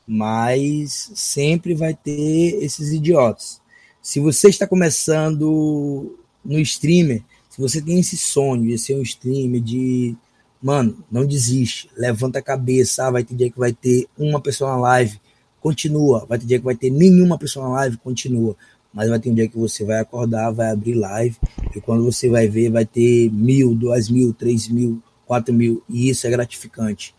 mas 0.07 1.11
sempre 1.15 1.75
vai 1.75 1.95
ter 1.95 2.63
esses 2.63 2.93
idiotas. 2.93 3.61
Se 4.03 4.21
você 4.21 4.49
está 4.49 4.67
começando 4.67 6.17
no 6.45 6.61
streamer, 6.61 7.23
se 7.51 7.61
você 7.61 7.81
tem 7.81 7.99
esse 7.99 8.17
sonho 8.17 8.67
de 8.67 8.79
ser 8.79 8.95
um 8.97 9.03
streamer, 9.03 9.61
de. 9.61 10.15
Mano, 10.63 11.05
não 11.11 11.27
desiste, 11.27 11.89
levanta 11.97 12.39
a 12.39 12.43
cabeça. 12.43 13.07
Ah, 13.07 13.11
vai 13.11 13.25
ter 13.25 13.35
dia 13.35 13.51
que 13.51 13.59
vai 13.59 13.73
ter 13.73 14.07
uma 14.17 14.41
pessoa 14.41 14.73
na 14.73 14.77
live, 14.79 15.21
continua. 15.61 16.25
Vai 16.27 16.39
ter 16.39 16.47
dia 16.47 16.59
que 16.59 16.65
vai 16.65 16.77
ter 16.77 16.91
nenhuma 16.91 17.39
pessoa 17.39 17.67
na 17.69 17.75
live, 17.77 17.97
continua. 17.99 18.57
Mas 18.93 19.09
vai 19.09 19.19
ter 19.19 19.31
um 19.31 19.35
dia 19.35 19.49
que 19.49 19.59
você 19.59 19.85
vai 19.85 19.99
acordar, 20.01 20.51
vai 20.51 20.71
abrir 20.71 20.95
live, 20.95 21.37
e 21.75 21.81
quando 21.81 22.05
você 22.05 22.29
vai 22.29 22.49
ver, 22.49 22.71
vai 22.71 22.87
ter 22.87 23.31
mil, 23.31 23.75
duas 23.75 24.09
mil, 24.09 24.33
três 24.33 24.69
mil, 24.69 25.03
4 25.27 25.53
mil, 25.53 25.83
e 25.89 26.09
isso 26.09 26.27
é 26.27 26.31
gratificante. 26.31 27.15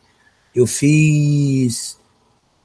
Eu 0.55 0.65
fiz. 0.65 1.99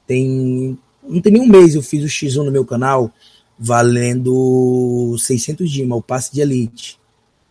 Tem. 0.07 0.77
Não 1.03 1.21
tem 1.21 1.33
nem 1.33 1.41
um 1.41 1.47
mês, 1.47 1.75
eu 1.75 1.83
fiz 1.83 2.03
o 2.03 2.07
X1 2.07 2.45
no 2.45 2.51
meu 2.51 2.65
canal, 2.65 3.11
valendo 3.59 5.15
600 5.19 5.69
Dima, 5.69 5.95
o 5.95 6.01
passe 6.01 6.33
de 6.33 6.41
elite. 6.41 6.99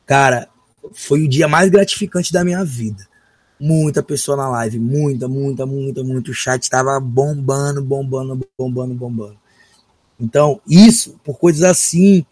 Cara, 0.07 0.49
foi 0.93 1.23
o 1.23 1.29
dia 1.29 1.47
mais 1.47 1.71
gratificante 1.71 2.33
da 2.33 2.45
minha 2.45 2.65
vida. 2.65 3.07
Muita 3.61 4.03
pessoa 4.03 4.37
na 4.37 4.49
live, 4.49 4.81
muita, 4.81 5.29
muita, 5.29 5.67
muita, 5.67 6.03
muito. 6.03 6.31
O 6.31 6.35
chat 6.35 6.63
estava 6.63 6.99
bombando, 6.99 7.83
bombando, 7.83 8.41
bombando, 8.59 8.95
bombando. 8.95 9.37
Então, 10.19 10.61
isso, 10.69 11.21
por 11.23 11.39
coisas 11.39 11.63
assim, 11.63 12.25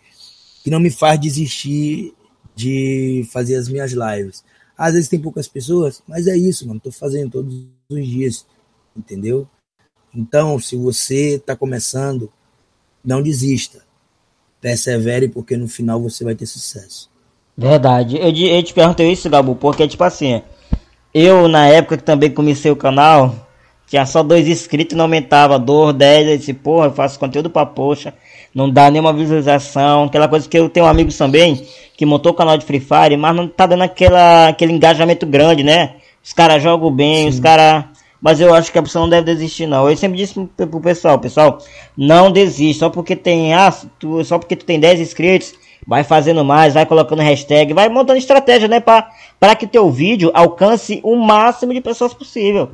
que 0.65 0.71
não 0.71 0.81
me 0.81 0.91
faz 0.91 1.21
desistir 1.21 2.15
de 2.55 3.27
fazer 3.33 3.57
as 3.57 3.69
minhas 3.69 3.93
lives. 3.93 4.45
Às 4.81 4.95
vezes 4.95 5.11
tem 5.11 5.21
poucas 5.21 5.47
pessoas, 5.47 6.03
mas 6.09 6.27
é 6.27 6.35
isso, 6.35 6.67
mano. 6.67 6.81
Tô 6.81 6.91
fazendo 6.91 7.33
todos 7.33 7.67
os 7.91 8.07
dias, 8.07 8.47
entendeu? 8.97 9.47
Então, 10.15 10.59
se 10.59 10.75
você 10.75 11.35
está 11.35 11.55
começando, 11.55 12.33
não 13.05 13.21
desista. 13.21 13.83
Persevere, 14.59 15.29
porque 15.29 15.55
no 15.55 15.69
final 15.69 16.01
você 16.01 16.25
vai 16.25 16.35
ter 16.35 16.47
sucesso. 16.47 17.11
Verdade. 17.55 18.17
Eu, 18.17 18.31
eu 18.31 18.63
te 18.63 18.73
perguntei 18.73 19.13
isso, 19.13 19.29
Gabu, 19.29 19.55
porque, 19.55 19.87
tipo 19.87 20.03
assim, 20.03 20.43
eu, 21.13 21.47
na 21.47 21.67
época 21.67 21.99
que 21.99 22.03
também 22.03 22.31
comecei 22.31 22.71
o 22.71 22.77
canal, 22.77 23.51
tinha 23.87 24.07
só 24.07 24.23
dois 24.23 24.49
inscritos 24.49 24.97
não 24.97 25.05
aumentava, 25.05 25.59
dois, 25.59 25.95
dez, 25.95 26.27
eu 26.27 26.39
disse, 26.39 26.55
porra, 26.55 26.87
eu 26.87 26.95
faço 26.95 27.19
conteúdo 27.19 27.51
pra 27.51 27.67
poxa, 27.67 28.15
não 28.55 28.69
dá 28.69 28.91
nenhuma 28.91 29.13
visualização, 29.13 30.05
aquela 30.05 30.29
coisa 30.29 30.49
que 30.49 30.59
eu 30.59 30.69
tenho 30.69 30.87
amigos 30.87 31.17
também, 31.17 31.67
que 31.97 32.05
montou 32.05 32.33
o 32.33 32.35
canal 32.35 32.59
de 32.59 32.65
Free 32.65 32.81
Fire, 32.81 33.17
mas 33.17 33.35
não 33.35 33.47
tá 33.47 33.67
dando 33.67 33.83
aquela, 33.83 34.49
aquele 34.49 34.73
engajamento 34.73 35.27
grande, 35.27 35.63
né? 35.63 35.97
Os 36.23 36.33
caras 36.33 36.63
jogam 36.63 36.91
bem, 36.91 37.25
Sim. 37.25 37.29
os 37.29 37.41
caras. 37.41 37.85
Mas 38.21 38.39
eu 38.41 38.53
acho 38.55 38.71
que 38.71 38.79
a 38.79 38.83
pessoa 38.83 39.03
não 39.03 39.09
deve 39.09 39.33
desistir, 39.33 39.67
não. 39.67 39.89
Eu 39.89 39.97
sempre 39.97 40.19
disse 40.19 40.35
pro, 40.35 40.67
pro 40.67 40.81
pessoal, 40.81 41.19
pessoal, 41.19 41.59
não 41.97 42.31
desiste. 42.31 42.81
Só 42.81 42.91
porque 42.91 43.17
tem. 43.17 43.55
Ah, 43.55 43.75
tu, 43.99 44.23
só 44.25 44.39
porque 44.39 44.55
tu 44.55 44.65
tem 44.67 44.79
10 44.79 45.01
inscritos, 45.01 45.55
vai 45.87 46.05
fazendo 46.05 46.45
mais, 46.45 46.75
vai 46.75 46.85
colocando 46.85 47.23
hashtag, 47.23 47.73
vai 47.73 47.89
montando 47.89 48.19
estratégia, 48.19 48.69
né? 48.69 48.79
Para 48.79 49.57
que 49.57 49.67
teu 49.67 49.91
vídeo 49.91 50.31
alcance 50.35 51.01
o 51.03 51.17
máximo 51.17 51.73
de 51.73 51.81
pessoas 51.81 52.13
possível. 52.13 52.71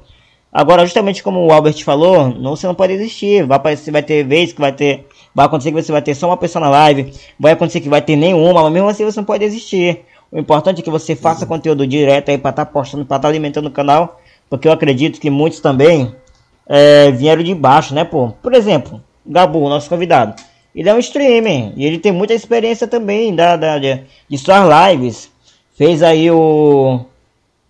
Agora, 0.53 0.85
justamente 0.85 1.22
como 1.22 1.45
o 1.45 1.53
Albert 1.53 1.85
falou, 1.85 2.29
não, 2.29 2.57
você 2.57 2.66
não 2.66 2.74
pode 2.74 2.97
desistir. 2.97 3.45
Vai 3.45 3.57
aparecer, 3.57 3.91
vai 3.91 4.03
ter 4.03 4.24
vez 4.24 4.53
que 4.53 4.61
vai 4.61 4.72
ter 4.72 5.07
vai 5.37 5.45
acontecer 5.45 5.70
que 5.70 5.82
você 5.82 5.93
vai 5.93 6.01
ter 6.01 6.14
só 6.14 6.28
uma 6.28 6.37
pessoa 6.39 6.64
na 6.64 6.70
live, 6.70 7.12
vai 7.39 7.53
acontecer 7.53 7.82
que 7.82 7.91
vai 7.91 8.01
ter 8.01 8.16
nenhuma, 8.16 8.62
mas 8.62 8.72
mesmo 8.72 8.89
assim 8.89 9.05
você 9.05 9.20
não 9.20 9.24
pode 9.26 9.45
existir. 9.45 10.01
O 10.32 10.39
importante 10.39 10.80
é 10.80 10.82
que 10.82 10.89
você 10.89 11.14
faça 11.14 11.43
uhum. 11.43 11.49
conteúdo 11.49 11.87
direto 11.87 12.30
aí 12.30 12.39
para 12.39 12.49
estar 12.49 12.64
tá 12.64 12.72
postando, 12.72 13.05
para 13.05 13.18
estar 13.18 13.28
tá 13.28 13.30
alimentando 13.30 13.66
o 13.66 13.70
canal, 13.70 14.18
porque 14.49 14.66
eu 14.66 14.72
acredito 14.72 15.20
que 15.20 15.28
muitos 15.28 15.61
também 15.61 16.14
é, 16.66 17.11
vieram 17.11 17.43
de 17.43 17.55
baixo, 17.55 17.95
né, 17.95 18.03
pô? 18.03 18.30
Por 18.43 18.55
exemplo, 18.55 19.03
Gabu, 19.26 19.68
nosso 19.68 19.91
convidado. 19.91 20.43
Ele 20.74 20.89
é 20.89 20.95
um 20.95 20.99
streamer 20.99 21.74
e 21.76 21.84
ele 21.84 21.99
tem 21.99 22.12
muita 22.12 22.32
experiência 22.32 22.89
também 22.89 23.34
da, 23.34 23.57
da 23.57 23.78
de, 23.78 24.05
de 24.26 24.39
suas 24.39 24.62
lives. 24.91 25.30
Fez 25.76 26.03
aí 26.03 26.30
o 26.30 27.01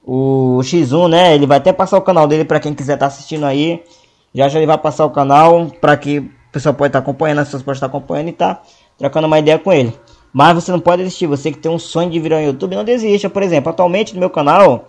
o 0.06 0.60
X1, 0.62 1.08
né? 1.08 1.34
Ele 1.34 1.46
vai 1.46 1.58
até 1.58 1.72
passar 1.72 1.98
o 1.98 2.02
canal 2.02 2.28
dele 2.28 2.44
para 2.44 2.60
quem 2.60 2.72
quiser 2.72 2.94
estar 2.94 3.08
tá 3.08 3.12
assistindo 3.12 3.44
aí. 3.44 3.82
Já 4.32 4.48
já 4.48 4.60
ele 4.60 4.68
vai 4.68 4.78
passar 4.78 5.04
o 5.04 5.10
canal 5.10 5.66
para 5.80 5.96
que 5.96 6.30
pessoal 6.56 6.74
pode 6.74 6.88
estar 6.88 7.00
tá 7.00 7.02
acompanhando, 7.02 7.40
as 7.40 7.48
pessoas 7.48 7.62
podem 7.62 7.76
estar 7.76 7.86
acompanhando 7.86 8.28
e 8.28 8.32
tá 8.32 8.62
trocando 8.98 9.26
uma 9.26 9.38
ideia 9.38 9.58
com 9.58 9.72
ele. 9.72 9.92
Mas 10.32 10.54
você 10.54 10.72
não 10.72 10.80
pode 10.80 11.02
desistir, 11.02 11.26
você 11.26 11.52
que 11.52 11.58
tem 11.58 11.70
um 11.70 11.78
sonho 11.78 12.10
de 12.10 12.18
virar 12.18 12.38
um 12.38 12.44
YouTube, 12.44 12.74
não 12.74 12.84
desista. 12.84 13.30
Por 13.30 13.42
exemplo, 13.42 13.70
atualmente 13.70 14.14
no 14.14 14.20
meu 14.20 14.30
canal, 14.30 14.88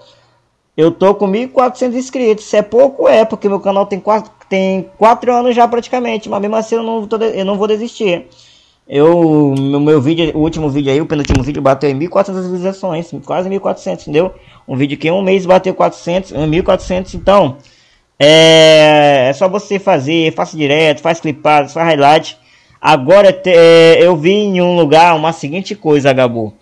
eu 0.75 0.91
tô 0.91 1.15
com 1.15 1.29
1.400 1.29 1.93
inscritos. 1.93 2.53
É 2.53 2.61
pouco, 2.61 3.07
é, 3.07 3.23
porque 3.23 3.47
meu 3.47 3.59
canal 3.59 3.85
tem 3.85 3.99
4, 3.99 4.31
tem 4.49 4.89
4 4.97 5.33
anos 5.33 5.55
já 5.55 5.67
praticamente. 5.67 6.29
Mas 6.29 6.41
mesmo 6.41 6.55
assim 6.55 6.75
eu 6.75 6.83
não, 6.83 7.07
tô, 7.07 7.17
eu 7.17 7.45
não 7.45 7.57
vou 7.57 7.67
desistir. 7.67 8.27
Eu, 8.87 9.53
no 9.57 9.79
meu 9.81 10.01
vídeo, 10.01 10.31
o 10.35 10.39
último 10.39 10.69
vídeo 10.69 10.91
aí, 10.91 11.01
o 11.01 11.05
penúltimo 11.05 11.43
vídeo 11.43 11.61
bateu 11.61 11.89
em 11.89 11.99
1.400 11.99 12.33
visualizações, 12.41 13.11
quase 13.25 13.49
1.400, 13.49 14.01
entendeu? 14.01 14.33
Um 14.65 14.77
vídeo 14.77 14.97
que 14.97 15.09
em 15.09 15.11
um 15.11 15.21
mês 15.21 15.45
bateu 15.45 15.73
400, 15.73 16.31
1.400, 16.31 17.13
então 17.13 17.57
é, 18.19 19.27
é 19.29 19.33
só 19.33 19.47
você 19.47 19.77
fazer, 19.77 20.33
faça 20.33 20.57
direto, 20.57 21.01
faz 21.01 21.19
clipado, 21.19 21.69
faz 21.69 21.87
highlight. 21.87 22.37
Agora 22.81 23.29
é, 23.45 23.97
eu 24.01 24.15
vi 24.15 24.31
em 24.31 24.61
um 24.61 24.75
lugar 24.75 25.15
uma 25.15 25.33
seguinte 25.33 25.75
coisa, 25.75 26.13
Gabu. 26.13 26.53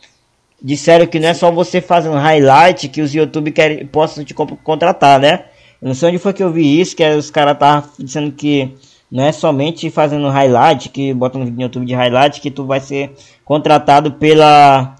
Disseram 0.61 1.05
que 1.05 1.19
não 1.19 1.29
é 1.29 1.33
só 1.33 1.51
você 1.51 1.81
fazendo 1.81 2.15
highlight 2.15 2.89
que 2.89 3.01
os 3.01 3.13
YouTube 3.13 3.51
querem, 3.51 3.85
possam 3.85 4.23
te 4.23 4.33
contratar, 4.33 5.19
né? 5.19 5.45
Eu 5.81 5.89
não 5.89 5.95
sei 5.95 6.09
onde 6.09 6.17
foi 6.17 6.33
que 6.33 6.41
eu 6.41 6.51
vi 6.51 6.79
isso, 6.79 6.95
que 6.95 7.07
os 7.07 7.29
caras 7.29 7.53
estavam 7.53 7.89
dizendo 7.99 8.31
que 8.31 8.73
não 9.11 9.23
é 9.23 9.31
somente 9.31 9.89
fazendo 9.89 10.29
highlight, 10.29 10.89
que 10.89 11.13
bota 11.13 11.37
no 11.37 11.61
YouTube 11.61 11.85
de 11.85 11.93
highlight, 11.93 12.41
que 12.41 12.49
tu 12.49 12.65
vai 12.65 12.79
ser 12.79 13.13
contratado 13.43 14.13
pela, 14.13 14.95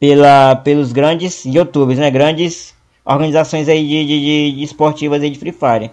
pela, 0.00 0.56
pelos 0.56 0.92
grandes 0.92 1.44
YouTubers, 1.44 1.98
né? 1.98 2.10
Grandes 2.10 2.75
organizações 3.06 3.68
aí 3.68 3.86
de, 3.86 4.04
de, 4.04 4.52
de 4.56 4.62
esportivas 4.64 5.22
aí 5.22 5.30
de 5.30 5.38
Free 5.38 5.52
Fire. 5.52 5.90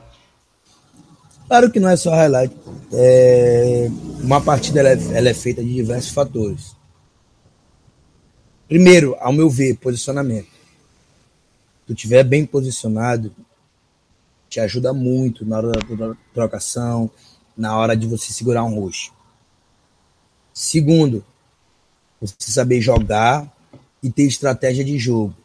Claro 1.47 1.71
que 1.71 1.79
não 1.79 1.89
é 1.89 1.95
só 1.95 2.09
highlight. 2.09 2.55
É, 2.91 3.87
uma 4.23 4.41
partida 4.41 4.79
ela 4.79 4.89
é, 4.89 5.17
ela 5.17 5.29
é 5.29 5.33
feita 5.33 5.63
de 5.63 5.71
diversos 5.71 6.11
fatores. 6.11 6.75
Primeiro, 8.67 9.15
ao 9.19 9.31
meu 9.31 9.49
ver, 9.49 9.77
posicionamento. 9.77 10.47
Se 10.47 11.87
tu 11.87 11.93
estiver 11.93 12.23
bem 12.23 12.45
posicionado, 12.45 13.31
te 14.49 14.59
ajuda 14.59 14.93
muito 14.93 15.45
na 15.45 15.57
hora 15.57 15.71
da 15.71 16.15
trocação, 16.33 17.11
na 17.55 17.77
hora 17.77 17.95
de 17.95 18.07
você 18.07 18.33
segurar 18.33 18.63
um 18.63 18.79
roxo. 18.79 19.13
Segundo, 20.51 21.23
você 22.19 22.35
saber 22.39 22.81
jogar 22.81 23.51
e 24.01 24.09
ter 24.09 24.23
estratégia 24.23 24.83
de 24.83 24.97
jogo. 24.97 25.35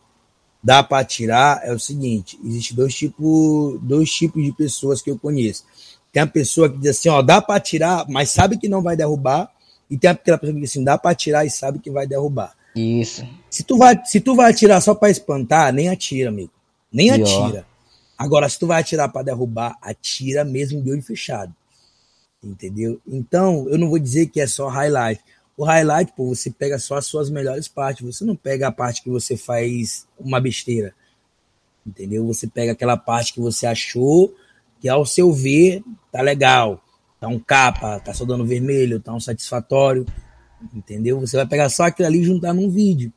Dá 0.63 0.83
para 0.83 1.05
tirar 1.05 1.61
é 1.65 1.73
o 1.73 1.79
seguinte, 1.79 2.39
existe 2.45 2.75
dois 2.75 2.95
tipos, 2.95 3.79
dois 3.81 4.11
tipos 4.11 4.43
de 4.43 4.53
pessoas 4.53 5.01
que 5.01 5.11
eu 5.11 5.19
conheço. 5.19 5.65
Tem 6.13 6.23
a 6.23 6.27
pessoa 6.27 6.69
que 6.69 6.79
diz 6.79 6.99
assim, 6.99 7.09
ó, 7.09 7.23
dá 7.23 7.41
para 7.41 7.61
tirar, 7.61 8.07
mas 8.09 8.31
sabe 8.31 8.59
que 8.59 8.69
não 8.69 8.83
vai 8.83 8.97
derrubar, 8.97 9.51
e 9.89 9.97
tem 9.97 10.11
aquela 10.11 10.37
pessoa 10.37 10.55
que 10.55 10.61
diz 10.61 10.71
assim, 10.71 10.85
dá 10.85 10.99
para 10.99 11.15
tirar 11.15 11.45
e 11.45 11.51
sabe 11.51 11.79
que 11.79 11.91
vai 11.91 12.07
derrubar. 12.07 12.55
Isso. 12.75 13.27
Se 13.51 13.63
tu 13.63 13.77
vai, 13.77 14.01
se 14.05 14.21
tu 14.21 14.35
vai 14.35 14.51
atirar 14.51 14.81
só 14.81 14.95
para 14.95 15.11
espantar, 15.11 15.73
nem 15.73 15.89
atira, 15.89 16.29
amigo. 16.29 16.53
Nem 16.93 17.11
atira. 17.11 17.67
Agora, 18.17 18.49
se 18.49 18.59
tu 18.59 18.67
vai 18.67 18.81
atirar 18.81 19.09
para 19.09 19.23
derrubar, 19.23 19.77
atira 19.81 20.45
mesmo 20.45 20.83
de 20.83 20.91
olho 20.91 21.03
fechado. 21.03 21.55
Entendeu? 22.43 23.01
Então, 23.07 23.69
eu 23.69 23.79
não 23.79 23.89
vou 23.89 23.99
dizer 23.99 24.27
que 24.27 24.41
é 24.41 24.47
só 24.47 24.69
highlight. 24.69 25.21
O 25.59 25.65
highlight, 25.65 26.13
pô, 26.17 26.33
você 26.33 26.51
pega 26.51 26.79
só 26.79 26.97
as 26.97 27.07
suas 27.07 27.29
melhores 27.29 27.67
partes. 27.67 28.07
Você 28.07 28.25
não 28.25 28.37
pega 28.37 28.69
a 28.69 28.73
parte 28.73 29.03
que 29.03 29.11
você 29.11 29.37
faz 29.37 30.07
uma 30.17 30.41
besteira. 30.41 30.95
Entendeu? 31.85 32.25
Você 32.29 32.47
pega 32.47 32.73
aquela 32.73 32.97
parte 32.97 33.35
que 33.35 33.41
você 33.41 33.67
achou 33.67 34.33
que, 34.81 34.89
ao 34.89 35.05
seu 35.05 35.33
ver, 35.33 35.83
tá 36.13 36.23
legal. 36.23 36.81
Tá 37.21 37.27
um 37.27 37.41
capa, 37.41 37.99
tá 37.99 38.15
só 38.15 38.25
dando 38.25 38.47
vermelho, 38.47 39.01
tá 39.01 39.13
um 39.13 39.19
satisfatório. 39.19 40.07
Entendeu? 40.73 41.19
Você 41.19 41.37
vai 41.37 41.47
pegar 41.47 41.69
só 41.69 41.83
aquilo 41.83 42.07
ali 42.07 42.21
e 42.21 42.25
juntar 42.25 42.55
num 42.55 42.71
vídeo. 42.71 43.13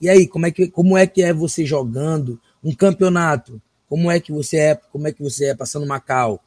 E 0.00 0.08
aí, 0.08 0.28
como 0.28 0.46
é 0.46 0.52
que, 0.52 0.68
como 0.68 0.96
é, 0.96 1.04
que 1.04 1.20
é 1.20 1.32
você 1.32 1.66
jogando 1.66 2.40
um 2.62 2.72
campeonato? 2.72 3.60
Como 3.88 4.08
é 4.08 4.20
que 4.20 4.30
você 4.30 4.56
é, 4.56 4.74
como 4.74 5.08
é 5.08 5.12
que 5.12 5.22
você 5.22 5.46
é 5.46 5.54
passando 5.54 5.84
Macau? 5.84 6.40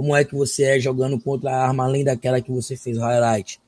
como 0.00 0.16
é 0.16 0.24
que 0.24 0.34
você 0.34 0.62
é 0.64 0.80
jogando 0.80 1.20
contra 1.20 1.50
a 1.50 1.66
arma 1.66 1.84
além 1.84 2.02
daquela 2.02 2.40
que 2.40 2.50
você 2.50 2.74
fez 2.74 2.96
highlight. 2.96 3.60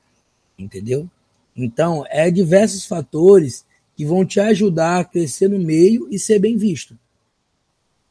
Entendeu? 0.59 1.09
Então, 1.57 2.05
é 2.09 2.31
diversos 2.31 2.87
fatores 2.87 3.65
que 3.97 4.05
vão 4.05 4.25
te 4.25 4.41
ajudar 4.41 5.01
a 5.01 5.05
crescer 5.05 5.49
no 5.49 5.59
meio 5.59 6.09
e 6.11 6.19
ser 6.19 6.39
bem 6.39 6.57
visto. 6.57 6.97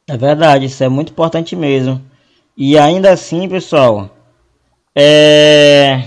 É 0.06 0.16
verdade, 0.16 0.66
isso 0.66 0.82
é 0.82 0.88
muito 0.88 1.12
importante 1.12 1.56
mesmo. 1.56 2.02
E 2.56 2.78
ainda 2.78 3.10
assim, 3.10 3.48
pessoal, 3.48 4.10
é. 4.94 6.04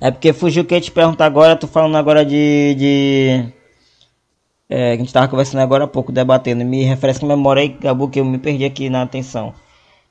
É 0.00 0.10
porque 0.10 0.32
fugiu 0.32 0.64
que 0.64 0.74
eu 0.74 0.80
te 0.80 0.90
perguntar 0.90 1.26
agora, 1.26 1.56
tô 1.56 1.66
falando 1.66 1.96
agora 1.96 2.24
de. 2.24 2.74
de... 2.74 3.52
É, 4.68 4.92
a 4.92 4.96
gente 4.96 5.12
tava 5.12 5.28
conversando 5.28 5.60
agora 5.60 5.84
há 5.84 5.86
pouco, 5.86 6.10
debatendo. 6.10 6.64
Me 6.64 6.82
refresca 6.82 7.24
a 7.24 7.28
memória 7.28 7.62
aí, 7.62 7.68
Gabu, 7.68 8.08
que 8.08 8.18
eu 8.18 8.24
me 8.24 8.38
perdi 8.38 8.64
aqui 8.64 8.90
na 8.90 9.02
atenção. 9.02 9.54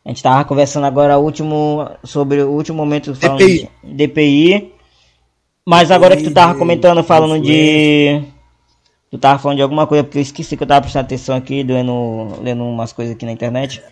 A 0.06 0.10
gente 0.10 0.24
tava 0.24 0.46
conversando 0.46 0.86
agora 0.86 1.18
último, 1.18 1.90
sobre 2.04 2.42
o 2.42 2.52
último 2.52 2.78
momento 2.78 3.14
falando 3.16 3.40
DPI. 3.40 3.70
de 3.84 4.08
DPI. 4.08 4.74
Mas 5.66 5.92
agora 5.92 6.18
que 6.18 6.24
tu 6.24 6.34
tava 6.34 6.58
comentando, 6.58 7.04
falando 7.04 7.42
de. 7.42 8.24
Tu 9.12 9.18
tava 9.18 9.40
falando 9.40 9.58
de 9.58 9.64
alguma 9.64 9.86
coisa, 9.86 10.04
porque 10.04 10.18
eu 10.18 10.22
esqueci 10.22 10.58
que 10.58 10.64
eu 10.64 10.68
tava 10.68 10.82
prestando 10.82 11.06
atenção 11.06 11.36
aqui, 11.36 11.64
lendo, 11.64 12.42
lendo 12.42 12.64
umas 12.64 12.94
coisas 12.94 13.14
aqui 13.14 13.26
na 13.26 13.32
internet. 13.32 13.84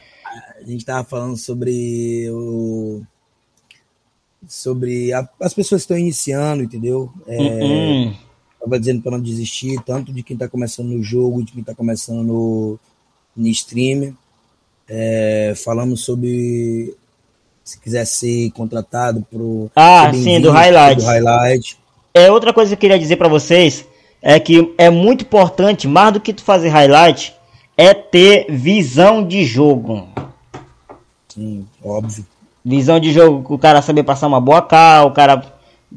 A 0.57 0.63
gente 0.63 0.85
tava 0.85 1.03
falando 1.03 1.37
sobre 1.37 2.29
o. 2.31 3.01
Sobre 4.47 5.13
a, 5.13 5.27
as 5.41 5.53
pessoas 5.53 5.81
que 5.81 5.85
estão 5.85 5.97
iniciando, 5.97 6.63
entendeu? 6.63 7.11
É, 7.27 7.37
uhum. 7.37 8.15
Tava 8.59 8.79
dizendo 8.79 9.01
para 9.01 9.11
não 9.11 9.21
desistir, 9.21 9.79
tanto 9.85 10.11
de 10.11 10.23
quem 10.23 10.37
tá 10.37 10.47
começando 10.47 10.87
no 10.87 11.03
jogo, 11.03 11.43
de 11.43 11.51
quem 11.51 11.63
tá 11.63 11.75
começando 11.75 12.23
no, 12.23 12.79
no 13.35 13.47
streamer. 13.47 14.13
É, 14.87 15.53
falamos 15.55 16.01
sobre 16.01 16.95
se 17.69 17.79
quiser 17.79 18.05
ser 18.05 18.51
contratado 18.51 19.25
pro 19.29 19.69
Ah, 19.75 20.11
sim, 20.13 20.39
do 20.41 20.51
highlight. 20.51 21.01
do 21.01 21.05
highlight. 21.05 21.77
É 22.13 22.31
outra 22.31 22.53
coisa 22.53 22.69
que 22.69 22.75
eu 22.75 22.79
queria 22.79 22.99
dizer 22.99 23.15
para 23.17 23.27
vocês 23.27 23.85
é 24.21 24.39
que 24.39 24.73
é 24.77 24.89
muito 24.89 25.23
importante, 25.23 25.87
mais 25.87 26.13
do 26.13 26.19
que 26.19 26.33
tu 26.33 26.43
fazer 26.43 26.69
highlight, 26.69 27.33
é 27.77 27.93
ter 27.93 28.47
visão 28.49 29.23
de 29.25 29.45
jogo. 29.45 30.07
Sim, 31.27 31.65
óbvio. 31.83 32.25
Visão 32.65 32.99
de 32.99 33.13
jogo, 33.13 33.53
o 33.53 33.57
cara 33.57 33.81
saber 33.81 34.03
passar 34.03 34.27
uma 34.27 34.41
boa 34.41 34.61
cal, 34.61 35.07
o 35.07 35.11
cara 35.11 35.41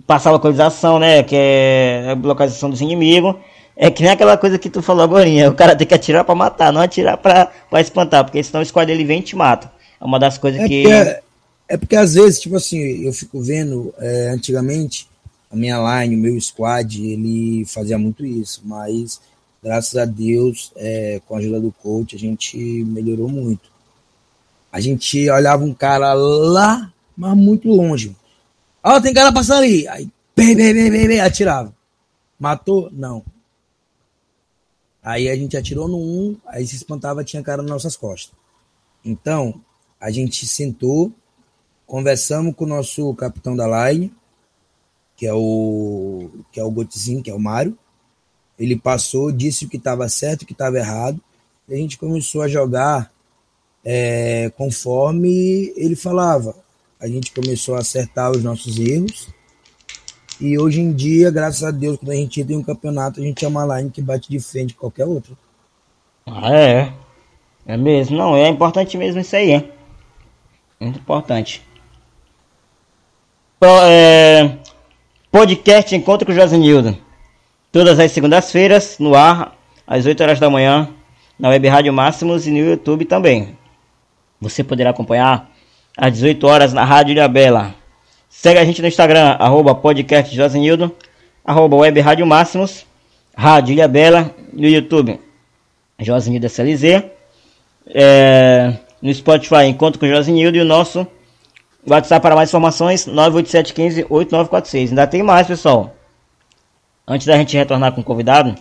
passar 0.07 0.31
a 0.31 0.35
localização, 0.35 0.99
né, 0.99 1.23
que 1.23 1.35
é 1.37 2.11
a 2.11 2.27
localização 2.27 2.71
dos 2.71 2.81
inimigos 2.81 3.35
é 3.77 3.91
que 3.91 4.03
nem 4.03 4.13
aquela 4.13 4.37
coisa 4.37 4.59
que 4.59 4.71
tu 4.71 4.83
falou 4.83 5.03
agora, 5.03 5.27
o 5.49 5.55
cara 5.55 5.75
tem 5.75 5.87
que 5.87 5.95
atirar 5.95 6.25
para 6.25 6.35
matar, 6.35 6.73
não 6.73 6.81
atirar 6.81 7.17
para 7.17 7.51
espantar, 7.81 8.25
porque 8.25 8.43
senão 8.43 8.63
o 8.63 8.67
squad 8.67 8.91
ele 8.91 9.05
vem 9.05 9.21
e 9.21 9.23
te 9.23 9.37
mata. 9.37 9.73
É 10.01 10.05
uma 10.05 10.19
das 10.19 10.39
coisas 10.39 10.61
é 10.61 10.69
que. 10.69 10.83
Porque, 10.83 10.95
é 10.95 11.23
porque 11.77 11.97
às 11.97 12.15
vezes, 12.15 12.41
tipo 12.41 12.57
assim, 12.57 12.79
eu 12.79 13.13
fico 13.13 13.41
vendo, 13.41 13.95
é, 13.99 14.29
antigamente, 14.31 15.09
a 15.51 15.57
minha 15.57 16.03
line, 16.03 16.17
o 16.17 16.19
meu 16.19 16.41
squad, 16.41 17.03
ele 17.03 17.65
fazia 17.67 17.99
muito 17.99 18.25
isso, 18.25 18.63
mas 18.65 19.21
graças 19.63 19.97
a 19.97 20.05
Deus, 20.05 20.73
é, 20.77 21.21
com 21.27 21.37
a 21.37 21.39
ajuda 21.39 21.61
do 21.61 21.71
coach, 21.71 22.17
a 22.17 22.19
gente 22.19 22.57
melhorou 22.85 23.29
muito. 23.29 23.71
A 24.73 24.81
gente 24.81 25.29
olhava 25.31 25.65
um 25.65 25.75
cara 25.75 26.13
lá, 26.15 26.93
mas 27.17 27.37
muito 27.37 27.69
longe. 27.69 28.17
Oh, 28.83 29.01
tem 29.01 29.15
cara 29.15 29.31
passando 29.31 29.59
ali. 29.59 29.87
Aí, 29.87 30.09
bem, 30.35 30.57
bem, 30.57 30.75
bem, 30.75 30.91
bem, 30.91 31.09
bem, 31.09 31.21
atirava. 31.21 31.75
Matou? 32.39 32.91
Não. 32.91 33.23
Aí 35.03 35.29
a 35.29 35.37
gente 35.37 35.57
atirou 35.57 35.87
no 35.89 35.99
um, 35.99 36.37
aí 36.47 36.67
se 36.67 36.77
espantava, 36.77 37.23
tinha 37.23 37.43
cara 37.43 37.63
nas 37.63 37.71
nossas 37.71 37.97
costas. 37.97 38.35
Então, 39.05 39.61
a 40.01 40.11
gente 40.11 40.47
sentou, 40.47 41.13
conversamos 41.93 42.55
com 42.55 42.65
o 42.65 42.69
nosso 42.69 43.13
capitão 43.17 43.55
da 43.55 43.91
line, 43.91 44.11
que 45.15 45.27
é 45.27 45.35
o 45.35 46.31
que 46.51 46.59
é 46.59 46.65
o 46.65 46.71
Gotizinho, 46.71 47.23
que 47.23 47.31
é 47.31 47.35
o 47.35 47.39
Mário. 47.39 47.77
Ele 48.59 48.77
passou, 48.77 49.31
disse 49.31 49.67
o 49.67 49.69
que 49.69 49.77
estava 49.77 50.09
certo, 50.09 50.41
o 50.41 50.47
que 50.47 50.55
estava 50.55 50.79
errado, 50.79 51.21
e 51.69 51.75
a 51.75 51.77
gente 51.77 51.99
começou 51.99 52.41
a 52.41 52.49
jogar 52.49 53.13
é, 53.85 54.51
conforme 54.57 55.71
ele 55.77 55.95
falava. 55.95 56.57
A 56.99 57.07
gente 57.07 57.31
começou 57.31 57.75
a 57.75 57.81
acertar 57.81 58.31
os 58.31 58.43
nossos 58.43 58.79
erros 58.79 59.29
E 60.41 60.59
hoje 60.59 60.81
em 60.81 60.95
dia, 60.95 61.31
graças 61.31 61.63
a 61.63 61.71
Deus, 61.71 61.99
quando 61.99 62.13
a 62.13 62.17
gente 62.17 62.43
tem 62.43 62.57
um 62.57 62.63
campeonato, 62.63 63.21
a 63.21 63.23
gente 63.23 63.45
é 63.45 63.49
uma 63.49 63.67
line 63.77 63.91
que 63.91 64.01
bate 64.01 64.31
de 64.31 64.41
frente 64.41 64.73
qualquer 64.73 65.05
outro. 65.05 65.37
Ah, 66.25 66.57
é. 66.57 66.91
É 67.67 67.77
mesmo. 67.77 68.17
Não, 68.17 68.35
é 68.35 68.49
importante 68.49 68.97
mesmo 68.97 69.21
isso 69.21 69.37
aí, 69.37 69.51
hein? 69.51 69.71
Muito 70.81 70.99
importante. 70.99 71.71
É, 73.65 74.57
podcast 75.31 75.95
Encontro 75.95 76.27
com 76.27 76.33
Josenildo. 76.33 76.99
Todas 77.71 78.01
as 78.01 78.11
segundas-feiras, 78.11 78.97
no 78.99 79.15
ar, 79.15 79.57
às 79.87 80.05
8 80.05 80.21
horas 80.21 80.41
da 80.41 80.51
manhã, 80.51 80.89
na 81.39 81.49
Web 81.51 81.69
Rádio 81.69 81.93
Máximos 81.93 82.45
e 82.45 82.51
no 82.51 82.59
YouTube 82.59 83.05
também. 83.05 83.57
Você 84.41 84.65
poderá 84.65 84.91
acompanhar 84.91 85.49
às 85.97 86.13
18 86.13 86.45
horas 86.45 86.73
na 86.73 86.85
Rádio 86.85 87.13
Ilhabela. 87.13 87.73
Segue 88.29 88.59
a 88.59 88.65
gente 88.65 88.83
no 88.83 88.89
Instagram, 88.89 89.37
arroba 89.39 89.77
podcast 89.77 90.35
Josenildo, 90.35 90.93
arroba 91.45 91.77
Web 91.77 92.01
Rádio 92.01 92.27
Máximos, 92.27 92.85
Rádio 93.33 93.75
Ilhabela, 93.75 94.35
no 94.53 94.67
YouTube, 94.67 95.21
Josenildo 96.01 96.47
SLZ, 96.47 97.05
é, 97.95 98.73
no 99.01 99.15
Spotify, 99.15 99.67
Encontro 99.67 100.01
com 100.01 100.09
Josenildo 100.09 100.59
e 100.59 100.61
o 100.61 100.65
nosso 100.65 101.07
WhatsApp 101.87 102.23
para 102.23 102.37
mais 102.37 102.49
informações, 102.49 103.07
98715-8946. 103.09 104.91
Ainda 104.91 105.07
tem 105.07 105.23
mais, 105.23 105.47
pessoal. 105.47 105.95
Antes 107.07 107.27
da 107.27 107.37
gente 107.37 107.57
retornar 107.57 107.93
com 107.93 108.01
o 108.01 108.05
convidado, 108.05 108.55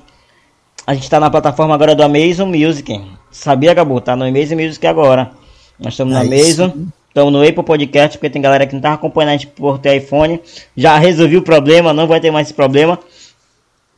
a 0.87 0.93
gente 0.93 1.03
está 1.03 1.19
na 1.19 1.29
plataforma 1.29 1.75
agora 1.75 1.93
do 1.93 2.03
Amazon 2.03 2.49
Music. 2.49 2.99
Sabia, 3.29 3.73
Gabu? 3.73 4.01
Tá 4.01 4.15
no 4.15 4.25
Amazon 4.25 4.59
Music 4.59 4.85
agora. 4.87 5.31
Nós 5.79 5.93
estamos 5.93 6.15
é 6.15 6.19
Amazon. 6.19 6.71
Estamos 7.07 7.33
no 7.33 7.47
Apple 7.47 7.63
Podcast, 7.63 8.17
porque 8.17 8.29
tem 8.29 8.41
galera 8.41 8.65
que 8.65 8.73
não 8.73 8.79
estava 8.79 8.95
acompanhando 8.95 9.29
a 9.29 9.33
gente 9.33 9.47
por 9.47 9.77
ter 9.77 9.97
iPhone. 9.97 10.41
Já 10.75 10.97
resolvi 10.97 11.37
o 11.37 11.41
problema, 11.41 11.93
não 11.93 12.07
vai 12.07 12.19
ter 12.19 12.31
mais 12.31 12.47
esse 12.47 12.53
problema. 12.53 12.97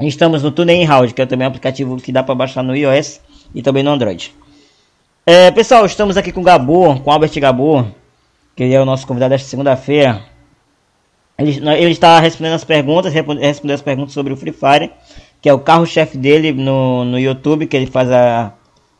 Estamos 0.02 0.44
no 0.44 0.52
TuneIn 0.52 0.86
House, 0.86 1.14
que 1.14 1.22
é 1.22 1.26
também 1.26 1.46
um 1.46 1.50
aplicativo 1.50 1.96
que 1.98 2.12
dá 2.12 2.24
para 2.24 2.36
baixar 2.36 2.64
no 2.64 2.76
iOS 2.76 3.22
e 3.56 3.62
também 3.62 3.84
no 3.84 3.92
Android. 3.92 4.34
É, 5.26 5.52
pessoal, 5.52 5.86
estamos 5.86 6.18
aqui 6.18 6.32
com 6.32 6.42
o 6.42 6.44
Gabu, 6.44 7.00
com 7.00 7.10
o 7.10 7.14
Albert 7.14 7.40
Gabu, 7.40 7.88
que 8.56 8.64
ele 8.64 8.74
é 8.74 8.82
o 8.82 8.86
nosso 8.86 9.06
convidado 9.08 9.32
desta 9.32 9.48
segunda-feira. 9.48 10.22
Ele, 11.38 11.52
ele, 11.78 11.92
está 11.92 12.20
respondendo 12.20 12.54
as 12.54 12.64
perguntas, 12.64 13.14
respondendo 13.14 13.74
as 13.74 13.82
perguntas 13.82 14.14
sobre 14.14 14.34
o 14.34 14.38
Free 14.38 14.54
Fire, 14.54 14.92
que 15.42 15.50
é 15.50 15.54
o 15.54 15.60
carro-chefe 15.60 16.18
dele 16.18 16.52
no, 16.54 17.04
no 17.04 17.20
YouTube, 17.20 17.66
que 17.66 17.76
ele 17.76 17.88
faz 17.88 18.12
a, 18.12 18.54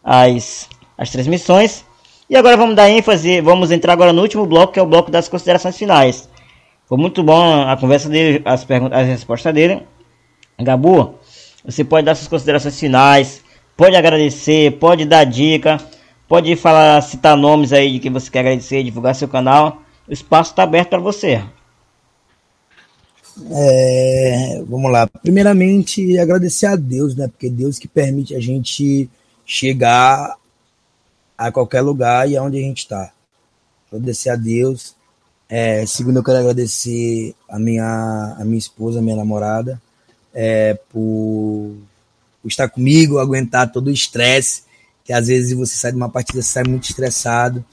as, 0.04 0.68
as 0.98 1.10
transmissões. 1.10 1.86
E 2.30 2.36
agora 2.36 2.58
vamos 2.58 2.76
dar 2.76 2.90
ênfase, 2.90 3.42
vamos 3.42 3.70
entrar 3.70 3.94
agora 3.94 4.12
no 4.12 4.22
último 4.22 4.46
bloco, 4.46 4.74
que 4.74 4.80
é 4.80 4.82
o 4.82 4.88
bloco 4.88 5.12
das 5.12 5.30
considerações 5.30 5.78
finais. 5.78 6.28
Foi 6.86 6.98
muito 6.98 7.24
bom 7.24 7.64
a 7.64 7.78
conversa 7.78 8.10
dele, 8.10 8.42
as 8.46 8.64
perguntas, 8.64 9.00
as 9.00 9.08
respostas 9.08 9.54
dele. 9.54 9.84
Gabu, 10.60 11.16
você 11.64 11.84
pode 11.84 12.06
dar 12.06 12.16
suas 12.16 12.28
considerações 12.28 12.80
finais, 12.80 13.44
pode 13.78 13.96
agradecer, 13.96 14.72
pode 14.80 15.06
dar 15.06 15.24
dica, 15.24 15.80
pode 16.28 16.56
falar, 16.56 17.02
citar 17.02 17.38
nomes 17.38 17.74
aí 17.74 17.94
de 17.94 18.00
que 18.00 18.10
você 18.10 18.30
quer 18.30 18.40
agradecer, 18.40 18.84
divulgar 18.84 19.16
seu 19.16 19.28
canal. 19.28 19.82
O 20.08 20.14
espaço 20.14 20.52
está 20.52 20.64
aberto 20.64 20.90
para 20.90 21.00
você. 21.00 21.44
É, 23.50 24.64
vamos 24.68 24.92
lá. 24.92 25.08
Primeiramente, 25.08 26.18
agradecer 26.20 26.68
a 26.68 26.76
Deus, 26.76 27.16
né? 27.16 27.28
Porque 27.28 27.50
Deus 27.50 27.80
que 27.80 27.88
permite 27.88 28.36
a 28.36 28.40
gente 28.40 29.10
chegar 29.46 30.36
a 31.38 31.52
qualquer 31.52 31.82
lugar 31.82 32.30
e 32.30 32.38
aonde 32.38 32.58
a 32.58 32.62
gente 32.62 32.80
está. 32.80 33.12
Agradecer 33.92 34.30
a 34.30 34.36
Deus. 34.36 34.96
É, 35.50 35.86
segundo, 35.86 36.18
eu 36.18 36.24
quero 36.24 36.40
agradecer 36.40 37.36
a 37.50 37.60
minha, 37.60 38.36
a 38.40 38.44
minha 38.44 38.58
esposa, 38.58 39.00
a 39.00 39.02
minha 39.02 39.16
namorada, 39.16 39.82
é, 40.34 40.74
por, 40.90 41.76
por 42.42 42.48
estar 42.48 42.70
comigo, 42.70 43.20
aguentar 43.20 43.72
todo 43.72 43.88
o 43.88 43.92
estresse, 43.92 44.64
que 45.04 45.12
às 45.12 45.28
vezes 45.28 45.54
você 45.54 45.76
sai 45.76 45.92
de 45.92 45.98
uma 45.98 46.10
partida, 46.10 46.42
sai 46.42 46.64
muito 46.64 46.86
estressado, 46.90 47.64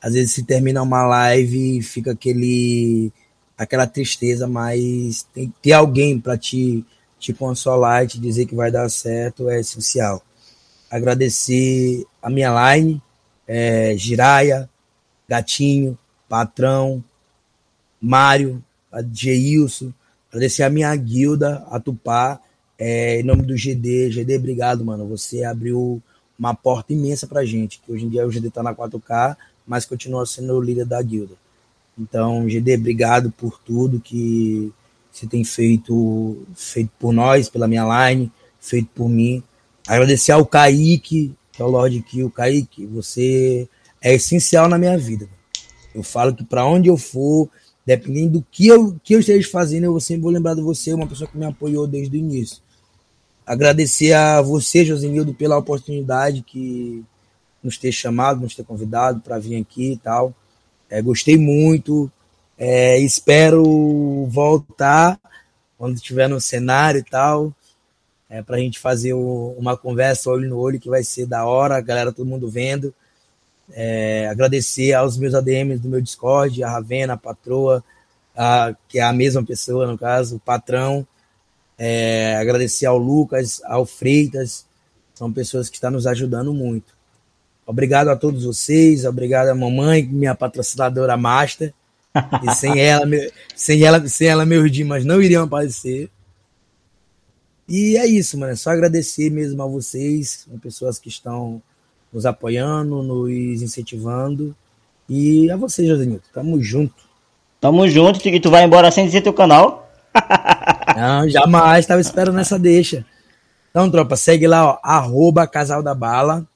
às 0.00 0.14
vezes 0.14 0.32
se 0.32 0.42
termina 0.44 0.82
uma 0.82 1.06
live 1.06 1.78
e 1.78 1.82
fica 1.82 2.12
aquele 2.12 3.12
aquela 3.56 3.86
tristeza, 3.86 4.46
mas 4.46 5.26
tem 5.34 5.52
ter 5.60 5.72
alguém 5.72 6.20
para 6.20 6.38
te, 6.38 6.84
te 7.18 7.32
consolar 7.32 8.04
e 8.04 8.08
te 8.08 8.20
dizer 8.20 8.46
que 8.46 8.54
vai 8.54 8.70
dar 8.70 8.88
certo 8.88 9.50
é 9.50 9.58
essencial. 9.58 10.22
Agradecer 10.88 12.06
a 12.22 12.30
minha 12.30 12.76
line, 12.76 13.02
é, 13.46 13.94
Giraia, 13.96 14.70
Gatinho, 15.28 15.98
Patrão, 16.28 17.02
Mário, 18.00 18.62
a 18.92 19.02
Geilson, 19.02 19.92
agradecer 20.28 20.62
a 20.62 20.70
minha 20.70 20.94
guilda, 20.94 21.66
a 21.68 21.80
Tupá, 21.80 22.40
é, 22.78 23.20
em 23.20 23.24
nome 23.24 23.42
do 23.42 23.56
GD. 23.56 24.10
GD, 24.12 24.36
obrigado, 24.36 24.84
mano. 24.84 25.06
Você 25.08 25.42
abriu 25.42 26.00
uma 26.38 26.54
porta 26.54 26.92
imensa 26.92 27.26
pra 27.26 27.44
gente, 27.44 27.80
que 27.80 27.90
hoje 27.90 28.04
em 28.04 28.08
dia 28.08 28.26
o 28.26 28.30
GD 28.30 28.50
tá 28.50 28.62
na 28.62 28.74
4K, 28.74 29.36
mas 29.66 29.84
continua 29.84 30.24
sendo 30.24 30.54
o 30.54 30.60
líder 30.60 30.86
da 30.86 31.02
guilda. 31.02 31.34
Então, 31.98 32.48
GD, 32.48 32.76
obrigado 32.76 33.30
por 33.32 33.58
tudo 33.58 34.00
que 34.00 34.72
você 35.10 35.26
tem 35.26 35.42
feito, 35.42 36.46
feito 36.54 36.92
por 36.98 37.12
nós, 37.12 37.48
pela 37.48 37.66
minha 37.66 38.08
line, 38.08 38.30
feito 38.60 38.88
por 38.94 39.08
mim. 39.08 39.42
Agradecer 39.86 40.30
ao 40.30 40.46
Kaique, 40.46 41.34
que 41.50 41.62
é 41.62 41.64
o 41.64 41.68
Lord 41.68 42.00
Kill. 42.02 42.30
Kaique, 42.30 42.86
você 42.86 43.68
é 44.00 44.14
essencial 44.14 44.68
na 44.68 44.78
minha 44.78 44.96
vida. 44.96 45.28
Eu 45.92 46.04
falo 46.04 46.34
que 46.34 46.44
para 46.44 46.64
onde 46.64 46.88
eu 46.88 46.96
for, 46.96 47.48
dependendo 47.84 48.38
do 48.38 48.46
que 48.48 48.68
eu, 48.68 48.96
que 49.02 49.14
eu 49.14 49.20
esteja 49.20 49.48
fazendo, 49.50 49.84
eu 49.84 49.98
sempre 49.98 50.22
vou 50.22 50.30
lembrar 50.30 50.54
de 50.54 50.62
você, 50.62 50.94
uma 50.94 51.06
pessoa 51.06 51.28
que 51.28 51.36
me 51.36 51.46
apoiou 51.46 51.86
desde 51.86 52.16
o 52.16 52.18
início. 52.18 52.62
Agradecer 53.48 54.12
a 54.12 54.42
você, 54.42 54.84
Josenildo, 54.84 55.32
pela 55.32 55.56
oportunidade 55.56 56.42
que 56.42 57.02
nos 57.62 57.78
ter 57.78 57.90
chamado, 57.90 58.42
nos 58.42 58.54
ter 58.54 58.62
convidado 58.62 59.22
para 59.22 59.38
vir 59.38 59.58
aqui 59.58 59.92
e 59.92 59.96
tal. 59.96 60.34
É, 60.90 61.00
gostei 61.00 61.38
muito. 61.38 62.12
É, 62.58 62.98
espero 62.98 64.26
voltar 64.28 65.18
quando 65.78 65.96
estiver 65.96 66.28
no 66.28 66.38
cenário 66.38 66.98
e 66.98 67.02
tal. 67.02 67.50
É, 68.28 68.42
para 68.42 68.56
a 68.56 68.60
gente 68.60 68.78
fazer 68.78 69.14
o, 69.14 69.54
uma 69.58 69.78
conversa 69.78 70.28
olho 70.28 70.46
no 70.46 70.58
olho 70.58 70.78
que 70.78 70.90
vai 70.90 71.02
ser 71.02 71.24
da 71.24 71.46
hora, 71.46 71.78
a 71.78 71.80
galera, 71.80 72.12
todo 72.12 72.28
mundo 72.28 72.50
vendo. 72.50 72.94
É, 73.70 74.28
agradecer 74.28 74.92
aos 74.92 75.16
meus 75.16 75.34
ADMs 75.34 75.80
do 75.80 75.88
meu 75.88 76.02
Discord, 76.02 76.62
a 76.62 76.68
Ravena, 76.68 77.14
a 77.14 77.16
Patroa, 77.16 77.82
a, 78.36 78.74
que 78.86 78.98
é 78.98 79.02
a 79.02 79.12
mesma 79.14 79.42
pessoa, 79.42 79.86
no 79.86 79.96
caso, 79.96 80.36
o 80.36 80.40
patrão. 80.40 81.06
É, 81.78 82.36
agradecer 82.36 82.86
ao 82.86 82.98
Lucas, 82.98 83.62
ao 83.64 83.86
Freitas, 83.86 84.66
são 85.14 85.32
pessoas 85.32 85.68
que 85.68 85.76
estão 85.76 85.92
nos 85.92 86.06
ajudando 86.06 86.52
muito. 86.52 86.96
Obrigado 87.64 88.08
a 88.08 88.16
todos 88.16 88.44
vocês, 88.44 89.04
obrigado 89.04 89.48
à 89.48 89.54
mamãe, 89.54 90.02
minha 90.02 90.34
patrocinadora 90.34 91.16
master. 91.16 91.72
E 92.42 92.54
sem 92.54 92.80
ela, 92.80 93.06
sem 93.54 93.82
ela, 93.84 94.08
sem 94.08 94.28
ela 94.28 94.46
meus 94.46 94.70
dimas 94.72 95.04
não 95.04 95.22
iriam 95.22 95.44
aparecer. 95.44 96.10
E 97.68 97.96
é 97.98 98.06
isso, 98.06 98.38
mano. 98.38 98.52
É 98.52 98.56
só 98.56 98.70
agradecer 98.70 99.30
mesmo 99.30 99.62
a 99.62 99.66
vocês, 99.66 100.48
pessoas 100.62 100.98
que 100.98 101.08
estão 101.08 101.62
nos 102.12 102.24
apoiando, 102.24 103.02
nos 103.02 103.60
incentivando. 103.60 104.56
E 105.08 105.50
a 105.50 105.56
você, 105.56 105.86
Josenilton. 105.86 106.28
Tamo 106.32 106.62
junto. 106.62 107.08
Tamo 107.60 107.88
junto, 107.88 108.26
e 108.26 108.40
tu 108.40 108.50
vai 108.50 108.64
embora 108.64 108.90
sem 108.90 109.04
dizer 109.04 109.20
teu 109.20 109.32
canal. 109.32 109.90
Não, 110.96 111.28
jamais. 111.28 111.86
Tava 111.86 112.00
esperando 112.00 112.38
essa 112.38 112.58
deixa. 112.58 113.04
Então, 113.70 113.90
tropa, 113.90 114.16
segue 114.16 114.46
lá, 114.46 114.72
ó, 114.72 114.78
arroba 114.82 115.46
Casal 115.46 115.82
da 115.82 115.94
Bala. 115.94 116.46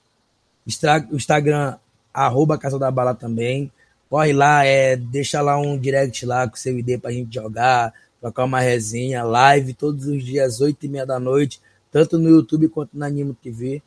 O 1.10 1.16
Instagram, 1.16 1.76
arroba 2.12 2.58
Casa 2.58 2.78
da 2.78 2.90
Bala 2.90 3.14
também. 3.14 3.70
Corre 4.08 4.32
lá, 4.32 4.64
é, 4.64 4.96
deixa 4.96 5.40
lá 5.40 5.58
um 5.58 5.78
direct 5.78 6.26
lá 6.26 6.46
com 6.46 6.56
seu 6.56 6.78
ID 6.78 7.00
pra 7.00 7.12
gente 7.12 7.34
jogar, 7.34 7.94
trocar 8.20 8.44
uma 8.44 8.60
resenha, 8.60 9.24
live 9.24 9.72
todos 9.72 10.06
os 10.06 10.22
dias, 10.22 10.60
8 10.60 10.84
e 10.84 10.88
meia 10.88 11.06
da 11.06 11.18
noite, 11.18 11.60
tanto 11.90 12.18
no 12.18 12.28
YouTube 12.28 12.68
quanto 12.68 12.90
na 12.96 13.06
Animo 13.06 13.34
TV. 13.34 13.82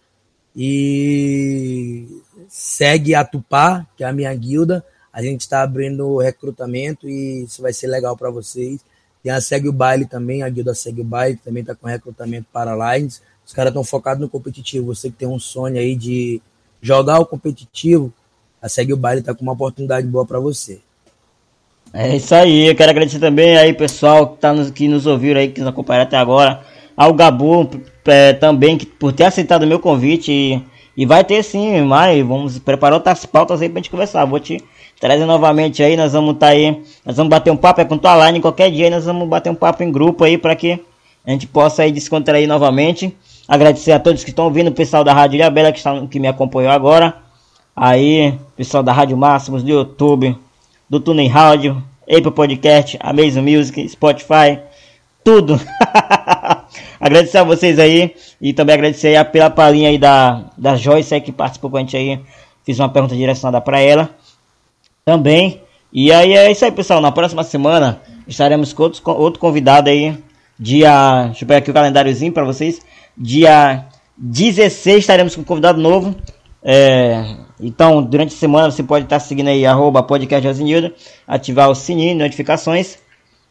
E 0.55 2.21
segue 2.47 3.13
a 3.13 3.23
Tupá, 3.23 3.85
que 3.95 4.03
é 4.03 4.07
a 4.07 4.13
minha 4.13 4.33
guilda. 4.33 4.83
A 5.13 5.21
gente 5.21 5.41
está 5.41 5.61
abrindo 5.61 6.17
recrutamento 6.17 7.07
e 7.07 7.43
isso 7.43 7.61
vai 7.61 7.71
ser 7.71 7.87
legal 7.87 8.17
para 8.17 8.31
vocês. 8.31 8.79
Tem 9.25 9.33
a 9.33 9.41
Segue 9.41 9.67
o 9.67 9.73
Baile 9.73 10.05
também, 10.05 10.43
a 10.43 10.49
guilda 10.49 10.75
Segue 10.75 11.01
o 11.01 11.03
Baile, 11.03 11.37
que 11.37 11.43
também 11.43 11.61
está 11.61 11.73
com 11.73 11.87
recrutamento 11.87 12.45
para 12.53 12.75
lines. 12.75 13.23
Os 13.43 13.53
caras 13.53 13.71
estão 13.71 13.83
focados 13.83 14.21
no 14.21 14.29
competitivo. 14.29 14.85
Você 14.93 15.09
que 15.09 15.15
tem 15.15 15.27
um 15.27 15.39
sonho 15.39 15.79
aí 15.79 15.95
de 15.95 16.39
jogar 16.79 17.17
o 17.17 17.25
competitivo, 17.25 18.13
a 18.61 18.69
Segue 18.69 18.93
o 18.93 18.97
Baile 18.97 19.23
tá 19.23 19.33
com 19.33 19.41
uma 19.41 19.53
oportunidade 19.53 20.05
boa 20.05 20.27
para 20.27 20.39
você. 20.39 20.79
É 21.91 22.15
isso 22.15 22.35
aí, 22.35 22.67
eu 22.67 22.75
quero 22.75 22.91
agradecer 22.91 23.17
também 23.17 23.57
aí 23.57 23.73
pessoal 23.73 24.27
que, 24.27 24.41
tá 24.41 24.53
nos, 24.53 24.69
que 24.69 24.87
nos 24.87 25.07
ouviram 25.07 25.39
aí, 25.39 25.47
que 25.49 25.59
nos 25.59 25.69
acompanharam 25.69 26.05
até 26.05 26.17
agora, 26.17 26.61
ao 26.95 27.11
Gabu 27.11 27.67
é, 28.05 28.31
também 28.33 28.77
que, 28.77 28.85
por 28.85 29.11
ter 29.11 29.23
aceitado 29.23 29.63
o 29.63 29.67
meu 29.67 29.79
convite 29.79 30.31
e, 30.31 30.63
e 30.95 31.03
vai 31.03 31.23
ter 31.23 31.41
sim, 31.41 31.81
mas 31.81 32.23
vamos 32.23 32.59
preparar 32.59 32.93
outras 32.93 33.25
pautas 33.25 33.59
aí 33.59 33.69
pra 33.69 33.79
gente 33.79 33.89
conversar. 33.89 34.23
Vou 34.25 34.39
te 34.39 34.63
trazer 34.99 35.25
novamente 35.25 35.83
aí, 35.83 35.97
nós 35.97 36.13
vamos 36.13 36.35
estar 36.35 36.47
tá 36.47 36.53
aí, 36.53 36.83
nós 37.05 37.17
vamos 37.17 37.29
bater 37.29 37.51
um 37.51 37.57
papo 37.57 37.81
é 37.81 37.85
com 37.85 37.97
tua 37.97 38.25
line 38.25 38.41
qualquer 38.41 38.71
dia, 38.71 38.89
nós 38.89 39.05
vamos 39.05 39.27
bater 39.27 39.49
um 39.49 39.55
papo 39.55 39.83
em 39.83 39.91
grupo 39.91 40.23
aí 40.23 40.37
para 40.37 40.55
que 40.55 40.79
a 41.25 41.31
gente 41.31 41.47
possa 41.47 41.83
aí 41.83 41.91
descontrair 41.91 42.47
novamente. 42.47 43.15
Agradecer 43.47 43.91
a 43.91 43.99
todos 43.99 44.23
que 44.23 44.29
estão 44.29 44.45
ouvindo, 44.45 44.69
o 44.69 44.73
pessoal 44.73 45.03
da 45.03 45.13
Rádio 45.13 45.37
Ilha 45.37 45.49
Bela 45.49 45.71
que, 45.71 45.77
está, 45.77 46.05
que 46.07 46.19
me 46.19 46.27
acompanhou 46.27 46.71
agora. 46.71 47.15
Aí, 47.75 48.37
pessoal 48.55 48.81
da 48.81 48.93
Rádio 48.93 49.17
Máximos, 49.17 49.61
do 49.61 49.69
YouTube, 49.69 50.35
do 50.89 50.99
Tuning 50.99 51.27
Rádio, 51.27 51.83
Apple 52.03 52.31
Podcast, 52.31 52.97
Amazing 53.01 53.41
Music, 53.41 53.89
Spotify, 53.89 54.59
tudo. 55.23 55.59
agradecer 56.99 57.39
a 57.39 57.43
vocês 57.43 57.77
aí 57.77 58.15
e 58.39 58.53
também 58.53 58.75
agradecer 58.75 59.15
aí 59.15 59.25
pela 59.25 59.49
palhinha 59.49 59.89
aí 59.89 59.97
da, 59.97 60.45
da 60.57 60.75
Joyce 60.75 61.13
aí, 61.13 61.21
que 61.21 61.31
participou 61.31 61.69
com 61.69 61.77
a 61.77 61.79
gente 61.81 61.97
aí. 61.97 62.19
Fiz 62.63 62.79
uma 62.79 62.89
pergunta 62.89 63.15
direcionada 63.15 63.59
para 63.59 63.79
ela 63.79 64.09
também. 65.05 65.61
E 65.93 66.11
aí 66.11 66.33
é 66.33 66.51
isso 66.51 66.65
aí, 66.65 66.71
pessoal. 66.71 66.99
Na 66.99 67.11
próxima 67.11 67.43
semana 67.43 68.01
estaremos 68.27 68.73
com 68.73 68.83
outros, 68.83 69.01
outro 69.05 69.39
convidado 69.39 69.87
aí. 69.87 70.17
Dia. 70.57 71.25
Deixa 71.25 71.43
eu 71.43 71.47
pegar 71.47 71.59
aqui 71.59 71.69
o 71.69 71.73
calendáriozinho 71.73 72.33
para 72.33 72.43
vocês. 72.43 72.81
Dia 73.15 73.85
16 74.17 74.99
estaremos 74.99 75.35
com 75.35 75.41
um 75.41 75.45
convidado 75.45 75.79
novo. 75.79 76.15
É, 76.63 77.35
então, 77.61 78.01
durante 78.01 78.33
a 78.33 78.37
semana 78.37 78.71
você 78.71 78.81
pode 78.81 79.05
estar 79.05 79.19
seguindo 79.19 79.47
aí, 79.47 79.63
arroba 79.63 80.01
podcast 80.01 80.47
ativar 81.27 81.69
o 81.69 81.75
sininho 81.75 82.17
notificações. 82.17 82.97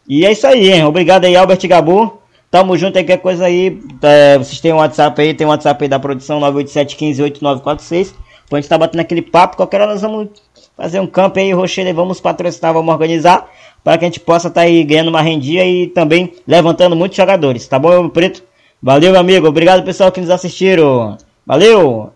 E 0.09 0.26
é 0.26 0.32
isso 0.32 0.46
aí, 0.48 0.72
hein? 0.72 0.84
Obrigado 0.84 1.24
aí, 1.24 1.36
Albert 1.36 1.66
Gabu. 1.68 2.20
Tamo 2.50 2.76
junto 2.76 2.98
aí, 2.98 3.05
qualquer 3.05 3.22
coisa 3.22 3.44
aí. 3.46 3.80
É, 4.02 4.38
vocês 4.38 4.61
têm 4.61 4.72
um 4.72 4.78
WhatsApp 4.78 5.22
aí, 5.22 5.34
tem 5.34 5.46
um 5.46 5.50
WhatsApp 5.50 5.84
aí 5.84 5.88
da 5.88 6.00
produção 6.00 6.40
987158946. 6.40 8.12
Pra 8.48 8.61
gente 8.61 8.68
tá 8.68 8.76
batendo 8.76 9.00
aquele 9.00 9.22
papo, 9.22 9.57
qualquer 9.57 9.80
hora 9.80 9.92
nós 9.92 10.02
vamos 10.02 10.28
fazer 10.76 11.00
um 11.00 11.06
campo 11.06 11.38
aí, 11.38 11.52
Rochedo, 11.52 11.94
vamos 11.94 12.20
patrocinar, 12.20 12.72
vamos 12.72 12.92
organizar. 12.92 13.48
Para 13.82 13.98
que 13.98 14.04
a 14.04 14.08
gente 14.08 14.20
possa 14.20 14.48
estar 14.48 14.62
tá 14.62 14.66
aí 14.66 14.82
ganhando 14.82 15.08
uma 15.08 15.20
rendia 15.20 15.66
e 15.66 15.86
também 15.86 16.32
levantando 16.46 16.96
muitos 16.96 17.16
jogadores, 17.16 17.68
tá 17.68 17.78
bom, 17.78 17.90
meu 17.90 18.10
preto? 18.10 18.42
Valeu, 18.82 19.12
meu 19.12 19.20
amigo. 19.20 19.46
Obrigado, 19.46 19.84
pessoal, 19.84 20.10
que 20.12 20.20
nos 20.20 20.30
assistiram. 20.30 21.16
Valeu! 21.46 22.10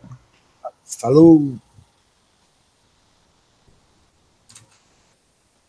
Falou! 0.84 1.58